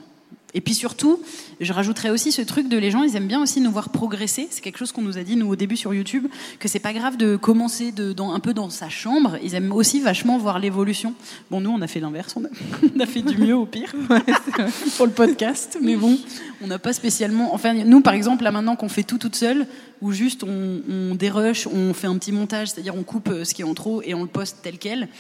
Et 0.55 0.63
puis 0.63 0.73
surtout, 0.73 1.21
je 1.61 1.71
rajouterais 1.75 2.09
aussi 2.09 2.33
ce 2.33 2.41
truc 2.41 2.71
de 2.71 2.79
les 2.79 2.91
gens, 2.91 3.03
ils 3.03 3.15
aiment 3.17 3.27
bien 3.27 3.43
aussi 3.43 3.61
nous 3.61 3.71
voir 3.71 3.91
progresser. 3.91 4.49
C'est 4.51 4.63
quelque 4.63 4.79
chose 4.79 4.93
qu'on 4.93 5.03
nous 5.03 5.19
a 5.19 5.23
dit 5.25 5.37
nous 5.37 5.47
au 5.47 5.57
début 5.57 5.77
sur 5.77 5.93
YouTube, 5.93 6.27
que 6.59 6.69
c'est 6.69 6.79
pas 6.79 6.95
grave 6.95 7.19
de 7.19 7.37
commencer 7.37 7.93
de, 7.93 8.15
dans, 8.15 8.33
un 8.33 8.41
peu 8.41 8.55
dans 8.55 8.71
sa 8.71 8.89
chambre. 8.89 9.37
Ils 9.43 9.55
aiment 9.57 9.73
aussi 9.73 10.01
vachement 10.01 10.39
voir 10.39 10.59
l'évolution. 10.59 11.13
Bon, 11.51 11.61
nous 11.61 11.69
on 11.69 11.83
a 11.83 11.87
fait 11.87 12.01
l'inverse, 12.01 12.35
on, 12.35 12.45
on 12.97 12.99
a, 12.99 13.05
fait 13.05 13.21
du 13.21 13.37
mieux 13.37 13.55
au 13.55 13.67
pire 13.67 13.95
pour 14.97 15.05
le 15.05 15.13
podcast, 15.13 15.77
mais 15.83 15.97
bon, 15.97 16.19
on 16.63 16.67
n'a 16.67 16.79
pas 16.79 16.95
spécialement. 16.95 17.53
Enfin, 17.53 17.75
nous 17.75 18.01
par 18.01 18.15
exemple, 18.15 18.43
là 18.43 18.53
maintenant 18.53 18.77
qu'on 18.77 18.89
fait 18.89 19.03
tout 19.03 19.19
toute 19.19 19.37
seule, 19.37 19.67
ou 20.01 20.13
juste 20.13 20.45
on, 20.45 20.81
on 20.89 21.15
dérush, 21.15 21.67
on 21.67 21.93
fait 21.93 22.07
un 22.07 22.17
petit 22.17 22.33
montage, 22.33 22.69
c'est-à-dire 22.69 22.97
on 22.97 23.03
coupe 23.03 23.31
ce 23.45 23.53
qui 23.53 23.61
est 23.61 23.67
en 23.67 23.75
trop 23.75 24.01
et 24.01 24.15
on 24.15 24.23
le 24.23 24.29
poste 24.29 24.61
tel 24.63 24.79
quel. 24.79 25.11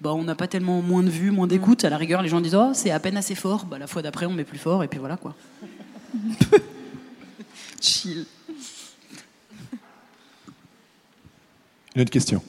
Bah, 0.00 0.12
on 0.12 0.24
n'a 0.24 0.34
pas 0.34 0.48
tellement 0.48 0.82
moins 0.82 1.02
de 1.02 1.10
vues, 1.10 1.30
moins 1.30 1.46
d'écoute. 1.46 1.84
À 1.84 1.90
la 1.90 1.96
rigueur, 1.96 2.22
les 2.22 2.28
gens 2.28 2.40
disent 2.40 2.54
oh, 2.54 2.72
c'est 2.74 2.90
à 2.90 3.00
peine 3.00 3.16
assez 3.16 3.34
fort. 3.34 3.64
Bah, 3.64 3.78
la 3.78 3.86
fois 3.86 4.02
d'après, 4.02 4.26
on 4.26 4.32
met 4.32 4.44
plus 4.44 4.58
fort, 4.58 4.82
et 4.84 4.88
puis 4.88 4.98
voilà 4.98 5.16
quoi. 5.16 5.34
Chill. 7.80 8.26
Une 11.94 12.02
autre 12.02 12.10
question. 12.10 12.42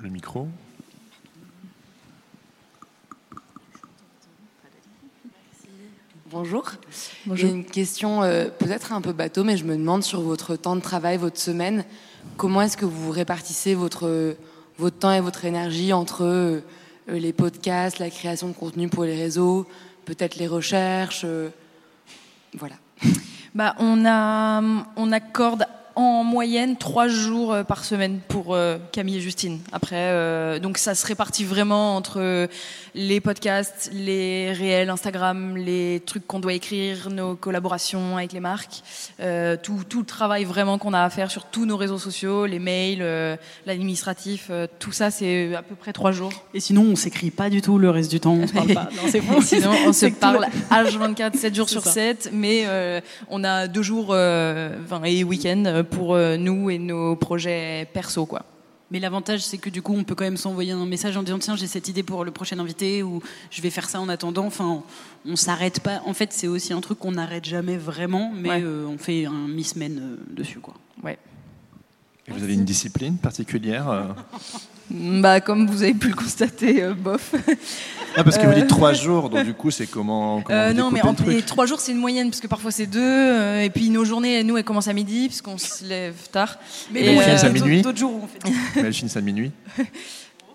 Le 0.00 0.08
micro. 0.08 0.48
Bonjour. 6.30 6.70
J'ai 7.34 7.48
une 7.48 7.64
question 7.64 8.22
euh, 8.22 8.46
peut-être 8.46 8.92
un 8.92 9.00
peu 9.00 9.12
bateau, 9.12 9.42
mais 9.42 9.56
je 9.56 9.64
me 9.64 9.76
demande 9.76 10.04
sur 10.04 10.20
votre 10.20 10.54
temps 10.54 10.76
de 10.76 10.80
travail, 10.80 11.16
votre 11.16 11.38
semaine, 11.38 11.84
comment 12.36 12.62
est-ce 12.62 12.76
que 12.76 12.84
vous 12.84 13.10
répartissez 13.10 13.74
votre, 13.74 14.36
votre 14.78 14.98
temps 14.98 15.12
et 15.12 15.20
votre 15.20 15.44
énergie 15.44 15.92
entre 15.92 16.24
euh, 16.24 16.60
les 17.08 17.32
podcasts, 17.32 17.98
la 17.98 18.10
création 18.10 18.48
de 18.48 18.52
contenu 18.52 18.88
pour 18.88 19.04
les 19.04 19.16
réseaux, 19.16 19.66
peut-être 20.04 20.36
les 20.36 20.46
recherches 20.46 21.22
euh, 21.24 21.50
Voilà. 22.58 22.76
Bah, 23.52 23.74
on, 23.80 24.04
accorde 25.12 25.66
en 26.00 26.24
moyenne 26.24 26.76
trois 26.76 27.08
jours 27.08 27.52
euh, 27.52 27.62
par 27.62 27.84
semaine 27.84 28.20
pour 28.28 28.54
euh, 28.54 28.78
Camille 28.92 29.18
et 29.18 29.20
Justine. 29.20 29.58
Après, 29.70 29.96
euh, 29.96 30.58
donc 30.58 30.78
ça 30.78 30.94
se 30.94 31.06
répartit 31.06 31.44
vraiment 31.44 31.96
entre 31.96 32.48
les 32.94 33.20
podcasts, 33.20 33.90
les 33.92 34.52
réels 34.52 34.90
Instagram, 34.90 35.56
les 35.56 36.02
trucs 36.06 36.26
qu'on 36.26 36.40
doit 36.40 36.54
écrire, 36.54 37.10
nos 37.10 37.36
collaborations 37.36 38.16
avec 38.16 38.32
les 38.32 38.40
marques, 38.40 38.82
tout, 39.62 39.84
tout, 39.88 40.00
le 40.00 40.06
travail 40.06 40.44
vraiment 40.44 40.78
qu'on 40.78 40.92
a 40.92 41.02
à 41.02 41.10
faire 41.10 41.30
sur 41.30 41.44
tous 41.44 41.66
nos 41.66 41.76
réseaux 41.76 41.98
sociaux, 41.98 42.46
les 42.46 42.58
mails, 42.58 43.38
l'administratif, 43.66 44.50
tout 44.78 44.92
ça, 44.92 45.10
c'est 45.10 45.54
à 45.54 45.62
peu 45.62 45.74
près 45.74 45.92
trois 45.92 46.12
jours. 46.12 46.32
Et 46.54 46.60
sinon, 46.60 46.82
on 46.82 46.96
s'écrit 46.96 47.30
pas 47.30 47.50
du 47.50 47.62
tout 47.62 47.78
le 47.78 47.90
reste 47.90 48.10
du 48.10 48.18
temps, 48.18 48.34
on 48.34 48.46
se 48.46 48.52
parle 48.52 48.74
pas. 48.74 48.88
c'est 49.08 49.20
bon. 49.26 49.40
sinon, 49.40 49.72
on 49.86 49.92
se 49.92 50.06
parle 50.06 50.46
H24, 50.70 51.36
7 51.36 51.54
jours 51.54 51.68
sur 51.68 51.84
7, 51.84 52.30
mais 52.32 52.66
on 53.28 53.44
a 53.44 53.68
deux 53.68 53.82
jours 53.82 54.16
et 54.16 55.24
week-end 55.24 55.84
pour 55.90 56.14
euh, 56.14 56.36
nous 56.36 56.70
et 56.70 56.78
nos 56.78 57.16
projets 57.16 57.88
perso, 57.92 58.26
quoi. 58.26 58.44
Mais 58.90 58.98
l'avantage, 58.98 59.40
c'est 59.40 59.58
que 59.58 59.70
du 59.70 59.82
coup, 59.82 59.94
on 59.94 60.02
peut 60.02 60.16
quand 60.16 60.24
même 60.24 60.36
s'envoyer 60.36 60.72
un 60.72 60.84
message 60.84 61.16
en 61.16 61.22
disant 61.22 61.38
tiens, 61.38 61.54
j'ai 61.54 61.68
cette 61.68 61.86
idée 61.86 62.02
pour 62.02 62.24
le 62.24 62.32
prochain 62.32 62.58
invité 62.58 63.04
ou 63.04 63.22
je 63.50 63.62
vais 63.62 63.70
faire 63.70 63.88
ça 63.88 64.00
en 64.00 64.08
attendant. 64.08 64.46
Enfin, 64.46 64.82
on 65.24 65.36
s'arrête 65.36 65.80
pas. 65.80 66.02
En 66.06 66.12
fait, 66.12 66.32
c'est 66.32 66.48
aussi 66.48 66.72
un 66.72 66.80
truc 66.80 66.98
qu'on 66.98 67.12
n'arrête 67.12 67.44
jamais 67.44 67.76
vraiment, 67.76 68.32
mais 68.34 68.62
euh, 68.62 68.86
on 68.88 68.98
fait 68.98 69.26
un 69.26 69.46
mi-semaine 69.46 70.00
euh, 70.00 70.34
dessus, 70.34 70.58
quoi. 70.58 70.74
Ouais. 71.04 71.18
Et 72.26 72.32
vous 72.32 72.42
avez 72.42 72.54
une 72.54 72.64
discipline 72.64 73.16
particulière 73.16 74.14
bah, 74.90 75.40
comme 75.40 75.66
vous 75.66 75.82
avez 75.82 75.94
pu 75.94 76.08
le 76.08 76.14
constater, 76.14 76.82
euh, 76.82 76.94
bof. 76.94 77.34
Ah, 78.16 78.24
parce 78.24 78.38
que 78.38 78.46
vous 78.46 78.54
dites 78.54 78.66
trois 78.66 78.92
jours, 78.92 79.30
donc 79.30 79.44
du 79.44 79.54
coup, 79.54 79.70
c'est 79.70 79.86
comment, 79.86 80.42
comment 80.42 80.58
euh, 80.58 80.72
Non, 80.72 80.90
mais 80.90 81.00
en 81.02 81.14
les 81.26 81.42
trois 81.42 81.66
jours, 81.66 81.80
c'est 81.80 81.92
une 81.92 81.98
moyenne, 81.98 82.28
parce 82.28 82.40
que 82.40 82.48
parfois 82.48 82.72
c'est 82.72 82.86
deux. 82.86 83.00
Euh, 83.00 83.62
et 83.62 83.70
puis 83.70 83.88
nos 83.90 84.04
journées, 84.04 84.42
nous, 84.42 84.56
elles 84.56 84.64
commencent 84.64 84.88
à 84.88 84.92
midi, 84.92 85.28
parce 85.28 85.42
qu'on 85.42 85.58
se 85.58 85.84
lève 85.84 86.16
tard. 86.32 86.58
Mais 86.90 87.04
elles 87.04 87.22
finissent 87.22 87.44
à 87.44 87.48
minuit. 87.50 87.82
D'autres 87.82 87.98
jours, 88.00 88.20
on 88.22 88.26
fait. 88.26 88.52
Mais 88.76 88.88
elles 88.88 88.94
finissent 88.94 89.16
à 89.16 89.20
minuit. 89.20 89.52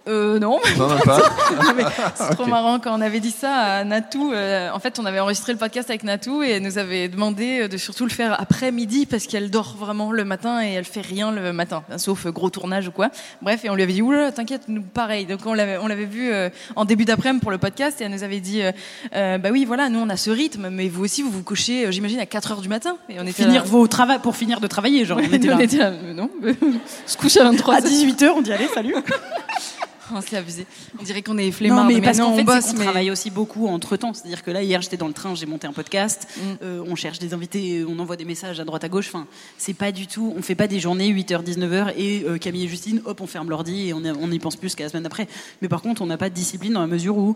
Euh, 0.08 0.40
non. 0.40 0.60
Non, 0.78 0.88
non 0.90 0.98
pas. 1.00 1.20
c'est 2.16 2.30
trop 2.36 2.46
marrant 2.46 2.80
quand 2.80 2.98
on 2.98 3.02
avait 3.02 3.20
dit 3.20 3.32
ça 3.32 3.54
à 3.56 3.84
Natou. 3.84 4.34
Euh, 4.34 4.70
en 4.72 4.80
fait, 4.80 5.00
on 5.00 5.06
avait 5.06 5.20
enregistré 5.20 5.52
le 5.54 5.58
podcast 5.60 5.90
avec 5.90 6.04
Natou 6.04 6.44
et 6.44 6.52
elle 6.52 6.64
nous 6.64 6.78
avait 6.78 7.08
demandé 7.08 7.62
euh, 7.62 7.68
de 7.68 7.78
surtout 7.78 8.04
le 8.06 8.12
faire 8.12 8.40
après 8.40 8.72
midi 8.72 9.06
parce 9.06 9.26
qu'elle 9.26 9.50
dort 9.50 9.76
vraiment 9.78 10.12
le 10.12 10.24
matin 10.24 10.64
et 10.64 10.74
elle 10.74 10.86
fait 10.86 11.02
rien 11.02 11.32
le 11.32 11.54
matin, 11.54 11.84
sauf 11.98 12.28
gros 12.28 12.50
tournage 12.50 12.88
ou 12.88 12.92
quoi. 12.92 13.10
Bref, 13.42 13.66
et 13.66 13.70
on 13.70 13.76
lui 13.76 13.84
avait 13.84 13.94
dit 13.94 14.02
oula, 14.02 14.32
t'inquiète, 14.32 14.64
nous 14.68 14.84
pareil. 14.84 15.26
Donc 15.26 15.40
on 15.46 15.54
l'avait, 15.54 15.78
on 15.78 15.88
l'avait 15.88 16.06
vu 16.06 16.32
en 16.76 16.86
début 16.86 17.06
d'après-midi 17.06 17.42
pour 17.42 17.52
le 17.52 17.58
podcast 17.58 18.02
et 18.02 18.06
elle 18.06 18.12
nous 18.12 18.24
avait 18.24 18.40
dit 18.40 18.62
bah 19.12 19.50
oui, 19.52 19.66
voilà, 19.66 19.90
nous 19.90 20.00
on 20.00 20.10
a 20.10 20.18
ce 20.18 20.30
rythme, 20.30 20.70
mais 20.70 20.88
vous 20.88 21.04
aussi 21.04 21.22
vous 21.22 21.32
vous 21.32 21.44
couchez, 21.44 21.92
j'imagine 21.92 22.20
à 22.20 22.26
4 22.26 22.52
heures 22.52 22.62
du 22.62 22.70
matin. 22.70 22.98
Et 23.10 23.20
on 23.20 23.24
était 23.24 23.44
finir 23.44 23.66
vos 23.66 23.88
travaux 23.88 24.20
pour 24.22 24.36
finir 24.36 24.60
de 24.60 24.68
travailler, 24.68 25.06
genre. 25.06 25.20
on 25.20 25.34
était 25.34 25.48
là. 25.48 25.56
On 25.60 25.60
était 25.60 25.78
là 25.78 25.92
non, 25.92 26.30
se 27.06 27.18
couche 27.18 27.38
à 27.38 27.44
23 27.44 27.76
À 27.76 27.82
18 27.82 28.22
h 28.22 28.30
on 28.30 28.42
dit 28.42 28.54
allez, 28.54 28.68
salut. 28.68 28.96
Oh, 30.14 30.20
c'est 30.26 30.38
abusé. 30.38 30.66
On 31.00 31.04
dirait 31.04 31.22
qu'on 31.22 31.38
est 31.38 31.52
flemmard. 31.52 31.84
Non, 31.84 31.94
mais, 31.94 32.02
parce 32.02 32.20
qu'en 32.20 32.36
fait, 32.36 32.44
on, 32.44 32.74
travaille 32.74 33.10
aussi 33.12 33.32
beaucoup 33.32 33.68
entre 33.68 33.98
temps. 33.98 34.14
C'est-à-dire 34.14 34.44
que 34.44 34.52
là, 34.52 34.62
hier, 34.62 34.82
j'étais 34.82 34.98
dans 34.98 35.08
le 35.08 35.14
train, 35.14 35.36
j'ai 35.36 35.46
monté 35.46 35.68
un 35.68 35.74
podcast. 35.74 36.28
Mm. 36.38 36.42
Euh, 36.64 36.84
on 36.88 36.96
cherche 36.96 37.20
des 37.20 37.34
invités, 37.34 37.86
on 37.88 37.98
envoie 38.00 38.16
des 38.16 38.26
messages 38.26 38.60
à 38.60 38.66
droite 38.66 38.84
à 38.84 38.90
gauche. 38.90 39.08
Enfin, 39.08 39.28
c'est 39.58 39.74
pas 39.74 39.92
du 39.92 40.08
tout. 40.08 40.34
On 40.38 40.42
fait 40.42 40.56
pas 40.56 40.68
des 40.68 40.80
journées 40.80 41.12
8h, 41.12 41.44
19h 41.44 41.94
et 41.98 42.24
euh, 42.28 42.38
Camille 42.38 42.66
et 42.66 42.68
Justine, 42.68 43.02
hop, 43.06 43.22
on 43.22 43.28
ferme 43.28 43.50
l'ordi 43.50 43.90
et 43.90 43.94
on, 43.94 44.04
on 44.06 44.32
y 44.32 44.40
pense 44.40 44.56
plus 44.56 44.76
qu'à 44.76 44.84
la 44.84 44.90
semaine 44.90 45.04
d'après. 45.04 45.28
Mais 45.62 45.68
par 45.68 45.82
contre, 45.82 46.02
on 46.02 46.06
n'a 46.06 46.18
pas 46.18 46.30
de 46.30 46.36
discipline 46.36 46.74
dans 46.74 46.82
la 46.82 46.88
mesure 46.88 47.18
où 47.18 47.36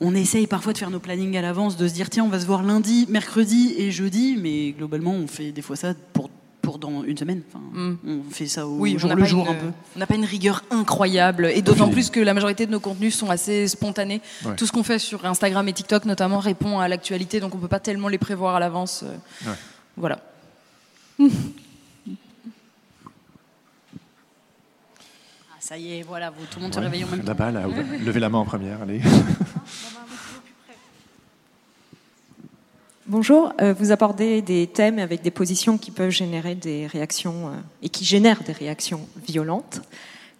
on 0.00 0.14
essaye 0.14 0.46
parfois 0.46 0.72
de 0.72 0.78
faire 0.78 0.90
nos 0.90 1.00
plannings 1.00 1.36
à 1.36 1.42
l'avance, 1.42 1.76
de 1.76 1.88
se 1.88 1.94
dire 1.94 2.10
tiens, 2.10 2.24
on 2.24 2.28
va 2.28 2.40
se 2.40 2.46
voir 2.46 2.62
lundi, 2.62 3.06
mercredi 3.08 3.74
et 3.78 3.90
jeudi, 3.90 4.36
mais 4.38 4.72
globalement, 4.72 5.12
on 5.12 5.26
fait 5.26 5.52
des 5.52 5.62
fois 5.62 5.76
ça 5.76 5.94
pour 6.12 6.30
pour 6.64 6.78
dans 6.78 7.04
une 7.04 7.16
semaine. 7.16 7.42
Mm. 7.72 7.94
On 8.06 8.30
fait 8.30 8.46
ça 8.46 8.66
au 8.66 8.78
oui, 8.78 8.98
jour 8.98 9.14
le 9.14 9.24
jour 9.24 9.48
un 9.48 9.54
peu. 9.54 9.66
On 9.96 9.98
n'a 9.98 10.06
pas 10.06 10.14
une 10.14 10.24
rigueur 10.24 10.64
incroyable 10.70 11.50
et 11.54 11.62
d'autant 11.62 11.88
plus 11.88 12.10
que 12.10 12.20
la 12.20 12.34
majorité 12.34 12.66
de 12.66 12.72
nos 12.72 12.80
contenus 12.80 13.14
sont 13.14 13.30
assez 13.30 13.68
spontanés. 13.68 14.20
Tout 14.56 14.66
ce 14.66 14.72
qu'on 14.72 14.82
fait 14.82 14.98
sur 14.98 15.24
Instagram 15.26 15.68
et 15.68 15.72
TikTok 15.72 16.04
notamment 16.04 16.38
répond 16.38 16.80
à 16.80 16.88
l'actualité, 16.88 17.40
donc 17.40 17.54
on 17.54 17.58
peut 17.58 17.68
pas 17.68 17.80
tellement 17.80 18.08
les 18.08 18.18
prévoir 18.18 18.56
à 18.56 18.60
l'avance. 18.60 19.04
Euh, 19.04 19.52
voilà. 19.96 20.20
Ah, 21.20 21.24
ça 25.60 25.78
y 25.78 25.98
est, 25.98 26.02
voilà, 26.02 26.30
vous, 26.30 26.44
tout 26.50 26.58
le 26.58 26.64
monde 26.64 26.74
se 26.74 26.80
réveille 26.80 27.04
en 27.04 27.08
même 27.08 27.20
temps. 27.20 27.28
Là-bas, 27.28 27.50
là, 27.52 27.66
levez 28.04 28.20
la 28.20 28.28
main 28.28 28.38
en 28.38 28.44
première, 28.44 28.82
allez. 28.82 29.00
Bonjour, 33.06 33.52
euh, 33.60 33.74
vous 33.74 33.92
abordez 33.92 34.40
des 34.40 34.66
thèmes 34.66 34.98
avec 34.98 35.20
des 35.20 35.30
positions 35.30 35.76
qui 35.76 35.90
peuvent 35.90 36.08
générer 36.08 36.54
des 36.54 36.86
réactions 36.86 37.48
euh, 37.48 37.56
et 37.82 37.90
qui 37.90 38.02
génèrent 38.02 38.42
des 38.44 38.52
réactions 38.52 39.06
violentes. 39.28 39.82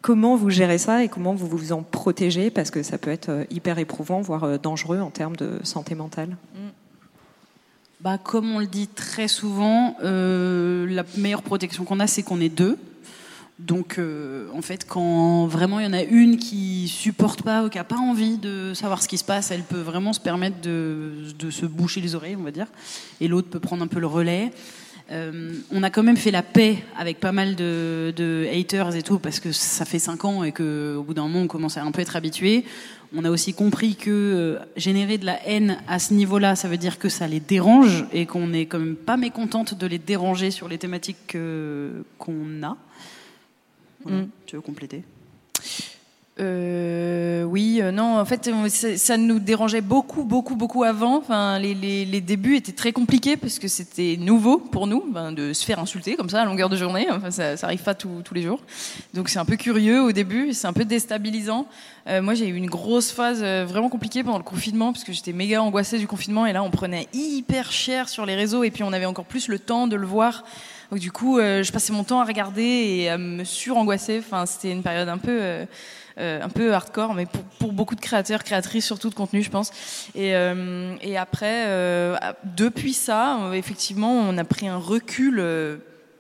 Comment 0.00 0.34
vous 0.34 0.48
gérez 0.48 0.78
ça 0.78 1.04
et 1.04 1.08
comment 1.08 1.34
vous 1.34 1.46
vous 1.46 1.72
en 1.72 1.82
protégez? 1.82 2.50
Parce 2.50 2.70
que 2.70 2.82
ça 2.82 2.96
peut 2.96 3.10
être 3.10 3.28
euh, 3.28 3.44
hyper 3.50 3.78
éprouvant, 3.78 4.22
voire 4.22 4.58
dangereux 4.58 5.00
en 5.00 5.10
termes 5.10 5.36
de 5.36 5.60
santé 5.62 5.94
mentale 5.94 6.38
bah, 8.00 8.16
Comme 8.16 8.50
on 8.50 8.60
le 8.60 8.66
dit 8.66 8.88
très 8.88 9.28
souvent, 9.28 9.96
la 10.00 11.04
meilleure 11.18 11.42
protection 11.42 11.84
qu'on 11.84 12.00
a, 12.00 12.06
c'est 12.06 12.22
qu'on 12.22 12.40
est 12.40 12.48
deux. 12.48 12.78
Donc, 13.60 13.98
euh, 13.98 14.48
en 14.52 14.62
fait, 14.62 14.84
quand 14.84 15.46
vraiment 15.46 15.78
il 15.78 15.84
y 15.84 15.88
en 15.88 15.92
a 15.92 16.02
une 16.02 16.38
qui 16.38 16.88
supporte 16.88 17.42
pas 17.42 17.64
ou 17.64 17.68
qui 17.68 17.78
a 17.78 17.84
pas 17.84 17.96
envie 17.96 18.36
de 18.36 18.74
savoir 18.74 19.00
ce 19.00 19.06
qui 19.06 19.16
se 19.16 19.24
passe, 19.24 19.52
elle 19.52 19.62
peut 19.62 19.80
vraiment 19.80 20.12
se 20.12 20.20
permettre 20.20 20.60
de, 20.60 21.12
se 21.50 21.64
boucher 21.64 22.00
les 22.00 22.16
oreilles, 22.16 22.36
on 22.36 22.42
va 22.42 22.50
dire, 22.50 22.66
et 23.20 23.28
l'autre 23.28 23.48
peut 23.48 23.60
prendre 23.60 23.84
un 23.84 23.86
peu 23.86 24.00
le 24.00 24.08
relais. 24.08 24.50
Euh, 25.12 25.52
on 25.70 25.82
a 25.82 25.90
quand 25.90 26.02
même 26.02 26.16
fait 26.16 26.30
la 26.30 26.42
paix 26.42 26.78
avec 26.98 27.20
pas 27.20 27.30
mal 27.30 27.54
de, 27.54 28.48
haters 28.52 28.96
et 28.96 29.02
tout, 29.02 29.20
parce 29.20 29.38
que 29.38 29.52
ça 29.52 29.84
fait 29.84 30.00
cinq 30.00 30.24
ans 30.24 30.42
et 30.42 30.50
qu'au 30.50 31.04
bout 31.06 31.14
d'un 31.14 31.22
moment, 31.22 31.42
on 31.42 31.46
commence 31.46 31.76
à 31.76 31.84
un 31.84 31.92
peu 31.92 32.00
être 32.00 32.16
habitué. 32.16 32.64
On 33.14 33.24
a 33.24 33.30
aussi 33.30 33.54
compris 33.54 33.94
que 33.94 34.10
euh, 34.10 34.58
générer 34.76 35.16
de 35.16 35.26
la 35.26 35.38
haine 35.46 35.78
à 35.86 36.00
ce 36.00 36.12
niveau-là, 36.12 36.56
ça 36.56 36.66
veut 36.66 36.78
dire 36.78 36.98
que 36.98 37.08
ça 37.08 37.28
les 37.28 37.38
dérange 37.38 38.04
et 38.12 38.26
qu'on 38.26 38.48
n'est 38.48 38.66
quand 38.66 38.80
même 38.80 38.96
pas 38.96 39.16
mécontente 39.16 39.74
de 39.74 39.86
les 39.86 39.98
déranger 39.98 40.50
sur 40.50 40.66
les 40.66 40.78
thématiques 40.78 41.36
qu'on 42.18 42.62
a. 42.64 42.76
Mm. 44.04 44.28
Tu 44.46 44.56
veux 44.56 44.62
compléter? 44.62 45.04
Euh, 46.40 47.44
oui, 47.44 47.78
euh, 47.80 47.92
non, 47.92 48.18
en 48.18 48.24
fait, 48.24 48.50
ça, 48.68 49.16
nous 49.16 49.38
dérangeait 49.38 49.80
beaucoup, 49.80 50.24
beaucoup, 50.24 50.56
beaucoup 50.56 50.82
avant. 50.82 51.18
Enfin, 51.18 51.60
les, 51.60 51.74
les, 51.74 52.20
débuts 52.20 52.56
étaient 52.56 52.72
très 52.72 52.92
compliqués 52.92 53.36
parce 53.36 53.60
que 53.60 53.68
c'était 53.68 54.16
nouveau 54.18 54.58
pour 54.58 54.88
nous 54.88 55.04
ben, 55.08 55.30
de 55.30 55.52
se 55.52 55.64
faire 55.64 55.78
insulter 55.78 56.16
comme 56.16 56.28
ça 56.28 56.42
à 56.42 56.44
longueur 56.44 56.68
de 56.68 56.76
journée. 56.76 57.06
Enfin, 57.08 57.30
ça, 57.30 57.56
ça 57.56 57.66
arrive 57.66 57.84
pas 57.84 57.94
tous 57.94 58.34
les 58.34 58.42
jours. 58.42 58.60
Donc 59.12 59.28
c'est 59.28 59.38
un 59.38 59.44
peu 59.44 59.54
curieux 59.54 60.02
au 60.02 60.10
début, 60.10 60.52
c'est 60.54 60.66
un 60.66 60.72
peu 60.72 60.84
déstabilisant. 60.84 61.68
Euh, 62.08 62.20
moi, 62.20 62.34
j'ai 62.34 62.48
eu 62.48 62.56
une 62.56 62.68
grosse 62.68 63.12
phase 63.12 63.42
vraiment 63.42 63.88
compliquée 63.88 64.24
pendant 64.24 64.38
le 64.38 64.44
confinement 64.44 64.92
parce 64.92 65.04
que 65.04 65.12
j'étais 65.12 65.32
méga 65.32 65.62
angoissée 65.62 65.98
du 65.98 66.08
confinement 66.08 66.46
et 66.46 66.52
là, 66.52 66.64
on 66.64 66.70
prenait 66.70 67.06
hyper 67.12 67.70
cher 67.70 68.08
sur 68.08 68.26
les 68.26 68.34
réseaux 68.34 68.64
et 68.64 68.72
puis 68.72 68.82
on 68.82 68.92
avait 68.92 69.06
encore 69.06 69.26
plus 69.26 69.46
le 69.46 69.60
temps 69.60 69.86
de 69.86 69.94
le 69.94 70.06
voir 70.06 70.42
Du 70.94 71.12
coup, 71.12 71.38
je 71.38 71.72
passais 71.72 71.92
mon 71.92 72.04
temps 72.04 72.20
à 72.20 72.24
regarder 72.24 72.62
et 72.62 73.08
à 73.08 73.18
me 73.18 73.44
surangoisser. 73.44 74.18
Enfin, 74.18 74.46
c'était 74.46 74.70
une 74.70 74.82
période 74.82 75.08
un 75.08 75.18
peu 75.18 75.66
euh, 76.16 76.40
un 76.40 76.48
peu 76.48 76.72
hardcore, 76.72 77.12
mais 77.12 77.26
pour, 77.58 77.72
beaucoup 77.72 77.96
de 77.96 78.00
créateurs, 78.00 78.44
créatrices 78.44 78.86
surtout 78.86 79.10
de 79.10 79.16
contenu, 79.16 79.42
je 79.42 79.50
pense. 79.50 79.72
Et, 80.14 80.36
euh, 80.36 80.94
après, 81.18 81.64
euh, 81.66 82.16
depuis 82.44 82.92
ça, 82.92 83.50
effectivement, 83.52 84.12
on 84.12 84.38
a 84.38 84.44
pris 84.44 84.68
un 84.68 84.76
recul 84.76 85.42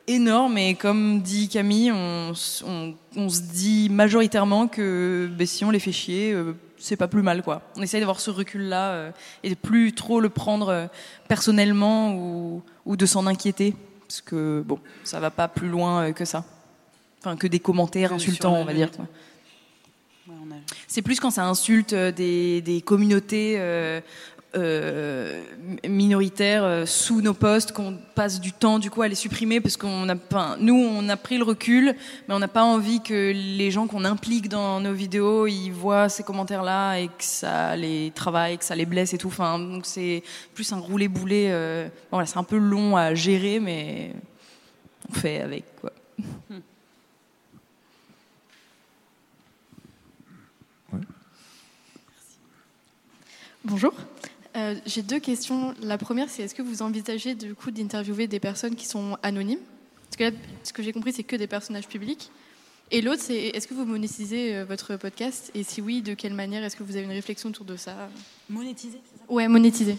énorme 0.08 0.58
et 0.58 0.74
comme 0.74 1.22
dit 1.22 1.48
Camille, 1.48 1.92
on, 1.92 2.34
se 2.34 3.42
dit 3.52 3.88
majoritairement 3.88 4.66
que 4.66 5.30
ben, 5.32 5.46
si 5.46 5.64
on 5.64 5.70
les 5.70 5.78
fait 5.78 5.92
chier, 5.92 6.36
c'est 6.76 6.96
pas 6.96 7.08
plus 7.08 7.22
mal 7.22 7.42
quoi. 7.42 7.62
On 7.76 7.82
essaye 7.82 8.00
d'avoir 8.00 8.20
ce 8.20 8.30
recul 8.30 8.62
là 8.62 9.12
et 9.42 9.50
de 9.50 9.54
plus 9.54 9.92
trop 9.92 10.20
le 10.20 10.28
prendre 10.28 10.88
personnellement 11.28 12.14
ou 12.14 12.96
de 12.96 13.06
s'en 13.06 13.26
inquiéter 13.26 13.74
parce 14.14 14.22
que 14.22 14.62
bon, 14.64 14.78
ça 15.02 15.18
va 15.18 15.32
pas 15.32 15.48
plus 15.48 15.68
loin 15.68 16.12
que 16.12 16.24
ça. 16.24 16.44
Enfin 17.18 17.36
que 17.36 17.48
des 17.48 17.58
commentaires 17.58 18.12
insultants, 18.12 18.54
on 18.54 18.64
va 18.64 18.72
dire. 18.72 18.90
C'est 20.86 21.02
plus 21.02 21.18
quand 21.18 21.30
ça 21.30 21.44
insulte 21.46 21.94
euh, 21.94 22.12
des, 22.12 22.82
communautés 22.86 23.56
euh, 23.58 24.00
euh, 24.56 25.42
minoritaires 25.88 26.86
sous 26.86 27.20
nos 27.20 27.34
postes 27.34 27.72
qu'on 27.72 27.98
passe 28.14 28.40
du 28.40 28.52
temps 28.52 28.78
du 28.78 28.90
coup 28.90 29.02
à 29.02 29.08
les 29.08 29.14
supprimer 29.14 29.60
parce 29.60 29.76
qu'on 29.76 30.08
a 30.08 30.16
pas, 30.16 30.56
nous 30.60 30.74
on 30.74 31.08
a 31.08 31.16
pris 31.16 31.38
le 31.38 31.44
recul, 31.44 31.94
mais 32.28 32.34
on 32.34 32.38
n'a 32.38 32.48
pas 32.48 32.64
envie 32.64 33.00
que 33.00 33.32
les 33.32 33.70
gens 33.70 33.86
qu'on 33.86 34.04
implique 34.04 34.48
dans 34.48 34.80
nos 34.80 34.92
vidéos 34.92 35.46
ils 35.46 35.70
voient 35.70 36.08
ces 36.08 36.22
commentaires 36.22 36.62
là 36.62 36.96
et 36.96 37.08
que 37.08 37.12
ça 37.18 37.76
les 37.76 38.12
travaille, 38.14 38.58
que 38.58 38.64
ça 38.64 38.74
les 38.74 38.86
blesse 38.86 39.14
et 39.14 39.18
tout. 39.18 39.28
Enfin 39.28 39.58
donc 39.58 39.86
c'est 39.86 40.22
plus 40.54 40.72
un 40.72 40.78
roulé 40.78 41.08
boulet. 41.08 41.52
voilà, 42.10 42.26
c'est 42.26 42.38
un 42.38 42.44
peu 42.44 42.58
long 42.58 42.96
à 42.96 43.14
gérer, 43.14 43.60
mais 43.60 44.12
on 45.10 45.14
fait 45.14 45.40
avec 45.40 45.64
quoi. 45.80 45.92
Hmm. 46.50 46.60
Bonjour. 53.66 53.94
Euh, 54.56 54.74
j'ai 54.86 55.02
deux 55.02 55.18
questions. 55.18 55.74
La 55.82 55.98
première, 55.98 56.30
c'est 56.30 56.42
est-ce 56.42 56.54
que 56.54 56.62
vous 56.62 56.82
envisagez 56.82 57.34
du 57.34 57.54
coup 57.54 57.70
d'interviewer 57.70 58.26
des 58.26 58.40
personnes 58.40 58.76
qui 58.76 58.86
sont 58.86 59.16
anonymes? 59.22 59.58
Parce 60.04 60.16
que 60.16 60.24
là, 60.24 60.30
ce 60.62 60.72
que 60.72 60.82
j'ai 60.82 60.92
compris, 60.92 61.12
c'est 61.12 61.24
que 61.24 61.36
des 61.36 61.46
personnages 61.46 61.88
publics. 61.88 62.30
Et 62.90 63.00
l'autre, 63.00 63.22
c'est 63.22 63.36
est-ce 63.36 63.66
que 63.66 63.74
vous 63.74 63.84
monétisez 63.84 64.56
euh, 64.56 64.64
votre 64.64 64.96
podcast? 64.96 65.50
Et 65.54 65.64
si 65.64 65.80
oui, 65.80 66.02
de 66.02 66.14
quelle 66.14 66.34
manière? 66.34 66.62
Est-ce 66.62 66.76
que 66.76 66.84
vous 66.84 66.96
avez 66.96 67.04
une 67.04 67.10
réflexion 67.10 67.48
autour 67.48 67.64
de 67.64 67.76
ça? 67.76 68.08
Monétiser, 68.48 69.00
c'est 69.10 69.18
ça? 69.18 69.32
Ouais, 69.32 69.48
monétiser. 69.48 69.96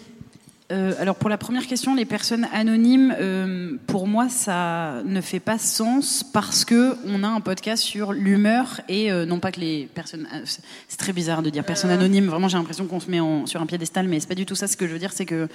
Euh, 0.72 0.94
alors 0.98 1.14
pour 1.14 1.30
la 1.30 1.38
première 1.38 1.66
question, 1.66 1.94
les 1.94 2.04
personnes 2.04 2.48
anonymes, 2.52 3.14
euh, 3.20 3.76
pour 3.86 4.08
moi, 4.08 4.28
ça 4.28 5.00
ne 5.04 5.20
fait 5.20 5.38
pas 5.38 5.58
sens 5.58 6.24
parce 6.24 6.64
que 6.64 6.96
on 7.06 7.22
a 7.22 7.28
un 7.28 7.40
podcast 7.40 7.84
sur 7.84 8.12
l'humeur 8.12 8.80
et 8.88 9.12
euh, 9.12 9.26
non 9.26 9.38
pas 9.38 9.52
que 9.52 9.60
les 9.60 9.88
personnes. 9.94 10.26
c'est 10.44 10.96
très 10.96 11.12
bizarre 11.12 11.42
de 11.42 11.50
dire 11.50 11.62
personnes 11.62 11.90
anonymes. 11.90 12.26
Vraiment, 12.26 12.48
j'ai 12.48 12.58
l'impression 12.58 12.86
qu'on 12.86 12.98
se 12.98 13.08
met 13.08 13.20
en, 13.20 13.46
sur 13.46 13.62
un 13.62 13.66
piédestal, 13.66 14.08
mais 14.08 14.18
c'est 14.18 14.26
pas 14.26 14.34
du 14.34 14.44
tout 14.44 14.56
ça. 14.56 14.66
Ce 14.66 14.76
que 14.76 14.88
je 14.88 14.92
veux 14.92 14.98
dire, 14.98 15.12
c'est 15.12 15.26
que 15.26 15.48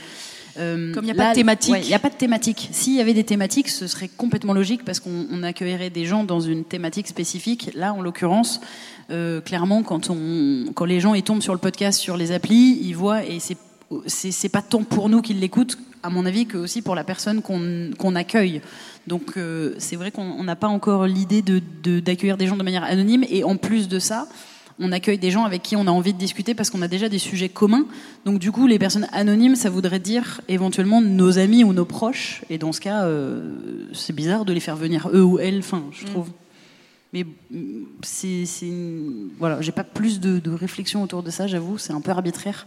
comme 0.56 1.04
il 1.04 1.04
n'y 1.04 1.12
a 1.12 1.16
pas 1.16 1.32
de 1.32 1.36
thématique, 1.36 1.76
il 1.82 1.88
n'y 1.88 1.94
a 1.94 2.00
pas 2.00 2.10
de 2.10 2.16
thématique. 2.16 2.70
S'il 2.72 2.96
y 2.96 3.02
avait 3.02 3.14
des 3.14 3.26
thématiques, 3.26 3.68
ce 3.68 3.88
serait 3.88 4.10
complètement 4.10 4.54
logique 4.54 4.86
parce 4.86 5.02
qu'on 5.02 5.44
accueillerait 5.44 5.90
des 5.90 6.06
gens 6.06 6.24
dans 6.24 6.40
une 6.40 6.64
thématique 6.64 7.10
spécifique. 7.10 7.72
Là, 7.74 7.94
en 7.94 8.02
l'occurrence. 8.02 8.62
clairement, 9.44 9.84
quand, 9.84 10.10
on, 10.10 10.72
quand 10.74 10.86
les 10.86 11.02
gens 11.02 11.16
ils 11.16 11.24
tombent 11.24 11.42
sur 11.42 11.54
le 11.54 11.60
podcast, 11.60 12.00
sur 12.00 12.16
les 12.16 12.32
applis, 12.32 12.80
ils 12.82 12.94
voient 12.94 13.26
et 13.26 13.42
c'est 13.42 13.58
c'est 14.06 14.50
pas 14.50 14.62
tant 14.62 14.84
pour 14.84 15.10
nous 15.10 15.22
qu'ils 15.22 15.40
l'écoutent, 15.40 15.78
à 16.04 16.10
mon 16.10 16.26
avis, 16.26 16.46
que 16.46 16.58
aussi 16.58 16.82
pour 16.82 16.96
la 16.96 17.04
personne 17.04 17.42
qu'on 17.42 18.16
accueille. 18.16 18.62
Donc 19.08 19.34
euh, 19.38 19.74
c'est 19.78 19.96
vrai 19.96 20.12
qu'on 20.12 20.44
n'a 20.44 20.56
pas 20.56 20.68
encore 20.68 21.06
l'idée 21.06 21.42
d'accueillir 21.42 22.38
de, 22.38 22.44
des 22.44 22.48
gens 22.48 22.58
de 22.58 22.64
manière 22.64 22.84
anonyme, 22.84 23.26
et 23.30 23.44
en 23.44 23.58
plus 23.58 23.88
de 23.88 24.00
ça, 24.00 24.28
on 24.80 24.92
accueille 24.92 25.20
des 25.20 25.32
gens 25.32 25.44
avec 25.44 25.62
qui 25.62 25.76
on 25.76 25.86
a 25.86 25.92
envie 25.92 26.14
de 26.14 26.18
discuter 26.18 26.56
parce 26.56 26.70
qu'on 26.70 26.82
a 26.82 26.88
déjà 26.88 27.08
des 27.08 27.20
sujets 27.20 27.50
communs. 27.50 27.86
Donc 28.26 28.40
du 28.40 28.52
coup, 28.52 28.68
les 28.68 28.80
personnes 28.80 29.08
anonymes, 29.12 29.56
ça 29.56 29.70
voudrait 29.70 30.00
dire 30.00 30.42
éventuellement 30.48 31.02
nos 31.02 31.38
amis 31.38 31.64
ou 31.64 31.74
nos 31.74 31.86
proches. 31.86 32.44
Et 32.50 32.58
dans 32.58 32.72
ce 32.72 32.82
cas, 32.82 33.04
euh, 33.04 33.54
c'est 33.94 34.14
bizarre 34.14 34.44
de 34.44 34.54
les 34.54 34.60
faire 34.60 34.76
venir 34.76 35.10
eux 35.14 35.24
ou 35.24 35.40
elles, 35.40 35.60
enfin, 35.60 35.84
je 35.92 36.06
mm. 36.06 36.10
trouve. 36.10 36.30
Mais 37.14 37.26
c'est, 38.04 38.46
voilà, 39.38 39.62
j'ai 39.62 39.74
pas 39.74 39.84
plus 39.84 40.22
de, 40.22 40.40
de 40.40 40.52
réflexion 40.52 41.04
autour 41.04 41.24
de 41.24 41.30
ça, 41.30 41.46
j'avoue, 41.46 41.78
c'est 41.78 41.92
un 41.92 42.00
peu 42.00 42.12
arbitraire 42.12 42.66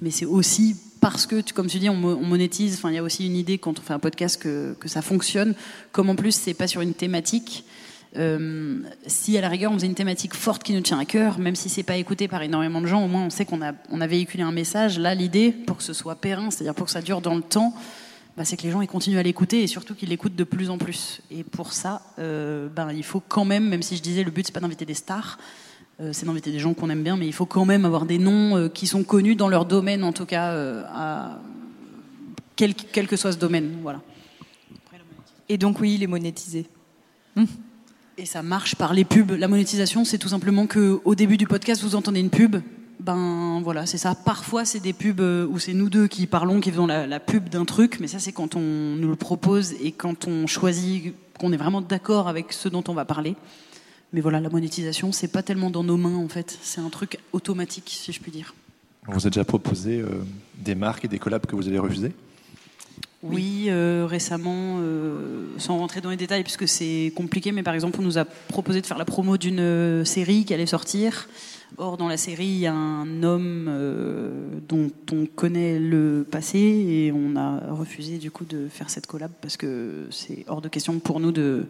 mais 0.00 0.10
c'est 0.10 0.24
aussi 0.24 0.76
parce 1.00 1.26
que, 1.26 1.42
comme 1.52 1.68
tu 1.68 1.78
dis, 1.78 1.88
on, 1.88 1.94
monétise. 1.94 2.74
Enfin, 2.74 2.90
il 2.90 2.94
y 2.94 2.98
a 2.98 3.02
aussi 3.02 3.26
une 3.26 3.36
idée 3.36 3.58
quand 3.58 3.78
on 3.78 3.82
fait 3.82 3.92
un 3.92 3.98
podcast 3.98 4.40
que, 4.40 4.76
ça 4.86 5.02
fonctionne. 5.02 5.54
Comme 5.92 6.10
en 6.10 6.16
plus, 6.16 6.32
c'est 6.32 6.54
pas 6.54 6.66
sur 6.66 6.80
une 6.80 6.94
thématique. 6.94 7.64
Euh, 8.16 8.80
si 9.06 9.36
à 9.36 9.42
la 9.42 9.48
rigueur 9.48 9.72
on 9.72 9.74
faisait 9.74 9.88
une 9.88 9.94
thématique 9.94 10.32
forte 10.32 10.62
qui 10.62 10.72
nous 10.72 10.80
tient 10.80 10.98
à 10.98 11.04
cœur, 11.04 11.38
même 11.38 11.54
si 11.54 11.68
c'est 11.68 11.82
pas 11.82 11.96
écouté 11.96 12.28
par 12.28 12.40
énormément 12.42 12.80
de 12.80 12.86
gens, 12.86 13.04
au 13.04 13.08
moins 13.08 13.26
on 13.26 13.30
sait 13.30 13.44
qu'on 13.44 13.60
a, 13.60 13.72
on 13.90 14.00
a 14.00 14.06
véhiculé 14.06 14.42
un 14.42 14.52
message. 14.52 14.98
Là, 14.98 15.14
l'idée, 15.14 15.52
pour 15.52 15.76
que 15.76 15.82
ce 15.82 15.92
soit 15.92 16.14
périn, 16.14 16.50
c'est-à-dire 16.50 16.74
pour 16.74 16.86
que 16.86 16.92
ça 16.92 17.02
dure 17.02 17.20
dans 17.20 17.34
le 17.34 17.42
temps, 17.42 17.74
bah, 18.36 18.44
c'est 18.44 18.56
que 18.56 18.62
les 18.62 18.70
gens 18.70 18.80
ils 18.80 18.88
continuent 18.88 19.18
à 19.18 19.22
l'écouter 19.22 19.62
et 19.62 19.66
surtout 19.66 19.94
qu'ils 19.94 20.08
l'écoutent 20.08 20.36
de 20.36 20.44
plus 20.44 20.70
en 20.70 20.78
plus. 20.78 21.20
Et 21.30 21.44
pour 21.44 21.72
ça, 21.72 22.02
euh, 22.18 22.68
ben, 22.68 22.90
il 22.92 23.04
faut 23.04 23.20
quand 23.20 23.44
même, 23.44 23.68
même 23.68 23.82
si 23.82 23.96
je 23.96 24.02
disais 24.02 24.24
le 24.24 24.30
but 24.30 24.46
c'est 24.46 24.52
pas 24.52 24.60
d'inviter 24.60 24.86
des 24.86 24.94
stars, 24.94 25.38
c'est 26.12 26.26
d'inviter 26.26 26.52
des 26.52 26.58
gens 26.58 26.74
qu'on 26.74 26.90
aime 26.90 27.02
bien, 27.02 27.16
mais 27.16 27.26
il 27.26 27.32
faut 27.32 27.46
quand 27.46 27.64
même 27.64 27.84
avoir 27.84 28.04
des 28.04 28.18
noms 28.18 28.56
euh, 28.56 28.68
qui 28.68 28.86
sont 28.86 29.02
connus 29.02 29.34
dans 29.34 29.48
leur 29.48 29.64
domaine, 29.64 30.04
en 30.04 30.12
tout 30.12 30.26
cas, 30.26 30.52
euh, 30.52 30.82
à... 30.88 31.38
quel, 32.54 32.74
que 32.74 33.16
soit 33.16 33.32
ce 33.32 33.38
domaine. 33.38 33.78
Voilà. 33.82 34.02
Et 35.48 35.56
donc 35.56 35.80
oui, 35.80 35.96
les 35.96 36.06
monétiser. 36.06 36.66
Et 38.18 38.26
ça 38.26 38.42
marche 38.42 38.74
par 38.74 38.92
les 38.92 39.04
pubs. 39.04 39.30
La 39.30 39.48
monétisation, 39.48 40.04
c'est 40.04 40.18
tout 40.18 40.28
simplement 40.28 40.66
que 40.66 41.00
au 41.04 41.14
début 41.14 41.36
du 41.36 41.46
podcast, 41.46 41.82
vous 41.82 41.94
entendez 41.94 42.20
une 42.20 42.30
pub. 42.30 42.56
Ben 42.98 43.60
voilà, 43.62 43.86
c'est 43.86 43.98
ça. 43.98 44.14
Parfois, 44.14 44.64
c'est 44.64 44.80
des 44.80 44.92
pubs 44.92 45.20
où 45.20 45.58
c'est 45.58 45.74
nous 45.74 45.88
deux 45.88 46.08
qui 46.08 46.26
parlons, 46.26 46.60
qui 46.60 46.70
faisons 46.70 46.86
la, 46.86 47.06
la 47.06 47.20
pub 47.20 47.48
d'un 47.48 47.64
truc, 47.64 47.98
mais 48.00 48.08
ça, 48.08 48.18
c'est 48.18 48.32
quand 48.32 48.56
on 48.56 48.60
nous 48.60 49.08
le 49.08 49.16
propose 49.16 49.74
et 49.80 49.92
quand 49.92 50.26
on 50.26 50.46
choisit 50.46 51.14
qu'on 51.38 51.52
est 51.52 51.58
vraiment 51.58 51.82
d'accord 51.82 52.28
avec 52.28 52.52
ce 52.52 52.68
dont 52.68 52.84
on 52.88 52.94
va 52.94 53.04
parler. 53.04 53.36
Mais 54.16 54.22
voilà, 54.22 54.40
la 54.40 54.48
monétisation, 54.48 55.12
c'est 55.12 55.28
pas 55.28 55.42
tellement 55.42 55.68
dans 55.68 55.84
nos 55.84 55.98
mains 55.98 56.16
en 56.16 56.26
fait. 56.26 56.58
C'est 56.62 56.80
un 56.80 56.88
truc 56.88 57.18
automatique, 57.34 57.90
si 57.94 58.12
je 58.12 58.20
puis 58.22 58.32
dire. 58.32 58.54
On 59.06 59.12
vous 59.12 59.26
a 59.26 59.30
déjà 59.30 59.44
proposé 59.44 60.00
euh, 60.00 60.06
des 60.54 60.74
marques 60.74 61.04
et 61.04 61.08
des 61.08 61.18
collabs 61.18 61.44
que 61.44 61.54
vous 61.54 61.68
avez 61.68 61.78
refusés 61.78 62.12
oui, 63.22 63.66
euh, 63.68 64.06
récemment, 64.08 64.78
euh, 64.78 65.48
sans 65.58 65.78
rentrer 65.78 66.00
dans 66.00 66.10
les 66.10 66.16
détails 66.16 66.44
puisque 66.44 66.68
c'est 66.68 67.12
compliqué, 67.16 67.50
mais 67.50 67.64
par 67.64 67.74
exemple, 67.74 67.98
on 68.00 68.04
nous 68.04 68.18
a 68.18 68.24
proposé 68.24 68.80
de 68.80 68.86
faire 68.86 68.98
la 68.98 69.04
promo 69.04 69.36
d'une 69.36 70.04
série 70.04 70.44
qui 70.44 70.54
allait 70.54 70.64
sortir. 70.64 71.28
Or, 71.76 71.96
dans 71.96 72.08
la 72.08 72.16
série, 72.16 72.46
il 72.46 72.58
y 72.58 72.66
a 72.66 72.74
un 72.74 73.22
homme 73.22 73.68
dont 74.68 74.90
on 75.12 75.26
connaît 75.26 75.78
le 75.80 76.24
passé 76.30 76.58
et 76.58 77.12
on 77.12 77.36
a 77.36 77.72
refusé 77.72 78.18
du 78.18 78.30
coup 78.30 78.44
de 78.44 78.68
faire 78.68 78.90
cette 78.90 79.06
collab 79.06 79.32
parce 79.42 79.56
que 79.56 80.06
c'est 80.10 80.44
hors 80.46 80.60
de 80.60 80.68
question 80.68 81.00
pour 81.00 81.18
nous 81.18 81.32
de 81.32 81.66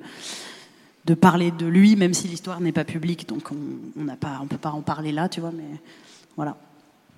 de 1.06 1.14
parler 1.14 1.52
de 1.52 1.66
lui, 1.66 1.96
même 1.96 2.14
si 2.14 2.26
l'histoire 2.26 2.60
n'est 2.60 2.72
pas 2.72 2.84
publique, 2.84 3.28
donc 3.28 3.50
on 3.52 4.02
ne 4.02 4.10
on 4.40 4.46
peut 4.46 4.58
pas 4.58 4.70
en 4.70 4.82
parler 4.82 5.12
là, 5.12 5.28
tu 5.28 5.40
vois, 5.40 5.52
mais 5.52 5.78
voilà. 6.36 6.56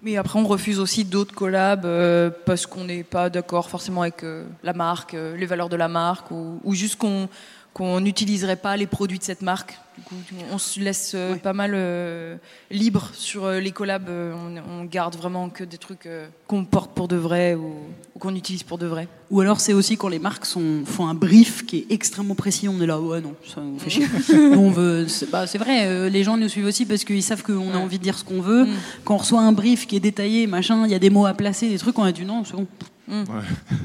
Mais 0.02 0.16
après, 0.16 0.38
on 0.38 0.46
refuse 0.46 0.78
aussi 0.78 1.04
d'autres 1.04 1.34
collabs 1.34 1.84
euh, 1.84 2.30
parce 2.44 2.66
qu'on 2.66 2.84
n'est 2.84 3.02
pas 3.02 3.30
d'accord 3.30 3.68
forcément 3.68 4.02
avec 4.02 4.22
euh, 4.22 4.44
la 4.62 4.72
marque, 4.72 5.14
euh, 5.14 5.36
les 5.36 5.46
valeurs 5.46 5.68
de 5.68 5.76
la 5.76 5.88
marque, 5.88 6.30
ou, 6.30 6.74
juste 6.74 6.96
qu'on 6.96 7.28
qu'on 7.74 8.00
n'utiliserait 8.00 8.56
pas 8.56 8.76
les 8.76 8.86
produits 8.86 9.18
de 9.18 9.24
cette 9.24 9.42
marque. 9.42 9.78
Du 9.98 10.04
coup, 10.04 10.14
on 10.52 10.58
se 10.58 10.78
laisse 10.78 11.12
euh, 11.16 11.34
pas 11.34 11.52
mal 11.52 11.72
euh, 11.74 12.36
libre 12.70 13.10
sur 13.14 13.46
euh, 13.46 13.58
les 13.58 13.72
collabs. 13.72 14.08
On, 14.08 14.84
garde 14.84 15.16
vraiment 15.16 15.50
que 15.50 15.64
des 15.64 15.76
trucs 15.76 16.08
qu'on 16.46 16.64
porte 16.64 16.92
pour 16.94 17.08
de 17.08 17.16
vrai 17.16 17.56
ou, 17.56 17.74
qu'on 18.20 18.34
utilise 18.36 18.62
pour 18.62 18.78
de 18.78 18.86
vrai. 18.86 19.08
Ou 19.30 19.40
alors 19.40 19.60
c'est 19.60 19.72
aussi 19.72 19.96
quand 19.96 20.08
les 20.08 20.20
marques 20.20 20.46
sont, 20.46 20.84
font 20.86 21.08
un 21.08 21.14
brief 21.14 21.66
qui 21.66 21.78
est 21.78 21.86
extrêmement 21.90 22.36
précis. 22.36 22.68
On 22.68 22.80
est 22.80 22.86
là, 22.86 23.00
ouais 23.00 23.20
non, 23.20 23.34
ça 23.44 23.60
nous 23.60 23.78
fait 23.78 23.90
chier. 23.90 24.06
on 24.54 24.70
veut, 24.70 25.08
c'est 25.08 25.28
bah, 25.30 25.44
vrai. 25.46 26.08
les 26.08 26.22
gens 26.22 26.36
nous 26.36 26.48
suivent 26.48 26.66
aussi 26.66 26.86
parce 26.86 27.04
qu'ils 27.04 27.22
savent 27.22 27.42
qu'on 27.42 27.74
a 27.74 27.78
envie 27.78 27.98
de 27.98 28.04
dire 28.04 28.16
ce 28.16 28.24
qu'on 28.24 28.40
veut. 28.40 28.66
Mm. 28.66 28.74
Quand 29.04 29.14
on 29.14 29.18
reçoit 29.18 29.40
un 29.40 29.52
brief 29.52 29.86
qui 29.86 29.96
est 29.96 30.00
détaillé, 30.00 30.46
machin, 30.46 30.84
il 30.86 30.92
y 30.92 30.94
a 30.94 31.00
des 31.00 31.10
mots 31.10 31.26
à 31.26 31.34
placer, 31.34 31.68
des 31.68 31.78
trucs, 31.78 31.98
on 31.98 32.04
a 32.04 32.12
du 32.12 32.24
non, 32.24 32.44
c'est 32.44 32.54
bon. 32.54 32.68
Mm. 33.08 33.24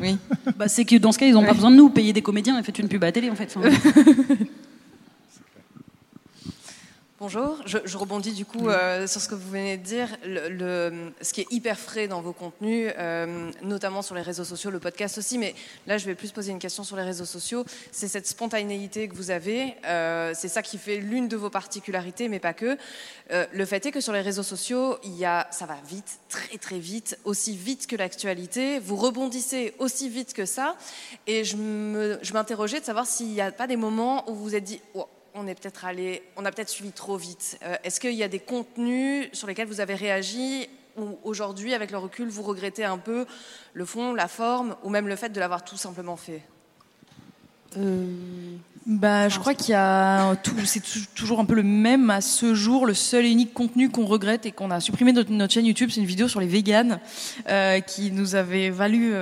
Oui. 0.01 0.17
Bah, 0.57 0.67
c'est 0.67 0.85
que 0.85 0.95
dans 0.97 1.11
ce 1.11 1.17
cas, 1.17 1.25
ils 1.25 1.33
n'ont 1.33 1.43
pas 1.43 1.53
besoin 1.53 1.71
de 1.71 1.75
nous. 1.75 1.89
Payer 1.89 2.13
des 2.13 2.21
comédiens 2.21 2.59
et 2.59 2.63
faites 2.63 2.79
une 2.79 2.87
pub 2.87 3.03
à 3.03 3.07
la 3.07 3.11
télé, 3.11 3.29
en 3.29 3.35
fait. 3.35 3.57
Bonjour, 7.23 7.55
je, 7.65 7.77
je, 7.85 7.97
rebondis 7.97 8.33
du 8.33 8.43
coup 8.43 8.67
euh, 8.67 9.07
sur 9.07 9.21
ce 9.21 9.29
que 9.29 9.35
vous 9.35 9.49
venez 9.49 9.77
de 9.77 9.81
dire. 9.81 10.09
Le, 10.25 10.49
le, 10.49 11.13
ce 11.21 11.31
qui 11.31 11.39
est 11.39 11.47
hyper 11.51 11.79
frais 11.79 12.09
dans 12.09 12.19
vos 12.19 12.33
contenus, 12.33 12.91
euh, 12.97 13.49
notamment 13.61 14.01
sur 14.01 14.13
les 14.13 14.21
réseaux 14.21 14.43
sociaux, 14.43 14.71
le 14.71 14.81
podcast 14.81 15.17
aussi, 15.17 15.37
mais 15.37 15.55
là 15.87 15.97
je 15.97 16.05
vais 16.05 16.15
plus 16.15 16.33
poser 16.33 16.51
une 16.51 16.59
question 16.59 16.83
sur 16.83 16.97
les 16.97 17.03
réseaux 17.03 17.23
sociaux, 17.23 17.63
c'est 17.93 18.09
cette 18.09 18.27
spontanéité 18.27 19.07
que 19.07 19.15
vous 19.15 19.31
avez, 19.31 19.73
euh, 19.85 20.33
c'est 20.35 20.49
ça 20.49 20.61
qui 20.61 20.77
fait 20.77 20.97
l'une 20.97 21.29
de 21.29 21.37
vos 21.37 21.49
particularités, 21.49 22.27
mais 22.27 22.39
pas 22.39 22.53
que. 22.53 22.77
Le 23.31 23.65
fait 23.65 23.85
est 23.85 23.91
que 23.91 24.01
sur 24.01 24.11
les 24.11 24.19
réseaux 24.19 24.43
sociaux, 24.43 24.97
il 25.05 25.15
y 25.15 25.23
a, 25.23 25.47
ça 25.49 25.65
va 25.65 25.77
vite, 25.87 26.19
très 26.27 26.57
très 26.57 26.79
vite, 26.79 27.17
aussi 27.23 27.55
vite 27.55 27.87
que 27.87 27.95
l'actualité, 27.95 28.79
vous 28.79 28.97
rebondissez 28.97 29.75
aussi 29.79 30.09
vite 30.09 30.33
que 30.33 30.45
ça, 30.45 30.75
et 31.25 31.45
je 31.45 32.33
m'interrogeais 32.33 32.81
de 32.81 32.85
savoir 32.85 33.07
s'il 33.07 33.27
n'y 33.27 33.39
a 33.39 33.53
pas 33.53 33.67
des 33.67 33.77
moments 33.77 34.29
où 34.29 34.33
vous 34.35 34.43
vous 34.43 34.55
êtes 34.55 34.65
dit... 34.65 34.81
Oh, 34.93 35.07
on 35.35 35.47
est 35.47 35.55
peut-être 35.55 35.85
allé, 35.85 36.23
on 36.37 36.45
a 36.45 36.51
peut-être 36.51 36.69
suivi 36.69 36.91
trop 36.91 37.17
vite. 37.17 37.57
Euh, 37.63 37.75
est-ce 37.83 37.99
qu'il 37.99 38.13
y 38.13 38.23
a 38.23 38.27
des 38.27 38.39
contenus 38.39 39.29
sur 39.33 39.47
lesquels 39.47 39.67
vous 39.67 39.81
avez 39.81 39.95
réagi 39.95 40.67
ou 40.97 41.17
aujourd'hui, 41.23 41.73
avec 41.73 41.89
le 41.89 41.97
recul, 41.97 42.27
vous 42.29 42.43
regrettez 42.43 42.85
un 42.85 42.99
peu 42.99 43.25
le 43.73 43.85
fond, 43.85 44.13
la 44.13 44.27
forme, 44.27 44.75
ou 44.83 44.89
même 44.89 45.07
le 45.07 45.15
fait 45.15 45.29
de 45.29 45.39
l'avoir 45.39 45.63
tout 45.63 45.77
simplement 45.77 46.17
fait? 46.17 46.43
Euh, 47.77 48.05
bah, 48.85 49.27
je 49.27 49.39
crois 49.39 49.55
qu'il 49.55 49.71
y 49.71 49.75
a 49.75 50.35
tout, 50.35 50.53
c'est 50.65 50.83
toujours 51.15 51.39
un 51.39 51.45
peu 51.45 51.55
le 51.55 51.63
même 51.63 52.11
à 52.11 52.21
ce 52.21 52.53
jour. 52.53 52.85
Le 52.85 52.93
seul 52.93 53.25
et 53.25 53.31
unique 53.31 53.55
contenu 53.55 53.89
qu'on 53.89 54.05
regrette 54.05 54.45
et 54.45 54.51
qu'on 54.51 54.69
a 54.69 54.79
supprimé 54.79 55.13
de 55.13 55.23
notre, 55.31 55.51
chaîne 55.51 55.65
YouTube, 55.65 55.89
c'est 55.91 55.99
une 55.99 56.05
vidéo 56.05 56.27
sur 56.27 56.39
les 56.39 56.45
véganes 56.45 56.99
euh, 57.49 57.79
qui 57.79 58.11
nous 58.11 58.35
avait 58.35 58.69
valu 58.69 59.15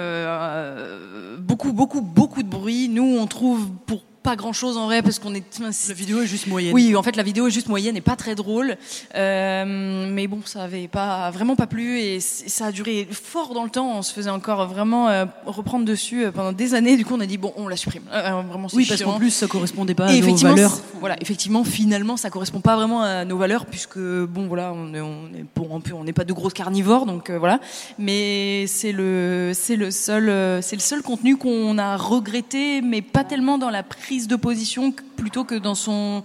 beaucoup, 1.37 1.71
beaucoup, 1.71 2.01
beaucoup 2.01 2.43
de 2.43 2.49
bruit. 2.49 2.89
Nous, 2.89 3.17
on 3.17 3.27
trouve 3.27 3.69
pour 3.85 4.03
pas 4.23 4.35
grand 4.35 4.53
chose 4.53 4.77
en 4.77 4.85
vrai 4.85 5.01
parce 5.01 5.19
qu'on 5.19 5.33
est. 5.33 5.43
La 5.59 5.93
vidéo 5.93 6.21
est 6.21 6.27
juste 6.27 6.47
moyenne. 6.47 6.73
Oui, 6.73 6.95
en 6.95 7.03
fait, 7.03 7.15
la 7.15 7.23
vidéo 7.23 7.47
est 7.47 7.51
juste 7.51 7.67
moyenne 7.67 7.97
et 7.97 8.01
pas 8.01 8.15
très 8.15 8.35
drôle. 8.35 8.77
Euh, 9.15 10.07
mais 10.09 10.27
bon, 10.27 10.41
ça 10.45 10.63
avait 10.63 10.87
pas 10.87 11.31
vraiment 11.31 11.55
pas 11.55 11.67
plu 11.67 11.99
et 11.99 12.19
ça 12.19 12.67
a 12.67 12.71
duré 12.71 13.07
fort 13.11 13.53
dans 13.53 13.63
le 13.63 13.69
temps. 13.69 13.97
On 13.97 14.01
se 14.01 14.13
faisait 14.13 14.29
encore 14.29 14.67
vraiment 14.67 15.09
euh, 15.09 15.25
reprendre 15.45 15.85
dessus 15.85 16.25
euh, 16.25 16.31
pendant 16.31 16.51
des 16.51 16.73
années. 16.73 16.97
Du 16.97 17.05
coup, 17.05 17.15
on 17.15 17.19
a 17.19 17.25
dit 17.25 17.37
bon, 17.37 17.53
on 17.55 17.67
la 17.67 17.75
supprime. 17.75 18.03
Euh, 18.11 18.41
vraiment, 18.47 18.67
oui, 18.73 18.85
parce 18.87 19.01
qu'en 19.01 19.17
plus, 19.17 19.31
ça 19.31 19.47
correspondait 19.47 19.95
pas 19.95 20.07
à 20.07 20.13
nos 20.13 20.35
valeurs. 20.35 20.81
Voilà, 20.99 21.15
effectivement, 21.19 21.63
finalement, 21.63 22.17
ça 22.17 22.29
correspond 22.29 22.61
pas 22.61 22.75
vraiment 22.75 23.01
à 23.01 23.25
nos 23.25 23.37
valeurs 23.37 23.65
puisque 23.65 23.99
bon, 23.99 24.47
voilà, 24.47 24.71
on 24.73 24.93
est, 24.93 25.01
on 25.01 25.25
est 25.35 25.45
bon, 25.55 25.75
un 25.75 25.79
peu, 25.79 25.93
on 25.93 26.03
n'est 26.03 26.13
pas 26.13 26.25
de 26.25 26.33
grosses 26.33 26.53
carnivores, 26.53 27.05
donc 27.05 27.31
voilà. 27.31 27.59
Mais 27.97 28.65
c'est 28.67 28.91
le, 28.91 29.51
c'est 29.55 29.75
le 29.75 29.89
seul, 29.89 30.61
c'est 30.61 30.75
le 30.75 30.81
seul 30.81 31.01
contenu 31.01 31.37
qu'on 31.37 31.77
a 31.77 31.97
regretté, 31.97 32.81
mais 32.81 33.01
pas 33.01 33.23
tellement 33.23 33.57
dans 33.57 33.69
la 33.71 33.83
prise 34.11 34.27
de 34.27 34.35
position 34.35 34.93
plutôt 35.15 35.45
que 35.45 35.55
dans 35.55 35.73
son 35.73 36.23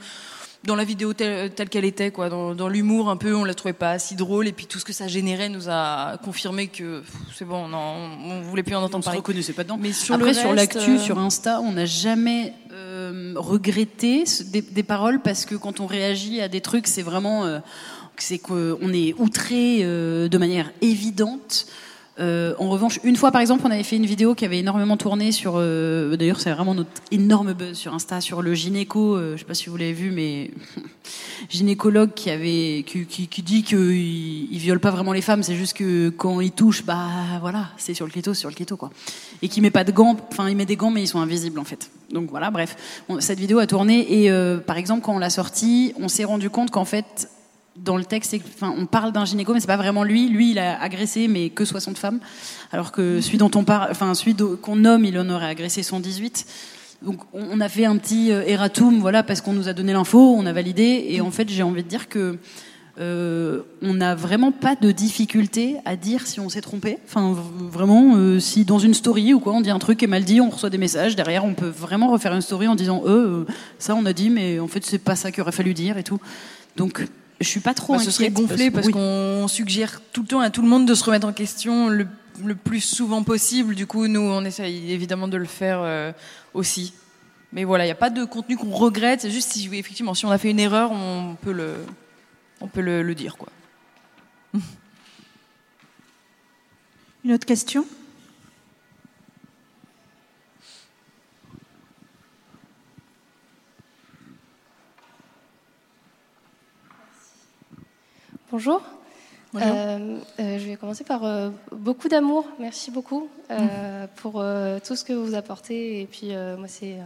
dans 0.65 0.75
la 0.75 0.83
vidéo 0.83 1.13
telle, 1.13 1.53
qu'elle 1.71 1.85
était, 1.85 2.11
quoi, 2.11 2.29
dans, 2.29 2.69
l'humour 2.69 3.09
un 3.09 3.17
peu, 3.17 3.33
on 3.37 3.45
la 3.45 3.55
trouvait 3.55 3.73
pas 3.73 4.01
si 4.01 4.17
drôle, 4.17 4.49
et 4.49 4.53
puis 4.53 4.67
tout 4.67 4.81
ce 4.81 4.85
que 4.85 4.93
ça 4.93 5.07
générait 5.07 5.49
nous 5.49 5.69
a 5.69 6.19
confirmé 6.25 6.67
que 6.67 7.05
c'est 7.33 7.45
bon, 7.45 7.69
non, 7.69 7.95
on 8.25 8.41
voulait 8.41 8.65
plus 8.65 8.75
en 8.75 8.83
entendre 8.83 9.05
parler. 9.05 9.21
On 9.21 9.23
se 9.23 9.27
reconnaissait 9.29 9.53
pas 9.53 9.63
dedans. 9.63 9.79
Mais 9.81 9.93
sur 9.93 10.17
Après, 10.17 10.35
sur 10.35 10.53
l'actu, 10.53 10.97
euh, 10.97 10.99
sur 10.99 11.21
Insta, 11.21 11.61
on 11.61 11.71
n'a 11.71 11.87
jamais 11.87 12.55
euh, 12.73 13.35
regretté 13.37 14.25
des, 14.51 14.83
paroles 14.83 15.21
parce 15.21 15.45
que 15.45 15.55
quand 15.55 15.79
on 15.79 15.87
réagit 15.87 16.41
à 16.41 16.49
des 16.49 16.61
trucs, 16.61 16.89
c'est 16.89 17.03
vraiment, 17.03 17.45
euh, 17.45 17.61
c'est 18.17 18.41
qu'on 18.41 18.93
est 18.93 19.15
outré 19.17 19.85
de 19.85 20.39
manière 20.39 20.73
évidente. 20.81 21.69
Euh, 22.19 22.55
en 22.59 22.71
revanche, 22.71 22.99
une 23.05 23.17
fois 23.17 23.31
par 23.31 23.43
exemple, 23.43 23.65
on 23.67 23.71
avait 23.71 23.83
fait 23.83 23.97
une 23.97 24.07
vidéo 24.07 24.35
qui 24.35 24.45
avait 24.45 24.59
énormément 24.59 24.97
tourné 24.97 25.33
sur. 25.33 25.55
Euh, 25.57 26.17
d'ailleurs, 26.17 26.41
c'est 26.41 26.51
vraiment 26.51 26.75
notre 26.75 26.91
énorme 27.11 27.53
buzz 27.53 27.77
sur 27.77 27.93
Insta 27.93 28.21
sur 28.21 28.41
le 28.41 28.55
gynéco. 28.55 29.17
Euh, 29.17 29.33
je 29.35 29.41
sais 29.41 29.45
pas 29.45 29.55
si 29.55 29.69
vous 29.69 29.77
l'avez 29.77 29.93
vu, 29.93 30.11
mais 30.11 30.51
gynécologue 31.51 32.15
qui 32.15 32.31
avait 32.31 32.85
qui, 32.87 33.05
qui, 33.07 33.43
dit 33.43 33.63
qu'il 33.63 34.51
il 34.51 34.59
viole 34.59 34.81
pas 34.81 34.91
vraiment 34.91 35.13
les 35.13 35.21
femmes, 35.21 35.43
c'est 35.43 35.57
juste 35.57 35.77
que 35.77 36.09
quand 36.09 36.41
il 36.41 36.53
touche, 36.53 36.85
bah 36.85 37.09
voilà, 37.41 37.69
c'est 37.77 37.93
sur 37.93 38.07
le 38.07 38.13
clito, 38.13 38.33
sur 38.33 38.49
le 38.49 38.55
clito 38.55 38.77
quoi. 38.77 38.91
Et 39.43 39.49
qui 39.49 39.61
met 39.61 39.71
pas 39.71 39.85
de 39.85 39.93
gants. 39.93 40.17
Enfin, 40.31 40.49
il 40.49 40.57
met 40.57 40.67
des 40.67 40.77
gants, 40.77 40.91
mais 40.91 41.03
ils 41.03 41.09
sont 41.09 41.21
invisibles 41.21 41.59
en 41.59 41.65
fait. 41.65 41.91
Donc 42.11 42.31
voilà, 42.31 42.51
bref, 42.51 43.03
cette 43.19 43.39
vidéo 43.39 43.59
a 43.59 43.67
tourné 43.67 44.25
et 44.25 44.31
par 44.65 44.79
exemple 44.79 45.03
quand 45.03 45.15
on 45.15 45.19
l'a 45.19 45.29
sortie, 45.29 45.93
on 46.01 46.09
s'est 46.09 46.25
rendu 46.25 46.49
compte 46.51 46.71
qu'en 46.71 46.85
fait 46.85 47.29
dans 47.79 47.97
le 47.97 48.05
texte, 48.05 48.37
on 48.63 48.87
parle 48.87 49.13
d'un 49.13 49.25
gynéco, 49.25 49.53
mais 49.53 49.61
c'est 49.61 49.67
pas 49.67 49.77
vraiment 49.77 50.05
lui. 50.05 50.29
Lui, 50.29 50.53
il 50.53 50.59
a 50.59 50.81
agressé, 50.81 51.29
mais 51.29 51.51
que 51.51 51.65
60 51.65 51.99
femmes, 51.99 52.21
alors 52.73 52.93
que 52.93 53.21
celui 53.21 53.39
dont 53.39 53.51
on 53.55 53.65
parle, 53.65 53.89
enfin, 53.91 54.15
celui 54.15 54.35
qu'on 54.61 54.77
nomme, 54.77 55.05
il 55.05 55.19
en 55.19 55.29
aurait 55.31 55.47
agressé 55.47 55.83
118. 55.83 56.47
Donc, 57.03 57.21
on 57.33 57.61
a 57.61 57.69
fait 57.69 57.85
un 57.85 57.97
petit 57.99 58.33
euh, 58.33 58.43
erratum, 58.47 59.01
voilà, 59.01 59.23
parce 59.23 59.41
qu'on 59.41 59.53
nous 59.53 59.69
a 59.69 59.73
donné 59.73 59.93
l'info, 59.93 60.35
on 60.37 60.47
a 60.47 60.53
validé, 60.53 61.07
et 61.11 61.21
en 61.21 61.31
fait, 61.31 61.49
j'ai 61.49 61.63
envie 61.63 61.83
de 61.83 61.89
dire 61.89 62.09
que 62.09 62.39
euh, 62.99 63.61
on 63.83 63.93
n'a 63.93 64.15
vraiment 64.15 64.53
pas 64.53 64.75
de 64.75 64.91
difficulté 64.91 65.77
à 65.85 65.97
dire 65.97 66.27
si 66.27 66.41
on 66.41 66.49
s'est 66.49 66.63
trompé. 66.63 66.99
Enfin, 67.07 67.35
vraiment, 67.35 68.15
euh, 68.17 68.41
si 68.41 68.65
dans 68.65 68.79
une 68.79 68.95
story 68.95 69.35
ou 69.35 69.41
quoi, 69.41 69.53
on 69.53 69.61
dit 69.61 69.71
un 69.71 69.79
truc 69.79 70.03
est 70.03 70.07
mal 70.07 70.25
dit, 70.25 70.41
on 70.41 70.49
reçoit 70.49 70.71
des 70.71 70.79
messages. 70.79 71.15
Derrière, 71.15 71.45
on 71.45 71.53
peut 71.53 71.69
vraiment 71.69 72.11
refaire 72.11 72.35
une 72.35 72.41
story 72.41 72.69
en 72.69 72.75
disant, 72.75 73.03
euh, 73.07 73.45
ça 73.79 73.95
on 73.95 74.07
a 74.07 74.15
dit, 74.15 74.31
mais 74.31 74.59
en 74.59 74.69
fait, 74.69 74.85
c'est 74.85 74.99
pas 74.99 75.15
ça 75.15 75.31
qu'il 75.31 75.43
aurait 75.43 75.53
fallu 75.53 75.75
dire 75.75 75.99
et 75.99 76.05
tout. 76.05 76.19
Donc, 76.77 77.07
je 77.41 77.49
suis 77.49 77.61
pas 77.61 77.75
trop 77.75 77.95
bah, 77.95 77.99
Ce 77.99 78.11
serait 78.11 78.31
gonflé 78.31 78.71
parce, 78.71 78.89
qu'on 78.89 79.47
suggère 79.49 80.01
tout 80.13 80.23
le 80.23 80.29
temps 80.29 80.41
à 80.41 80.51
tout 80.51 80.63
le 80.63 80.69
monde 80.69 80.87
de 80.87 80.95
se 80.95 81.05
remettre 81.05 81.27
en 81.27 81.33
question 81.33 81.89
le, 81.89 82.07
plus 82.55 82.81
souvent 82.81 83.23
possible. 83.23 83.75
Du 83.75 83.87
coup, 83.87 84.07
nous, 84.07 84.21
on 84.21 84.45
essaye 84.45 84.93
évidemment 84.93 85.29
de 85.29 85.37
le 85.37 85.45
faire 85.47 85.81
euh, 85.83 86.13
aussi. 86.55 86.93
Mais 87.53 87.65
voilà, 87.65 87.85
il 87.85 87.89
n'y 87.89 87.93
a 87.93 87.97
pas 87.97 88.11
de 88.11 88.25
contenu 88.25 88.57
qu'on 88.57 88.71
regrette. 88.71 89.23
C'est 89.23 89.31
juste 89.31 89.53
si, 89.53 89.69
effectivement, 89.75 90.15
si 90.15 90.27
on 90.27 90.31
a 90.31 90.39
fait 90.39 90.51
une 90.51 90.61
erreur, 90.61 90.93
on 90.93 91.37
peut 91.41 91.53
le, 91.53 91.75
on 92.61 92.69
peut 92.69 92.81
le, 92.81 93.03
le 93.03 93.15
dire, 93.15 93.37
quoi. 93.37 93.49
Une 97.25 97.33
autre 97.33 97.47
question? 97.47 97.85
Bonjour. 108.53 108.81
Euh, 109.57 110.19
euh, 110.39 110.59
je 110.59 110.67
vais 110.67 110.77
commencer 110.77 111.03
par 111.03 111.25
euh, 111.25 111.51
beaucoup 111.73 112.09
d'amour. 112.09 112.47
Merci 112.61 112.93
beaucoup 112.93 113.29
mm. 113.51 113.57
pour 114.17 114.35
tout 114.87 114.95
ce 114.95 115.03
que 115.03 115.13
vous 115.13 115.35
apportez. 115.35 116.03
Et 116.03 116.07
puis, 116.07 116.29
moi, 116.57 116.69
c'est 116.69 116.97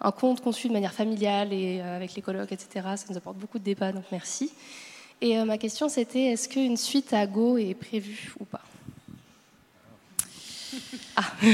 un 0.00 0.12
conte 0.12 0.42
conçu 0.42 0.68
de 0.68 0.74
manière 0.74 0.92
familiale 0.92 1.54
et 1.54 1.80
avec 1.80 2.14
les 2.14 2.22
colloques, 2.22 2.52
etc. 2.52 2.86
Ça 2.96 3.06
nous 3.08 3.16
apporte 3.16 3.38
beaucoup 3.38 3.58
de 3.58 3.64
débats, 3.64 3.92
donc 3.92 4.04
merci. 4.12 4.52
Et 5.22 5.42
ma 5.44 5.56
question, 5.56 5.88
c'était 5.88 6.32
est-ce 6.32 6.48
qu'une 6.48 6.76
suite 6.76 7.12
à 7.12 7.26
Go 7.26 7.56
est 7.56 7.74
prévue 7.74 8.34
ou 8.38 8.44
pas? 8.44 8.62
Ah. 11.16 11.24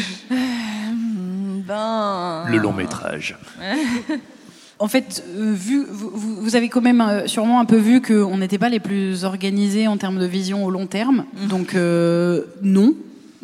ben... 1.67 2.47
Le 2.49 2.59
long 2.59 2.73
métrage. 2.73 3.37
En 4.79 4.89
fait, 4.89 5.25
euh, 5.37 5.53
vu, 5.55 5.87
vous, 5.89 6.11
vous, 6.15 6.55
avez 6.55 6.69
quand 6.69 6.83
même 6.83 7.01
euh, 7.01 7.27
sûrement 7.27 7.61
un 7.61 7.65
peu 7.65 7.77
vu 7.77 8.03
qu'on 8.03 8.37
n'était 8.37 8.59
pas 8.59 8.69
les 8.69 8.81
plus 8.81 9.25
organisés 9.25 9.89
en 9.89 9.97
termes 9.97 10.19
de 10.19 10.27
vision 10.27 10.65
au 10.67 10.71
long 10.71 10.87
terme. 10.87 11.25
Mm. 11.35 11.47
Donc, 11.49 11.75
euh, 11.75 12.43
non. 12.63 12.95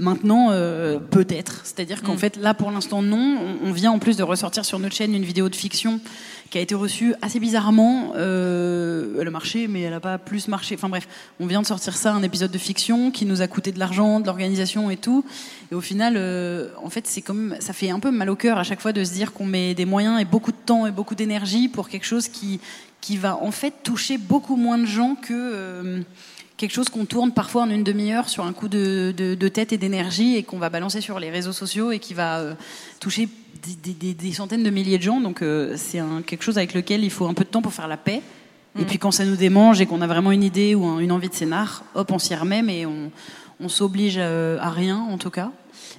Maintenant, 0.03 0.51
peut-être. 1.11 1.61
C'est-à-dire 1.65 2.03
qu'en 2.03 2.15
mm. 2.15 2.19
fait, 2.19 2.37
là, 2.37 2.55
pour 2.55 2.71
l'instant, 2.71 3.03
non. 3.03 3.39
On, 3.65 3.73
vient 3.73 3.93
en 3.93 3.99
plus 3.99 4.17
de 4.17 4.23
ressortir 4.23 4.65
sur 4.65 4.79
notre 4.79 4.95
chaîne 4.95 5.15
une 5.15 5.25
vidéo 5.25 5.49
de 5.49 5.57
fiction 5.57 6.01
qui 6.53 6.59
a 6.59 6.61
été 6.61 6.75
reçue 6.75 7.15
assez 7.23 7.41
bizarrement. 7.41 8.13
Euh, 8.15 9.17
elle 9.19 9.27
a 9.27 9.31
marché, 9.31 9.69
mais 9.69 9.81
elle 9.81 9.93
n'a 9.93 10.01
pas 10.01 10.19
plus 10.19 10.49
marché. 10.49 10.75
Enfin 10.75 10.91
bref, 10.91 11.09
on 11.41 11.47
vient 11.47 11.63
de 11.63 11.67
sortir 11.67 11.97
ça, 11.97 12.13
un 12.13 12.23
épisode 12.23 12.51
de 12.51 12.59
fiction 12.59 13.11
qui 13.11 13.25
nous 13.25 13.41
a 13.41 13.49
coûté 13.49 13.73
de 13.73 13.79
l'argent, 13.79 14.21
de 14.21 14.27
l'organisation 14.27 14.91
et 14.91 14.99
tout. 14.99 15.25
Et 15.71 15.75
au 15.75 15.81
final, 15.81 16.15
euh, 16.19 16.69
en 16.85 16.91
fait, 16.91 17.07
c'est 17.07 17.23
comme 17.23 17.57
ça 17.59 17.73
fait 17.73 17.89
un 17.89 18.01
peu 18.01 18.11
mal 18.11 18.29
au 18.29 18.37
cœur 18.37 18.59
à 18.59 18.65
chaque 18.65 18.83
fois 18.83 18.93
de 18.93 19.03
se 19.03 19.15
dire 19.15 19.33
qu'on 19.33 19.47
met 19.47 19.73
des 19.75 19.87
moyens 19.87 20.21
et 20.21 20.27
beaucoup 20.27 20.53
de 20.53 20.57
temps 20.67 20.87
et 20.87 20.91
beaucoup 20.91 21.15
d'énergie 21.15 21.69
pour 21.69 21.89
quelque 21.89 22.07
chose 22.07 22.29
qui 22.29 22.61
qui 23.01 23.17
va 23.17 23.37
en 23.43 23.51
fait 23.51 23.75
toucher 23.83 24.17
beaucoup 24.17 24.55
moins 24.55 24.79
de 24.79 24.87
gens 24.87 25.17
que 25.17 25.33
euh, 25.33 26.01
quelque 26.57 26.73
chose 26.73 26.89
qu'on 26.89 27.05
tourne 27.05 27.33
parfois 27.33 27.63
en 27.63 27.71
une 27.71 27.85
demi-heure 27.85 28.29
sur 28.29 28.45
un 28.45 28.53
coup 28.53 28.69
de, 28.69 29.13
de, 29.17 29.35
de 29.35 29.49
tête 29.49 29.73
et 29.73 29.79
d'énergie 29.79 30.37
et 30.37 30.43
qu'on 30.43 30.59
va 30.59 30.71
balancer 30.71 31.01
sur 31.01 31.19
les 31.19 31.31
réseaux 31.31 31.53
sociaux 31.53 31.91
et 31.91 31.99
qui 31.99 32.15
va 32.15 32.39
euh, 32.39 32.55
toucher 33.01 33.29
des, 33.83 34.33
centaines 34.33 34.63
de 34.63 34.71
milliers 34.71 34.99
de 34.99 35.03
gens. 35.03 35.21
Donc 35.21 35.43
euh, 35.43 35.75
c'est 35.77 36.01
quelque 36.27 36.43
chose 36.43 36.59
avec 36.59 36.75
lequel 36.75 37.05
il 37.05 37.11
faut 37.11 37.27
un 37.27 37.35
peu 37.35 37.45
de 37.45 37.49
temps 37.49 37.63
pour 37.63 37.73
faire 37.73 37.89
la 37.89 37.97
paix. 37.97 38.23
Et 38.79 38.83
mm. 38.83 38.87
puis 38.87 38.99
quand 38.99 39.11
ça 39.11 39.25
nous 39.25 39.37
démange 39.37 39.81
et 39.81 39.87
qu'on 39.87 40.01
a 40.01 40.07
vraiment 40.07 40.33
une 40.33 40.43
idée 40.43 40.75
ou 40.75 41.01
une 41.01 41.13
envie 41.13 41.29
de 41.29 41.35
scénar, 41.35 41.85
hop, 41.95 42.11
on 42.11 42.19
s'y 42.19 42.35
remet, 42.35 42.63
mais 42.63 42.87
on, 42.87 43.11
on 43.61 43.69
s'oblige 43.69 44.19
à, 44.19 44.71
rien 44.71 44.99
en 44.99 45.19
tout 45.19 45.31
cas. 45.31 45.51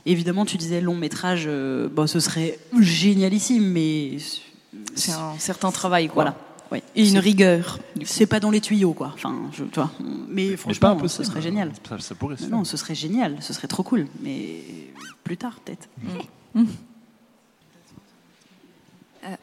Évidemment, 0.06 0.45
tu 0.45 0.58
disais 0.58 0.82
long 0.82 0.95
métrage, 0.95 1.45
euh, 1.47 1.88
bon, 1.89 2.08
ce 2.08 2.20
serait 2.20 2.60
génialissime, 2.80 3.66
mais 3.66 4.18
c'est 4.95 5.12
un 5.12 5.38
certain 5.38 5.72
travail, 5.72 6.08
quoi. 6.08 6.24
Voilà. 6.24 6.38
Et 6.95 7.09
une 7.09 7.19
rigueur. 7.19 7.80
C'est 8.03 8.26
pas 8.26 8.39
dans 8.39 8.51
les 8.51 8.61
tuyaux, 8.61 8.93
quoi. 8.93 9.11
Enfin, 9.13 9.36
je, 9.53 9.63
tu 9.63 9.76
vois. 9.76 9.91
Mais 10.30 10.55
franchement, 10.57 11.07
ce 11.07 11.24
serait 11.24 11.41
génial. 11.41 11.71
Ça, 11.99 12.15
pourrait 12.15 12.36
Non, 12.49 12.63
ce 12.63 12.78
serait 12.78 12.95
génial. 12.95 13.38
Ce 13.41 13.53
serait 13.53 13.67
trop 13.67 13.84
cool. 13.84 14.07
Mais 14.21 14.63
plus 15.24 15.38
tard, 15.38 15.59
peut-être. 15.63 15.88
Mm. 16.01 16.59
Euh, 16.59 16.63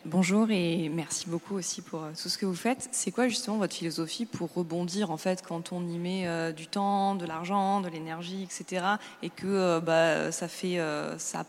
bonjour 0.05 0.51
et 0.51 0.89
merci 0.89 1.29
beaucoup 1.29 1.55
aussi 1.55 1.81
pour 1.83 2.03
euh, 2.03 2.11
tout 2.21 2.29
ce 2.29 2.39
que 2.39 2.47
vous 2.47 2.55
faites. 2.55 2.89
C'est 2.93 3.11
quoi 3.11 3.29
justement 3.29 3.57
votre 3.57 3.75
philosophie 3.75 4.27
pour 4.27 4.53
rebondir 4.53 5.11
en 5.11 5.17
fait 5.17 5.43
quand 5.47 5.73
on 5.73 5.87
y 5.87 5.99
met 5.99 6.27
euh, 6.27 6.53
du 6.53 6.67
temps, 6.67 7.15
de 7.15 7.27
l'argent, 7.27 7.81
de 7.81 7.89
l'énergie, 7.89 8.43
etc. 8.43 8.85
et 9.23 9.31
que 9.31 9.81
bah, 9.81 10.33
ça 10.33 10.49
fait, 10.49 10.79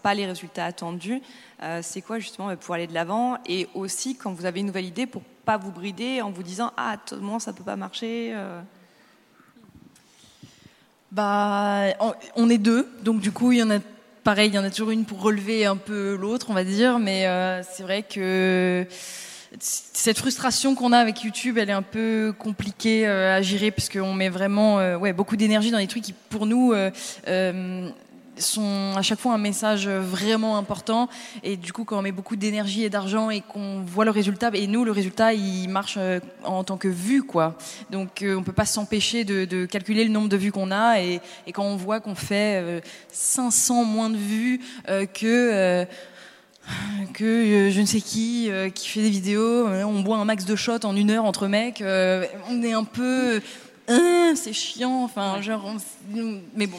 pas 0.02 0.14
les 0.14 0.26
résultats 0.26 0.66
attendus 0.66 1.22
C'est 1.82 2.02
quoi 2.02 2.20
justement 2.20 2.56
pour 2.56 2.76
aller 2.76 2.88
de 2.88 2.94
l'avant 2.94 3.38
et 3.48 3.68
aussi 3.74 4.16
quand 4.16 4.34
vous 4.34 4.46
avez 4.46 4.62
une 4.62 4.68
nouvelle 4.68 4.86
idée 4.86 5.06
pour 5.06 5.24
pas 5.46 5.58
vous 5.58 5.72
brider 5.72 6.22
en 6.22 6.32
vous 6.32 6.44
disant 6.44 6.72
ah 6.78 6.98
moi 7.20 7.40
ça 7.40 7.54
peut 7.54 7.64
pas 7.64 7.76
marcher. 7.76 8.36
Bah, 11.12 11.88
on 12.36 12.50
est 12.50 12.58
deux, 12.58 12.88
donc 13.04 13.20
du 13.20 13.32
coup 13.32 13.52
il 13.52 13.60
y 13.60 13.64
en 13.64 13.72
a 13.72 13.80
pareil, 14.24 14.50
il 14.50 14.56
y 14.56 14.60
en 14.60 14.64
a 14.64 14.70
toujours 14.70 14.92
une 14.92 15.06
pour 15.06 15.22
relever 15.22 15.66
un 15.66 15.78
peu 15.78 16.16
l'autre, 16.16 16.48
on 16.50 16.54
va 16.54 16.64
dire, 16.64 17.00
mais 17.00 17.28
euh, 17.28 17.62
c'est 17.64 17.84
vrai 17.84 18.04
que 18.04 18.86
cette 19.60 20.18
frustration 20.18 20.76
qu'on 20.76 20.94
a 20.94 20.98
avec 20.98 21.24
YouTube, 21.24 21.58
elle 21.58 21.70
est 21.70 21.74
un 21.74 21.82
peu 21.82 22.34
compliquée 22.38 23.08
euh, 23.08 23.36
à 23.36 23.42
gérer 23.42 23.72
parce 23.72 23.90
qu'on 23.90 24.14
met 24.14 24.30
vraiment 24.30 24.80
euh, 24.80 24.98
ouais, 24.98 25.12
beaucoup 25.12 25.36
d'énergie 25.36 25.72
dans 25.72 25.80
des 25.80 25.88
trucs 25.88 26.04
qui, 26.04 26.14
pour 26.14 26.46
nous, 26.46 26.74
sont 28.38 28.94
à 28.96 29.02
chaque 29.02 29.20
fois 29.20 29.34
un 29.34 29.38
message 29.38 29.88
vraiment 29.88 30.58
important. 30.58 31.10
Et 31.44 31.58
du 31.58 31.74
coup, 31.74 31.84
quand 31.84 32.00
on 32.00 32.02
met 32.02 32.12
beaucoup 32.12 32.36
d'énergie 32.36 32.84
et 32.84 32.90
d'argent 32.90 33.30
et 33.30 33.42
qu'on 33.42 33.82
voit 33.82 34.06
le 34.06 34.12
résultat, 34.12 34.52
et 34.54 34.68
nous, 34.68 34.86
le 34.86 34.92
résultat, 34.92 35.34
il 35.34 35.68
marche 35.70 35.96
euh, 35.98 36.20
en 36.44 36.64
tant 36.64 36.78
que 36.78 36.88
vue, 36.88 37.24
quoi. 37.24 37.58
Donc, 37.90 38.22
euh, 38.22 38.36
on 38.36 38.44
peut 38.44 38.52
pas 38.52 38.66
s'empêcher 38.66 39.24
de, 39.24 39.66
calculer 39.66 40.04
le 40.04 40.12
nombre 40.12 40.30
de 40.30 40.38
vues 40.38 40.52
qu'on 40.52 40.72
a. 40.72 41.02
Et, 41.02 41.22
quand 41.54 41.64
on 41.64 41.76
voit 41.76 42.00
qu'on 42.00 42.16
fait 42.16 42.82
500 43.12 43.82
euh, 43.82 43.86
moins 43.86 44.10
de 44.10 44.18
vues 44.18 44.62
que 45.14 45.86
que 47.14 47.70
je 47.72 47.82
ne 47.82 47.86
sais 47.86 48.00
qui 48.00 48.50
qui 48.74 48.88
fait 48.88 49.02
des 49.02 49.10
vidéos, 49.10 49.68
on 49.68 50.02
boit 50.02 50.18
un 50.18 50.26
max 50.26 50.46
de 50.46 50.56
shots 50.56 50.86
en 50.86 50.96
une 50.96 51.12
heure 51.12 51.26
entre 51.26 51.48
mecs, 51.48 51.84
on 51.84 52.64
est 52.64 52.74
un 52.74 52.84
peu 52.84 53.42
Hein, 53.88 54.34
c'est 54.36 54.54
chiant, 54.54 55.04
enfin, 55.04 55.42
genre, 55.42 55.76
mais 56.56 56.68
bon, 56.68 56.78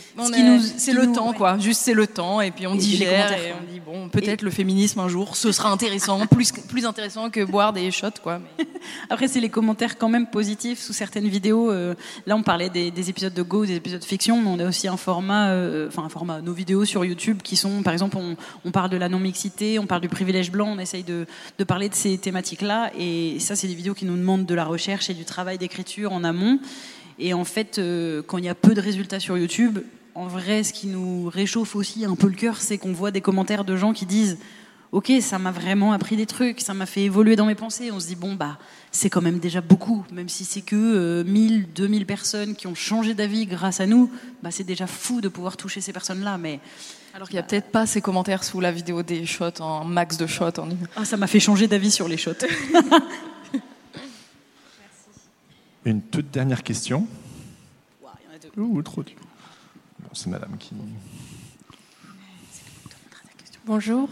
c'est 0.76 0.92
le 0.92 1.12
temps, 1.12 1.32
quoi. 1.32 1.58
Juste, 1.58 1.82
c'est 1.82 1.94
le 1.94 2.06
temps, 2.06 2.40
et 2.40 2.50
puis 2.50 2.66
on 2.66 2.74
digère, 2.74 3.32
et 3.32 3.52
on 3.52 3.72
dit, 3.72 3.80
bon, 3.80 4.08
peut-être 4.08 4.42
le 4.42 4.50
féminisme 4.50 5.00
un 5.00 5.08
jour, 5.08 5.36
ce 5.36 5.52
sera 5.52 5.70
intéressant, 5.70 6.26
plus, 6.30 6.52
plus 6.52 6.86
intéressant 6.86 7.28
que 7.28 7.44
boire 7.44 7.72
des 7.72 7.90
shots, 7.90 8.20
quoi. 8.22 8.40
Après, 9.10 9.28
c'est 9.28 9.40
les 9.40 9.48
commentaires 9.48 9.98
quand 9.98 10.08
même 10.08 10.26
positifs 10.26 10.80
sous 10.80 10.92
certaines 10.92 11.28
vidéos. 11.28 11.70
Euh, 11.70 11.94
là, 12.26 12.36
on 12.36 12.42
parlait 12.42 12.70
des, 12.70 13.10
épisodes 13.10 13.34
de 13.34 13.42
Go, 13.42 13.66
des 13.66 13.76
épisodes 13.76 14.02
fiction, 14.04 14.40
mais 14.40 14.48
on 14.48 14.58
a 14.60 14.68
aussi 14.68 14.86
un 14.86 14.96
format, 14.96 15.50
euh, 15.50 15.88
enfin, 15.88 16.04
un 16.04 16.08
format, 16.08 16.40
nos 16.40 16.52
vidéos 16.52 16.84
sur 16.84 17.04
YouTube 17.04 17.42
qui 17.42 17.56
sont, 17.56 17.82
par 17.82 17.92
exemple, 17.92 18.16
on, 18.64 18.70
parle 18.70 18.90
de 18.90 18.96
la 18.96 19.08
non-mixité, 19.08 19.78
on 19.78 19.86
parle 19.86 20.00
du 20.00 20.08
privilège 20.08 20.50
blanc, 20.50 20.68
on 20.68 20.78
essaye 20.78 21.02
de, 21.02 21.26
de 21.58 21.64
parler 21.64 21.88
de 21.88 21.94
ces 21.94 22.16
thématiques-là, 22.16 22.90
et 22.98 23.38
ça, 23.40 23.56
c'est 23.56 23.66
des 23.66 23.74
vidéos 23.74 23.94
qui 23.94 24.06
nous 24.06 24.16
demandent 24.16 24.46
de 24.46 24.54
la 24.54 24.64
recherche 24.64 25.10
et 25.10 25.14
du 25.14 25.24
travail 25.24 25.58
d'écriture 25.58 26.12
en 26.12 26.24
amont. 26.24 26.58
Et 27.22 27.34
en 27.34 27.44
fait, 27.44 27.78
euh, 27.78 28.20
quand 28.26 28.38
il 28.38 28.44
y 28.44 28.48
a 28.48 28.54
peu 28.54 28.74
de 28.74 28.80
résultats 28.80 29.20
sur 29.20 29.38
YouTube, 29.38 29.78
en 30.16 30.26
vrai, 30.26 30.64
ce 30.64 30.72
qui 30.72 30.88
nous 30.88 31.28
réchauffe 31.28 31.76
aussi 31.76 32.04
un 32.04 32.16
peu 32.16 32.26
le 32.26 32.34
cœur, 32.34 32.56
c'est 32.60 32.78
qu'on 32.78 32.92
voit 32.92 33.12
des 33.12 33.20
commentaires 33.20 33.64
de 33.64 33.76
gens 33.76 33.92
qui 33.92 34.06
disent 34.06 34.38
Ok, 34.90 35.10
ça 35.20 35.38
m'a 35.38 35.52
vraiment 35.52 35.92
appris 35.92 36.16
des 36.16 36.26
trucs, 36.26 36.60
ça 36.60 36.74
m'a 36.74 36.84
fait 36.84 37.02
évoluer 37.02 37.36
dans 37.36 37.46
mes 37.46 37.54
pensées. 37.54 37.90
On 37.92 38.00
se 38.00 38.08
dit 38.08 38.16
Bon, 38.16 38.34
bah, 38.34 38.58
c'est 38.90 39.08
quand 39.08 39.22
même 39.22 39.38
déjà 39.38 39.60
beaucoup, 39.60 40.04
même 40.12 40.28
si 40.28 40.44
c'est 40.44 40.62
que 40.62 41.22
1000, 41.22 41.60
euh, 41.60 41.66
2000 41.76 42.06
personnes 42.06 42.56
qui 42.56 42.66
ont 42.66 42.74
changé 42.74 43.14
d'avis 43.14 43.46
grâce 43.46 43.78
à 43.78 43.86
nous, 43.86 44.10
bah, 44.42 44.50
c'est 44.50 44.64
déjà 44.64 44.88
fou 44.88 45.20
de 45.20 45.28
pouvoir 45.28 45.56
toucher 45.56 45.80
ces 45.80 45.92
personnes-là. 45.92 46.38
Mais. 46.38 46.58
Alors 47.14 47.28
qu'il 47.28 47.36
n'y 47.36 47.40
a 47.40 47.44
peut-être 47.44 47.70
pas 47.70 47.86
ces 47.86 48.00
commentaires 48.00 48.42
sous 48.42 48.58
la 48.58 48.72
vidéo 48.72 49.04
des 49.04 49.26
shots, 49.26 49.60
en 49.60 49.84
max 49.84 50.16
de 50.16 50.26
shots. 50.26 50.58
En... 50.58 50.70
Ah, 50.96 51.04
ça 51.04 51.16
m'a 51.16 51.28
fait 51.28 51.40
changer 51.40 51.68
d'avis 51.68 51.92
sur 51.92 52.08
les 52.08 52.16
shots. 52.16 52.32
Une 55.84 56.00
toute 56.00 56.30
dernière 56.30 56.62
question. 56.62 57.06
Ouh, 58.56 58.82
trop 58.82 59.02
C'est 60.12 60.28
madame 60.28 60.56
qui. 60.58 60.74
Bonjour. 63.66 64.08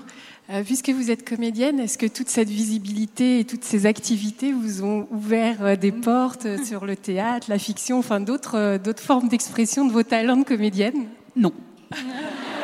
Euh, 0.51 0.64
puisque 0.64 0.91
vous 0.91 1.12
êtes 1.12 1.29
comédienne, 1.29 1.79
est-ce 1.79 1.97
que 1.97 2.07
toute 2.07 2.29
cette 2.29 2.49
visibilité 2.49 3.39
et 3.39 3.45
toutes 3.45 3.62
ces 3.62 3.87
activités 3.87 4.53
vous 4.53 4.83
ont 4.83 5.07
ouvert 5.12 5.62
euh, 5.62 5.77
des 5.77 5.93
portes 5.93 6.47
euh, 6.47 6.64
sur 6.64 6.87
le 6.87 6.97
théâtre, 6.97 7.47
la 7.49 7.59
fiction, 7.59 7.99
enfin 7.99 8.18
d'autres, 8.18 8.79
d'autres 8.79 9.03
formes 9.03 9.29
d'expression 9.29 9.85
de 9.85 9.93
vos 9.93 10.03
talents 10.03 10.39
de 10.39 10.45
comédienne? 10.45 11.07
Non. 11.37 11.53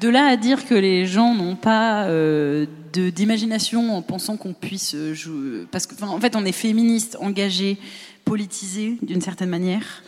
De 0.00 0.08
là 0.08 0.26
à 0.26 0.36
dire 0.36 0.66
que 0.66 0.74
les 0.74 1.06
gens 1.06 1.34
n'ont 1.34 1.56
pas 1.56 2.04
euh, 2.04 2.66
d'imagination 2.92 3.96
en 3.96 4.02
pensant 4.02 4.36
qu'on 4.36 4.52
puisse 4.52 4.94
euh, 4.94 5.12
jouer. 5.12 5.66
Parce 5.72 5.86
qu'en 5.86 6.08
en 6.08 6.20
fait, 6.20 6.36
on 6.36 6.44
est 6.44 6.52
féministe, 6.52 7.16
engagé, 7.20 7.78
politisé 8.24 8.96
d'une 9.02 9.20
certaine 9.20 9.48
manière. 9.48 10.02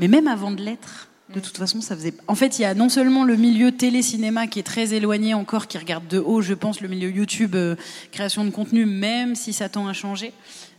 Mais 0.00 0.08
même 0.08 0.26
avant 0.26 0.50
de 0.50 0.60
l'être, 0.60 1.08
de 1.32 1.38
toute 1.38 1.56
façon, 1.56 1.80
ça 1.80 1.94
faisait. 1.94 2.12
En 2.26 2.34
fait, 2.34 2.58
il 2.58 2.62
y 2.62 2.64
a 2.64 2.74
non 2.74 2.88
seulement 2.88 3.22
le 3.22 3.36
milieu 3.36 3.70
télé-cinéma 3.70 4.48
qui 4.48 4.58
est 4.58 4.64
très 4.64 4.94
éloigné 4.94 5.32
encore, 5.32 5.68
qui 5.68 5.78
regarde 5.78 6.08
de 6.08 6.18
haut, 6.18 6.40
je 6.40 6.54
pense, 6.54 6.80
le 6.80 6.88
milieu 6.88 7.08
YouTube, 7.08 7.54
euh, 7.54 7.76
création 8.10 8.44
de 8.44 8.50
contenu, 8.50 8.84
même 8.84 9.36
si 9.36 9.52
ça 9.52 9.68
tend 9.68 9.86
à 9.86 9.92
changer. 9.92 10.32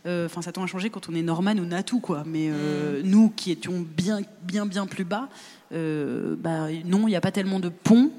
Enfin, 0.04 0.42
ça 0.42 0.50
tend 0.50 0.64
à 0.64 0.66
changer 0.66 0.90
quand 0.90 1.08
on 1.08 1.14
est 1.14 1.22
Norman 1.22 1.52
ou 1.52 1.64
Natou, 1.64 2.00
quoi. 2.00 2.24
Mais 2.26 2.48
mm. 2.48 3.02
nous, 3.04 3.30
qui 3.30 3.52
étions 3.52 3.86
bien, 3.96 4.18
bien, 4.42 4.66
bien 4.66 4.86
plus 4.86 5.04
bas, 5.04 5.28
bah, 5.70 6.66
non, 6.84 7.06
il 7.06 7.10
n'y 7.10 7.16
a 7.16 7.20
pas 7.20 7.30
tellement 7.30 7.60
de 7.60 7.68
ponts. 7.68 8.10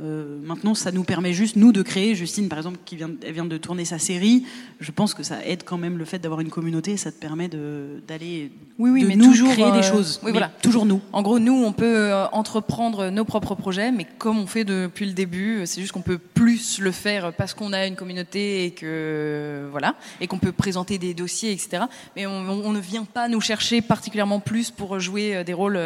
Euh, 0.00 0.38
maintenant, 0.42 0.74
ça 0.74 0.90
nous 0.90 1.04
permet 1.04 1.34
juste, 1.34 1.56
nous, 1.56 1.70
de 1.70 1.82
créer. 1.82 2.14
Justine, 2.14 2.48
par 2.48 2.58
exemple, 2.58 2.78
qui 2.84 2.96
vient, 2.96 3.10
elle 3.22 3.32
vient 3.32 3.44
de 3.44 3.56
tourner 3.58 3.84
sa 3.84 3.98
série. 3.98 4.44
Je 4.80 4.90
pense 4.90 5.12
que 5.12 5.22
ça 5.22 5.44
aide 5.44 5.64
quand 5.64 5.76
même 5.76 5.98
le 5.98 6.04
fait 6.06 6.18
d'avoir 6.18 6.40
une 6.40 6.48
communauté. 6.48 6.96
Ça 6.96 7.12
te 7.12 7.18
permet 7.18 7.48
d'aller, 7.48 8.52
oui, 8.78 8.90
oui, 8.90 9.02
de 9.02 9.08
mais 9.08 9.16
toujours 9.16 9.52
créer 9.52 9.70
des 9.72 9.78
euh, 9.78 9.82
choses. 9.82 10.18
Oui, 10.22 10.30
voilà, 10.32 10.50
toujours 10.62 10.86
nous. 10.86 11.02
En 11.12 11.20
gros, 11.22 11.38
nous, 11.38 11.52
on 11.52 11.72
peut 11.72 12.10
euh, 12.10 12.26
entreprendre 12.28 13.10
nos 13.10 13.24
propres 13.24 13.54
projets, 13.54 13.92
mais 13.92 14.06
comme 14.18 14.38
on 14.38 14.46
fait 14.46 14.64
depuis 14.64 15.04
le 15.04 15.12
début, 15.12 15.62
c'est 15.66 15.82
juste 15.82 15.92
qu'on 15.92 16.00
peut 16.00 16.18
plus 16.18 16.78
le 16.80 16.90
faire 16.90 17.34
parce 17.34 17.52
qu'on 17.52 17.74
a 17.74 17.86
une 17.86 17.96
communauté 17.96 18.64
et 18.64 18.70
que 18.70 19.68
voilà, 19.70 19.94
et 20.22 20.26
qu'on 20.26 20.38
peut 20.38 20.52
présenter 20.52 20.96
des 20.96 21.12
dossiers, 21.12 21.52
etc. 21.52 21.84
Mais 22.16 22.26
on, 22.26 22.48
on, 22.48 22.72
ne 22.72 22.80
vient 22.80 23.04
pas 23.04 23.28
nous 23.28 23.40
chercher 23.40 23.82
particulièrement 23.82 24.40
plus 24.40 24.70
pour 24.70 24.98
jouer 24.98 25.44
des 25.44 25.52
rôles 25.52 25.78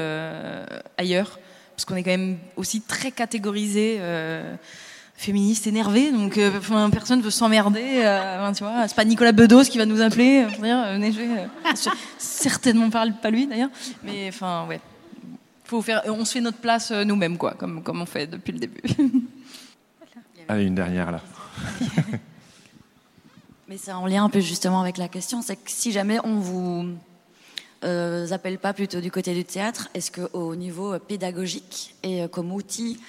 ailleurs 0.97 1.41
parce 1.77 1.85
qu'on 1.85 1.95
est 1.95 2.03
quand 2.03 2.11
même 2.11 2.39
aussi 2.57 2.81
très 2.81 3.11
catégorisé. 3.11 3.99
Euh, 4.01 4.57
féministe 5.18 5.66
énervé, 5.66 6.12
donc 6.12 6.37
euh, 6.37 6.51
personne 6.93 7.22
veut 7.22 7.31
s'emmerder. 7.31 8.03
Euh, 8.05 8.53
tu 8.53 8.62
vois, 8.62 8.87
c'est 8.87 8.95
pas 8.95 9.05
Nicolas 9.07 9.33
Bedos 9.33 9.64
qui 9.64 9.79
va 9.79 9.87
nous 9.87 10.03
appeler 10.03 10.45
dire 10.45 10.93
venez 10.93 11.11
jouer. 11.11 11.29
certainement 12.18 12.91
pas, 12.91 13.07
pas 13.11 13.31
lui 13.31 13.47
d'ailleurs, 13.47 13.70
mais 14.03 14.27
enfin 14.29 14.66
ouais, 14.68 14.79
faut 15.64 15.81
faire, 15.81 16.03
on 16.05 16.27
se 16.27 16.33
fait 16.35 16.43
notre 16.43 16.59
place 16.59 16.91
nous-mêmes 16.91 17.39
quoi, 17.39 17.55
comme 17.55 17.83
comme 17.83 18.03
on 18.03 18.05
fait 18.05 18.27
depuis 18.27 18.53
le 18.53 18.59
début. 18.59 18.83
Allez, 20.49 20.64
une 20.64 20.74
dernière 20.74 21.11
là. 21.11 21.22
mais 23.68 23.79
c'est 23.79 23.93
en 23.93 24.07
lien 24.07 24.24
un 24.24 24.29
peu 24.29 24.41
justement 24.41 24.83
avec 24.83 24.99
la 24.99 25.09
question, 25.09 25.41
c'est 25.41 25.57
que 25.57 25.70
si 25.70 25.93
jamais 25.93 26.18
on 26.24 26.41
vous 26.41 26.85
euh, 26.85 26.95
appellent 27.83 28.59
pas 28.59 28.72
plutôt 28.72 29.01
du 29.01 29.11
côté 29.11 29.35
du 29.35 29.45
théâtre 29.45 29.89
Est-ce 29.95 30.11
qu'au 30.11 30.55
niveau 30.57 30.99
pédagogique 30.99 31.95
et 32.03 32.22
euh, 32.22 32.29
comme 32.29 32.53
outil, 32.53 33.01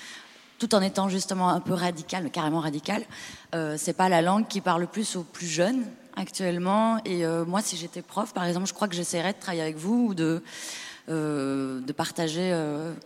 tout 0.60 0.74
en 0.76 0.82
étant 0.82 1.10
justement 1.10 1.50
un 1.50 1.60
peu 1.60 1.74
radical, 1.74 2.30
carrément 2.32 2.60
radical, 2.60 3.04
euh, 3.56 3.76
c'est 3.78 3.94
pas 3.94 4.10
la 4.10 4.22
langue 4.22 4.48
qui 4.48 4.62
parle 4.62 4.82
le 4.82 4.88
plus 4.88 5.16
aux 5.16 5.24
plus 5.24 5.48
jeunes 5.48 5.84
actuellement? 6.16 6.98
Et 7.06 7.26
euh, 7.26 7.46
moi, 7.46 7.62
si 7.62 7.78
j'étais 7.78 8.02
prof, 8.02 8.34
par 8.34 8.46
exemple, 8.46 8.68
je 8.68 8.74
crois 8.74 8.88
que 8.88 8.96
j'essaierais 8.96 9.34
de 9.34 9.40
travailler 9.40 9.64
avec 9.64 9.78
vous 9.78 10.08
ou 10.10 10.14
de 10.14 10.42
de 11.10 11.94
partager 11.94 12.54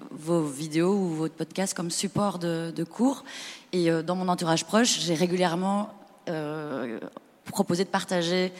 vos 0.09 0.41
vidéos 0.41 0.95
ou 0.95 1.09
votre 1.09 1.35
podcast 1.35 1.75
comme 1.75 1.91
support 1.91 2.39
de 2.39 2.83
cours. 2.83 3.23
Et 3.73 3.91
dans 4.01 4.15
mon 4.15 4.27
entourage 4.27 4.65
proche, 4.65 5.01
j'ai 5.01 5.13
régulièrement 5.13 5.93
proposé 7.45 7.83
de 7.83 7.89
partager 7.89 8.51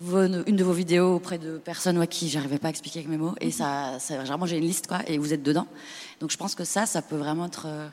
une 0.00 0.56
de 0.56 0.64
vos 0.64 0.72
vidéos 0.72 1.16
auprès 1.16 1.38
de 1.38 1.58
personnes 1.58 2.00
à 2.00 2.06
qui 2.06 2.28
j'arrivais 2.28 2.58
pas 2.58 2.68
à 2.68 2.70
expliquer 2.70 3.00
avec 3.00 3.10
mes 3.10 3.18
mots. 3.18 3.34
Et 3.40 3.50
ça, 3.50 3.98
ça 3.98 4.18
vraiment, 4.22 4.46
j'ai 4.46 4.56
une 4.58 4.64
liste, 4.64 4.86
quoi, 4.86 5.00
et 5.06 5.18
vous 5.18 5.32
êtes 5.32 5.42
dedans. 5.42 5.66
Donc 6.20 6.30
je 6.30 6.36
pense 6.36 6.54
que 6.54 6.64
ça, 6.64 6.86
ça 6.86 7.02
peut 7.02 7.16
vraiment 7.16 7.46
être 7.46 7.64
euh, 7.66 7.88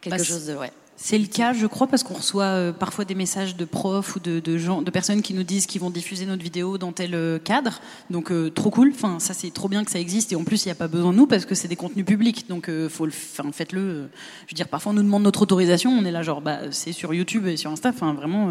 quelque 0.00 0.18
bah, 0.18 0.24
chose 0.24 0.46
de. 0.46 0.54
Ouais. 0.54 0.72
C'est 0.98 1.18
le 1.18 1.26
cas, 1.26 1.52
je 1.52 1.66
crois, 1.66 1.88
parce 1.88 2.02
qu'on 2.02 2.14
reçoit 2.14 2.44
euh, 2.44 2.72
parfois 2.72 3.04
des 3.04 3.14
messages 3.14 3.54
de 3.54 3.66
profs 3.66 4.16
ou 4.16 4.20
de, 4.20 4.56
gens, 4.56 4.80
de 4.80 4.90
personnes 4.90 5.20
qui 5.20 5.34
nous 5.34 5.42
disent 5.42 5.66
qu'ils 5.66 5.82
vont 5.82 5.90
diffuser 5.90 6.24
notre 6.24 6.42
vidéo 6.42 6.78
dans 6.78 6.92
tel 6.92 7.14
euh, 7.14 7.38
cadre. 7.38 7.80
Donc 8.08 8.32
trop 8.54 8.70
cool. 8.70 8.92
Enfin, 8.94 9.18
ça 9.18 9.34
c'est 9.34 9.50
trop 9.50 9.68
bien 9.68 9.84
que 9.84 9.90
ça 9.90 9.98
existe. 9.98 10.32
Et 10.32 10.36
en 10.36 10.44
plus, 10.44 10.64
il 10.64 10.68
n'y 10.68 10.72
a 10.72 10.76
pas 10.76 10.88
besoin 10.88 11.12
de 11.12 11.18
nous 11.18 11.26
parce 11.26 11.44
que 11.44 11.54
c'est 11.54 11.68
des 11.68 11.76
contenus 11.76 12.06
publics. 12.06 12.48
Donc 12.48 12.70
faut 12.88 13.04
le, 13.04 13.12
enfin, 13.12 13.50
faites-le. 13.52 14.08
je 14.46 14.52
veux 14.52 14.54
dire, 14.54 14.68
parfois 14.68 14.92
on 14.92 14.94
nous 14.94 15.02
demande 15.02 15.24
notre 15.24 15.42
autorisation. 15.42 15.90
On 15.90 16.04
est 16.04 16.12
là, 16.12 16.22
genre, 16.22 16.40
bah, 16.40 16.60
c'est 16.70 16.92
sur 16.92 17.12
YouTube 17.12 17.46
et 17.46 17.56
sur 17.56 17.70
Insta. 17.70 17.90
Enfin, 17.90 18.14
vraiment 18.14 18.50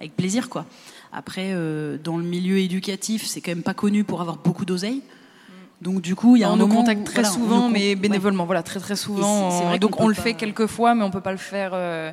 avec 0.00 0.14
plaisir, 0.14 0.50
quoi. 0.50 0.66
Après, 1.12 1.50
euh, 1.52 1.96
dans 2.02 2.16
le 2.18 2.24
milieu 2.24 2.58
éducatif, 2.58 3.26
c'est 3.26 3.40
quand 3.40 3.50
même 3.50 3.62
pas 3.62 3.74
connu 3.74 4.04
pour 4.04 4.20
avoir 4.20 4.36
beaucoup 4.36 4.64
d'oseille. 4.64 5.02
Donc 5.80 6.00
du 6.00 6.16
coup, 6.16 6.36
il 6.36 6.40
y 6.40 6.44
a 6.44 6.50
on 6.50 6.54
un 6.54 6.56
nous 6.56 6.66
moment, 6.66 6.80
contacte 6.80 7.04
très 7.04 7.24
souvent, 7.24 7.68
mais 7.68 7.94
bénévolement. 7.94 8.44
Voilà, 8.44 8.62
très 8.62 8.80
très 8.80 8.96
souvent. 8.96 9.50
C'est 9.50 9.64
vrai 9.64 9.78
donc 9.78 10.00
on, 10.00 10.08
le 10.08 10.14
fait 10.14 10.34
quelques 10.34 10.66
fois, 10.66 10.94
mais 10.94 11.04
on 11.04 11.10
peut 11.10 11.20
pas 11.20 11.32
le 11.32 11.38
faire 11.38 11.70
euh, 11.72 12.12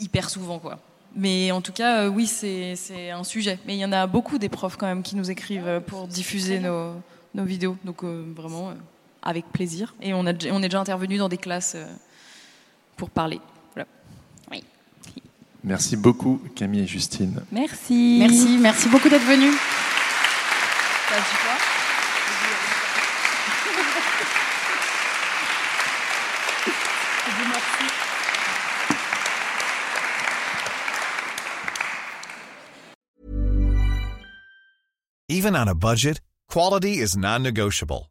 hyper 0.00 0.30
souvent, 0.30 0.58
quoi. 0.58 0.78
Mais 1.14 1.50
en 1.50 1.60
tout 1.60 1.72
cas, 1.72 2.08
oui, 2.08 2.26
c'est 2.26 3.10
un 3.10 3.24
sujet. 3.24 3.58
Mais 3.66 3.76
il 3.76 3.80
y 3.80 3.84
en 3.84 3.92
a 3.92 4.06
beaucoup 4.06 4.38
des 4.38 4.48
profs 4.48 4.76
quand 4.76 4.86
même 4.86 5.02
qui 5.02 5.16
nous 5.16 5.30
écrivent 5.30 5.82
pour 5.86 6.06
diffuser 6.06 6.58
nos, 6.58 6.92
nos, 7.34 7.44
vidéos. 7.44 7.76
Donc 7.84 8.02
vraiment, 8.02 8.72
avec 9.22 9.44
plaisir. 9.52 9.94
Et 10.00 10.14
on, 10.14 10.24
a, 10.26 10.32
on 10.50 10.62
est 10.62 10.68
déjà 10.68 10.80
intervenu 10.80 11.18
dans 11.18 11.28
des 11.28 11.36
classes 11.36 11.76
pour 12.96 13.10
parler. 13.10 13.40
Merci 15.64 15.96
beaucoup 15.96 16.40
Camille 16.54 16.80
et 16.80 16.86
Justine. 16.86 17.42
Merci. 17.52 18.16
Merci, 18.18 18.58
merci 18.58 18.88
beaucoup 18.88 19.08
d'être 19.08 19.26
venus. 19.26 19.54
Even 35.28 35.54
on 35.54 35.68
a 35.68 35.74
budget, 35.74 36.20
quality 36.48 36.98
is 36.98 37.16
non-negotiable. 37.16 38.10